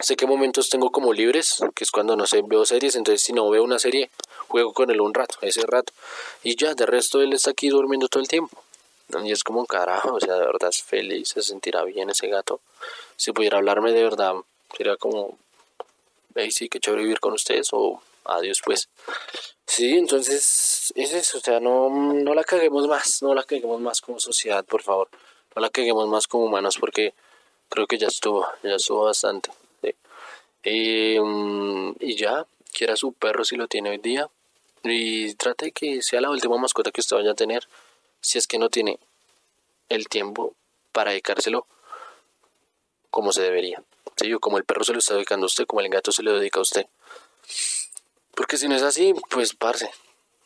sé 0.00 0.16
qué 0.16 0.26
momentos 0.26 0.68
tengo 0.68 0.90
como 0.90 1.12
libres, 1.12 1.62
que 1.74 1.84
es 1.84 1.90
cuando 1.90 2.16
no 2.16 2.26
sé, 2.26 2.42
veo 2.44 2.66
series, 2.66 2.96
entonces 2.96 3.22
si 3.22 3.32
no 3.32 3.48
veo 3.48 3.62
una 3.62 3.78
serie, 3.78 4.10
juego 4.48 4.72
con 4.72 4.90
él 4.90 5.00
un 5.00 5.14
rato, 5.14 5.38
ese 5.40 5.62
rato, 5.66 5.92
y 6.42 6.56
ya, 6.56 6.74
de 6.74 6.86
resto 6.86 7.20
él 7.22 7.32
está 7.32 7.50
aquí 7.50 7.68
durmiendo 7.68 8.08
todo 8.08 8.22
el 8.22 8.28
tiempo. 8.28 8.62
Y 9.22 9.32
es 9.32 9.44
como 9.44 9.66
carajo, 9.66 10.14
o 10.14 10.20
sea, 10.20 10.34
de 10.34 10.46
verdad 10.46 10.70
es 10.70 10.82
feliz, 10.82 11.28
se 11.28 11.42
sentirá 11.42 11.84
bien 11.84 12.10
ese 12.10 12.26
gato. 12.28 12.60
Si 13.16 13.32
pudiera 13.32 13.58
hablarme 13.58 13.92
de 13.92 14.02
verdad, 14.02 14.34
sería 14.76 14.96
como, 14.96 15.38
veis, 16.34 16.54
sí, 16.54 16.68
qué 16.68 16.80
chévere 16.80 17.02
vivir 17.02 17.20
con 17.20 17.32
ustedes, 17.34 17.68
o 17.72 18.02
adiós 18.24 18.60
pues. 18.64 18.88
Sí, 19.66 19.96
entonces 19.96 20.92
es 20.94 21.14
eso, 21.14 21.38
o 21.38 21.40
sea, 21.40 21.60
no, 21.60 21.88
no 21.90 22.34
la 22.34 22.44
caguemos 22.44 22.86
más, 22.86 23.22
no 23.22 23.34
la 23.34 23.44
caguemos 23.44 23.80
más 23.80 24.00
como 24.00 24.20
sociedad, 24.20 24.64
por 24.64 24.82
favor. 24.82 25.08
No 25.54 25.62
la 25.62 25.70
caguemos 25.70 26.08
más 26.08 26.26
como 26.26 26.44
humanos 26.44 26.76
porque 26.78 27.14
creo 27.68 27.86
que 27.86 27.98
ya 27.98 28.08
estuvo, 28.08 28.46
ya 28.62 28.74
estuvo 28.74 29.04
bastante. 29.04 29.50
Em, 30.64 31.94
y 32.00 32.16
ya, 32.16 32.46
quiera 32.72 32.96
su 32.96 33.12
perro 33.12 33.44
si 33.44 33.56
lo 33.56 33.68
tiene 33.68 33.90
hoy 33.90 33.98
día. 33.98 34.28
Y 34.82 35.34
trate 35.34 35.72
que 35.72 36.02
sea 36.02 36.20
la 36.20 36.30
última 36.30 36.56
mascota 36.58 36.90
que 36.90 37.00
usted 37.00 37.16
vaya 37.16 37.32
a 37.32 37.34
tener. 37.34 37.68
Si 38.20 38.38
es 38.38 38.46
que 38.46 38.58
no 38.58 38.70
tiene 38.70 38.98
el 39.88 40.08
tiempo 40.08 40.54
para 40.92 41.10
dedicárselo 41.10 41.66
como 43.10 43.32
se 43.32 43.42
debería. 43.42 43.82
¿Sí? 44.16 44.32
O 44.32 44.40
como 44.40 44.58
el 44.58 44.64
perro 44.64 44.84
se 44.84 44.92
lo 44.92 44.98
está 44.98 45.14
dedicando 45.14 45.44
a 45.44 45.48
usted, 45.48 45.66
como 45.66 45.80
el 45.80 45.88
gato 45.88 46.12
se 46.12 46.22
lo 46.22 46.38
dedica 46.38 46.60
a 46.60 46.62
usted. 46.62 46.86
Porque 48.36 48.56
si 48.56 48.68
no 48.68 48.74
es 48.74 48.82
así, 48.82 49.14
pues 49.30 49.54
parce, 49.54 49.90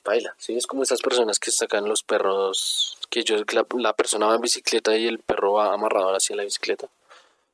baila. 0.04 0.34
¿sí? 0.38 0.56
Es 0.56 0.66
como 0.66 0.82
esas 0.82 1.00
personas 1.00 1.38
que 1.38 1.50
sacan 1.50 1.88
los 1.88 2.02
perros, 2.02 2.98
que 3.10 3.24
yo, 3.24 3.36
la, 3.52 3.66
la 3.76 3.92
persona 3.94 4.26
va 4.26 4.34
en 4.34 4.40
bicicleta 4.40 4.96
y 4.96 5.06
el 5.06 5.18
perro 5.18 5.54
va 5.54 5.72
amarrado 5.72 6.14
hacia 6.14 6.36
la 6.36 6.44
bicicleta. 6.44 6.88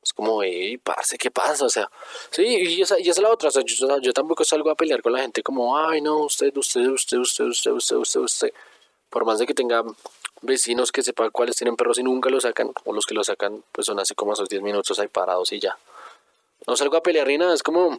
Es 0.04 0.12
como, 0.12 0.42
hey, 0.42 0.76
parce, 0.76 1.16
¿qué 1.16 1.30
pasa? 1.30 1.64
O 1.64 1.70
sea, 1.70 1.90
sí, 2.30 2.44
y 2.44 2.82
esa, 2.82 3.00
y 3.00 3.08
esa 3.08 3.12
es 3.12 3.22
la 3.22 3.30
otra. 3.30 3.48
O 3.48 3.52
sea, 3.52 3.62
yo, 3.64 4.12
tampoco 4.12 4.44
salgo 4.44 4.70
a 4.70 4.74
pelear 4.74 5.00
con 5.00 5.12
la 5.14 5.20
gente 5.20 5.42
como, 5.42 5.78
ay, 5.78 6.02
no, 6.02 6.18
usted, 6.18 6.54
usted, 6.54 6.86
usted, 6.88 7.18
usted, 7.18 7.44
usted, 7.46 7.70
usted, 7.70 7.96
usted, 7.96 8.20
usted. 8.20 8.52
Por 9.08 9.24
más 9.24 9.38
de 9.38 9.46
que 9.46 9.54
tenga 9.54 9.82
vecinos 10.42 10.92
que 10.92 11.02
sepan 11.02 11.30
cuáles 11.30 11.56
tienen 11.56 11.74
perros 11.74 11.98
y 11.98 12.02
nunca 12.02 12.28
lo 12.28 12.38
sacan, 12.38 12.70
o 12.84 12.92
los 12.92 13.06
que 13.06 13.14
lo 13.14 13.24
sacan, 13.24 13.64
pues 13.72 13.86
son 13.86 13.98
así 13.98 14.14
como 14.14 14.34
esos 14.34 14.48
10 14.48 14.62
minutos 14.62 14.98
ahí 14.98 15.08
parados 15.08 15.52
y 15.52 15.60
ya. 15.60 15.78
No 16.66 16.76
salgo 16.76 16.98
a 16.98 17.02
pelear 17.02 17.26
ni 17.26 17.38
nada, 17.38 17.54
es 17.54 17.62
como, 17.62 17.98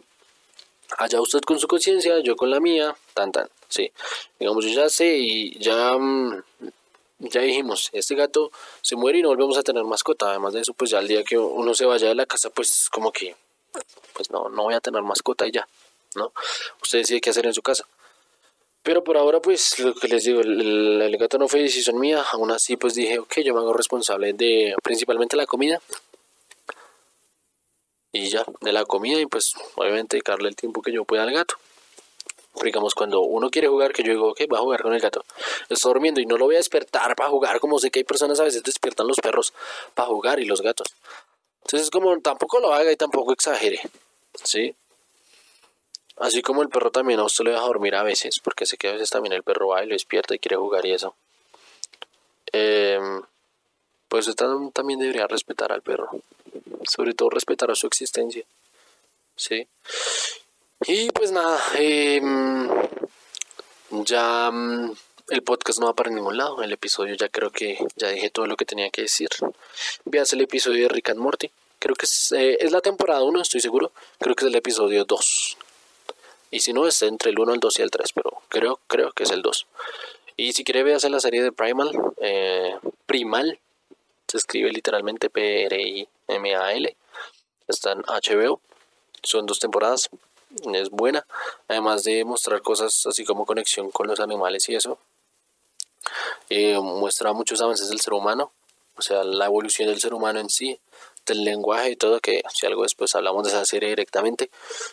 allá 0.98 1.20
usted 1.20 1.40
con 1.40 1.58
su 1.58 1.68
conciencia, 1.68 2.18
yo 2.20 2.36
con 2.36 2.50
la 2.50 2.60
mía, 2.60 2.96
tan, 3.14 3.32
tan, 3.32 3.48
sí. 3.68 3.92
Digamos, 4.38 4.64
yo 4.64 4.70
ya 4.70 4.88
sé 4.88 5.16
y 5.18 5.58
ya 5.58 5.96
mm, 5.98 6.42
ya 7.18 7.40
dijimos, 7.40 7.90
este 7.92 8.14
gato 8.14 8.50
se 8.82 8.96
muere 8.96 9.18
y 9.18 9.22
no 9.22 9.28
volvemos 9.28 9.56
a 9.56 9.62
tener 9.62 9.84
mascota. 9.84 10.30
Además 10.30 10.52
de 10.52 10.60
eso, 10.60 10.74
pues 10.74 10.90
ya 10.90 10.98
el 10.98 11.08
día 11.08 11.24
que 11.24 11.38
uno 11.38 11.74
se 11.74 11.86
vaya 11.86 12.08
de 12.08 12.14
la 12.14 12.26
casa, 12.26 12.50
pues 12.50 12.88
como 12.90 13.12
que, 13.12 13.36
pues 14.12 14.30
no, 14.30 14.48
no 14.48 14.64
voy 14.64 14.74
a 14.74 14.80
tener 14.80 15.02
mascota 15.02 15.46
y 15.46 15.52
ya, 15.52 15.66
¿no? 16.14 16.32
Usted 16.82 16.98
decide 16.98 17.20
qué 17.20 17.30
hacer 17.30 17.46
en 17.46 17.54
su 17.54 17.62
casa. 17.62 17.86
Pero 18.82 19.02
por 19.02 19.16
ahora, 19.16 19.40
pues 19.40 19.80
lo 19.80 19.94
que 19.94 20.06
les 20.06 20.24
digo, 20.24 20.40
el, 20.42 21.16
gato 21.18 21.38
no 21.38 21.48
fue 21.48 21.60
decisión 21.60 21.98
mía. 21.98 22.24
Aún 22.32 22.52
así, 22.52 22.76
pues 22.76 22.94
dije, 22.94 23.18
ok, 23.18 23.40
yo 23.44 23.52
me 23.52 23.58
hago 23.58 23.72
responsable 23.72 24.32
de 24.32 24.76
principalmente 24.80 25.36
la 25.36 25.46
comida. 25.46 25.80
Y 28.16 28.30
ya, 28.30 28.44
de 28.62 28.72
la 28.72 28.84
comida 28.84 29.20
y 29.20 29.26
pues 29.26 29.52
obviamente 29.74 30.16
dedicarle 30.16 30.48
el 30.48 30.56
tiempo 30.56 30.80
que 30.80 30.92
yo 30.92 31.04
pueda 31.04 31.24
al 31.24 31.32
gato 31.32 31.56
digamos, 32.64 32.94
cuando 32.94 33.20
uno 33.20 33.50
quiere 33.50 33.68
jugar, 33.68 33.92
que 33.92 34.02
yo 34.02 34.12
digo, 34.12 34.30
ok, 34.30 34.40
va 34.52 34.58
a 34.58 34.62
jugar 34.62 34.82
con 34.82 34.94
el 34.94 35.00
gato, 35.00 35.24
está 35.68 35.88
durmiendo 35.88 36.20
y 36.20 36.26
no 36.26 36.36
lo 36.36 36.46
voy 36.46 36.54
a 36.54 36.58
despertar 36.58 37.14
para 37.14 37.28
jugar, 37.28 37.60
como 37.60 37.78
sé 37.78 37.90
que 37.90 38.00
hay 38.00 38.04
personas 38.04 38.40
a 38.40 38.44
veces 38.44 38.62
despiertan 38.62 39.06
los 39.06 39.18
perros 39.18 39.52
para 39.94 40.08
jugar 40.08 40.40
y 40.40 40.46
los 40.46 40.62
gatos. 40.62 40.88
Entonces 41.64 41.82
es 41.82 41.90
como, 41.90 42.18
tampoco 42.20 42.60
lo 42.60 42.72
haga 42.72 42.90
y 42.90 42.96
tampoco 42.96 43.32
exagere, 43.32 43.80
¿sí? 44.42 44.74
Así 46.16 46.40
como 46.40 46.62
el 46.62 46.68
perro 46.68 46.90
también 46.90 47.20
a 47.20 47.24
usted 47.24 47.44
le 47.44 47.50
deja 47.50 47.64
dormir 47.64 47.94
a 47.94 48.02
veces, 48.02 48.40
porque 48.42 48.64
sé 48.64 48.78
que 48.78 48.88
a 48.88 48.92
veces 48.92 49.10
también 49.10 49.34
el 49.34 49.42
perro 49.42 49.68
va 49.68 49.84
y 49.84 49.86
lo 49.86 49.92
despierta 49.92 50.34
y 50.34 50.38
quiere 50.38 50.56
jugar 50.56 50.86
y 50.86 50.92
eso. 50.92 51.14
Em, 52.52 53.22
pues 54.08 54.26
usted 54.28 54.46
también 54.72 55.00
debería 55.00 55.26
respetar 55.26 55.72
al 55.72 55.82
perro. 55.82 56.10
Sobre 56.88 57.14
todo 57.14 57.30
respetar 57.30 57.70
a 57.70 57.74
su 57.74 57.86
existencia. 57.86 58.44
Sí. 59.36 59.66
Y 60.86 61.10
pues 61.10 61.32
nada, 61.32 61.60
em, 61.74 62.68
ya 63.90 64.50
mm, 64.50 64.94
el 65.28 65.42
podcast 65.42 65.78
no 65.80 65.86
va 65.86 65.94
para 65.94 66.10
ningún 66.10 66.36
lado. 66.36 66.62
El 66.62 66.72
episodio 66.72 67.14
ya 67.14 67.28
creo 67.28 67.50
que 67.50 67.78
ya 67.96 68.08
dije 68.08 68.30
todo 68.30 68.46
lo 68.46 68.56
que 68.56 68.64
tenía 68.64 68.90
que 68.90 69.02
decir. 69.02 69.28
Veas 70.04 70.32
el 70.32 70.40
episodio 70.42 70.82
de 70.84 70.88
Rick 70.88 71.10
and 71.10 71.20
Morty. 71.20 71.50
Creo 71.78 71.94
que 71.94 72.06
es, 72.06 72.32
eh, 72.32 72.58
es 72.60 72.72
la 72.72 72.80
temporada 72.80 73.22
1, 73.22 73.40
estoy 73.40 73.60
seguro. 73.60 73.92
Creo 74.18 74.34
que 74.34 74.44
es 74.44 74.48
el 74.48 74.56
episodio 74.56 75.04
2. 75.04 75.56
Y 76.50 76.60
si 76.60 76.72
no, 76.72 76.86
es 76.86 77.02
entre 77.02 77.30
el 77.30 77.38
1, 77.38 77.54
el 77.54 77.60
2 77.60 77.78
y 77.78 77.82
el 77.82 77.90
3, 77.90 78.12
pero 78.12 78.42
creo, 78.48 78.80
creo 78.86 79.12
que 79.12 79.24
es 79.24 79.30
el 79.30 79.42
2. 79.42 79.66
Y 80.36 80.52
si 80.52 80.64
quiere 80.64 80.82
veas 80.82 81.04
la 81.04 81.20
serie 81.20 81.42
de 81.42 81.52
Primal, 81.52 81.90
eh, 82.20 82.76
Primal, 83.06 83.58
escribe 84.36 84.70
literalmente 84.70 85.30
P-R-I-M-A-L. 85.30 86.96
Está 87.68 87.92
en 87.92 88.02
HBO. 88.02 88.60
Son 89.22 89.46
dos 89.46 89.58
temporadas. 89.58 90.08
Es 90.72 90.90
buena. 90.90 91.26
Además 91.68 92.04
de 92.04 92.24
mostrar 92.24 92.62
cosas 92.62 93.06
así 93.06 93.24
como 93.24 93.46
conexión 93.46 93.90
con 93.90 94.06
los 94.06 94.20
animales 94.20 94.68
y 94.68 94.74
eso. 94.74 94.98
Eh, 96.48 96.78
muestra 96.80 97.32
muchos 97.32 97.60
avances 97.60 97.88
del 97.88 98.00
ser 98.00 98.14
humano. 98.14 98.52
O 98.96 99.02
sea, 99.02 99.24
la 99.24 99.46
evolución 99.46 99.88
del 99.88 100.00
ser 100.00 100.14
humano 100.14 100.40
en 100.40 100.48
sí 100.48 100.78
del 101.26 101.44
lenguaje 101.44 101.90
y 101.90 101.96
todo, 101.96 102.20
que 102.20 102.42
si 102.54 102.66
algo 102.66 102.84
después 102.84 103.14
hablamos 103.14 103.42
de 103.44 103.50
esa 103.50 103.64
serie 103.64 103.90
directamente, 103.90 104.50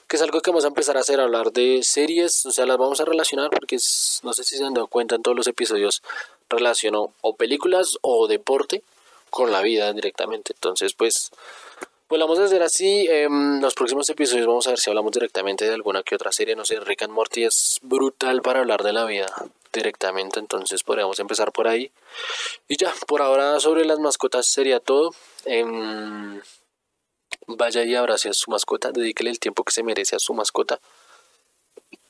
que 0.08 0.18
es 0.18 0.22
algo 0.22 0.42
que 0.42 0.50
vamos 0.50 0.66
a 0.66 0.70
empezar 0.70 0.98
a 0.98 1.02
hacer, 1.02 1.22
hablar 1.22 1.52
de 1.54 1.84
series, 1.84 2.46
o 2.46 2.52
sea, 2.52 2.66
las 2.66 2.78
vamos 2.78 3.00
a 3.00 3.06
relacionar 3.06 3.50
porque 3.52 3.78
no 4.24 4.34
sé 4.34 4.44
si 4.44 4.58
se 4.58 4.64
han 4.64 4.74
dado 4.74 4.88
cuenta 4.88 5.16
en 5.16 5.22
todos 5.22 5.38
los 5.38 5.48
episodios 5.48 6.02
relaciono 6.50 7.14
o 7.22 7.36
películas 7.36 7.98
o 8.02 8.28
deporte 8.28 8.84
con 9.34 9.52
la 9.52 9.62
vida 9.62 9.92
directamente, 9.94 10.54
entonces 10.54 10.94
pues 10.94 11.32
pues 12.08 12.22
vamos 12.22 12.38
a 12.38 12.44
hacer 12.44 12.62
así. 12.62 13.08
En 13.10 13.60
los 13.60 13.74
próximos 13.74 14.08
episodios 14.08 14.46
vamos 14.46 14.68
a 14.68 14.70
ver 14.70 14.80
si 14.80 14.92
hablamos 14.92 15.12
directamente 15.14 15.66
de 15.66 15.74
alguna 15.74 16.04
que 16.04 16.14
otra 16.14 16.32
serie. 16.32 16.56
No 16.56 16.64
sé, 16.64 16.80
Rick 16.80 17.02
and 17.02 17.12
Morty 17.12 17.44
es 17.44 17.80
brutal 17.82 18.44
para 18.44 18.60
hablar 18.60 18.84
de 18.84 18.94
la 18.94 19.04
vida 19.06 19.26
directamente. 19.74 20.40
Entonces 20.40 20.84
podríamos 20.84 21.20
empezar 21.20 21.52
por 21.52 21.68
ahí. 21.68 21.92
Y 22.68 22.78
ya, 22.78 22.94
por 23.08 23.24
ahora 23.24 23.60
sobre 23.60 23.84
las 23.86 23.98
mascotas 23.98 24.46
sería 24.46 24.80
todo. 24.80 25.10
Em, 25.46 26.40
vaya 27.48 27.84
y 27.84 27.96
abrace 27.96 28.30
a 28.30 28.34
su 28.34 28.52
mascota. 28.52 28.92
Dedíquele 28.92 29.32
el 29.32 29.40
tiempo 29.40 29.64
que 29.64 29.72
se 29.72 29.82
merece 29.82 30.16
a 30.16 30.20
su 30.20 30.36
mascota 30.36 30.80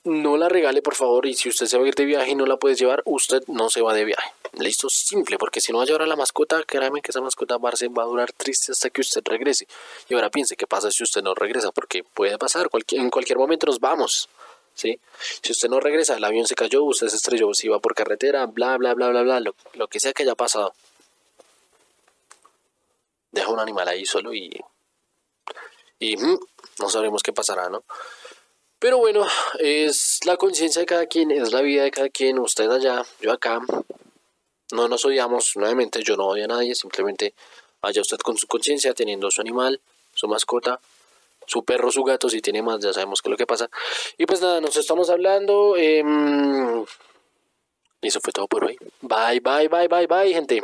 no 0.04 0.38
la 0.38 0.49
regale 0.49 0.82
por 0.82 0.95
favor 0.95 1.26
y 1.26 1.34
si 1.34 1.49
usted 1.49 1.66
se 1.66 1.78
va 1.78 1.86
a 1.86 1.88
ir 1.88 1.95
de 1.95 2.06
viaje 2.06 2.32
y 2.32 2.36
no 2.36 2.45
la 2.45 2.58
puede 2.58 2.76
llevar, 2.76 3.01
usted 3.06 3.43
no 3.47 3.70
se 3.70 3.82
va 3.82 3.93
de 3.93 4.06
viaje. 4.06 4.32
Listo, 4.54 4.89
simple, 4.89 5.38
porque 5.38 5.62
si 5.62 5.72
no 5.72 5.80
va 5.80 5.84
a 5.84 5.88
llevar 5.88 6.04
a 6.04 6.08
la 6.08 6.16
mascota, 6.16 6.62
créame 6.64 7.01
que 7.01 7.12
esa 7.12 7.22
mascota 7.22 7.58
va 7.58 7.72
a 7.72 8.06
durar 8.06 8.32
triste 8.34 8.72
hasta 8.72 8.89
que 8.89 9.01
usted 9.01 9.22
regrese. 9.26 9.68
Y 10.10 10.14
ahora 10.14 10.30
piense 10.30 10.56
qué 10.56 10.68
pasa 10.68 10.91
si 10.91 11.04
usted 11.04 11.24
no 11.24 11.34
regresa, 11.34 11.72
porque 11.72 12.04
puede 12.04 12.38
pasar, 12.38 12.70
en 12.91 13.10
cualquier 13.10 13.38
momento 13.38 13.66
nos 13.66 13.80
vamos. 13.80 14.30
¿sí? 14.74 14.99
Si 15.41 15.51
usted 15.51 15.70
no 15.70 15.80
regresa, 15.80 16.16
el 16.16 16.24
avión 16.24 16.47
se 16.47 16.56
cayó, 16.56 16.84
usted 16.84 17.08
se 17.08 17.16
estrelló, 17.16 17.54
si 17.54 17.68
va 17.68 17.80
por 17.80 17.95
carretera, 17.95 18.45
bla, 18.45 18.78
bla, 18.78 18.93
bla, 18.93 19.10
bla, 19.10 19.22
bla, 19.22 19.39
lo, 19.39 19.56
lo 19.74 19.88
que 19.88 19.99
sea 19.99 20.14
que 20.14 20.24
haya 20.24 20.36
pasado. 20.36 20.74
Deja 23.32 23.49
un 23.49 23.60
animal 23.60 23.88
ahí 23.88 24.06
solo 24.06 24.34
y... 24.34 24.51
Y 25.99 26.18
mm, 26.18 26.39
no 26.80 26.89
sabremos 26.89 27.24
qué 27.24 27.32
pasará, 27.32 27.70
¿no? 27.70 27.84
Pero 28.84 28.98
bueno, 28.98 29.26
es 29.60 30.20
la 30.26 30.36
conciencia 30.36 30.82
de 30.82 30.86
cada 30.86 31.06
quien, 31.06 31.32
es 31.32 31.54
la 31.54 31.62
vida 31.62 31.84
de 31.84 31.92
cada 31.92 32.10
quien, 32.10 32.38
usted 32.38 32.70
allá, 32.70 33.06
yo 33.22 33.32
acá. 33.32 33.62
No 34.74 34.90
nos 34.90 35.06
odiamos, 35.06 35.56
nuevamente 35.56 36.04
yo 36.04 36.18
no 36.18 36.26
odio 36.26 36.44
a 36.44 36.48
nadie, 36.48 36.76
simplemente 36.76 37.34
vaya 37.82 38.02
usted 38.02 38.18
con 38.18 38.38
su 38.38 38.46
conciencia, 38.46 38.94
teniendo 38.94 39.32
su 39.32 39.40
animal, 39.40 39.80
su 40.14 40.28
mascota, 40.28 40.82
su 41.46 41.64
perro, 41.64 41.92
su 41.92 42.04
gato, 42.04 42.28
si 42.28 42.42
tiene 42.42 42.62
más, 42.62 42.82
ya 42.82 42.92
sabemos 42.92 43.22
qué 43.22 43.30
es 43.30 43.32
lo 43.32 43.38
que 43.38 43.48
pasa. 43.48 43.70
Y 44.18 44.26
pues 44.26 44.42
nada, 44.42 44.60
nos 44.60 44.76
estamos 44.76 45.10
hablando. 45.10 45.78
Eh, 45.78 46.04
eso 48.02 48.20
fue 48.20 48.34
todo 48.34 48.50
por 48.50 48.66
hoy. 48.66 48.78
Bye, 49.00 49.40
bye, 49.40 49.70
bye, 49.70 49.88
bye, 49.88 50.08
bye, 50.08 50.34
gente. 50.34 50.62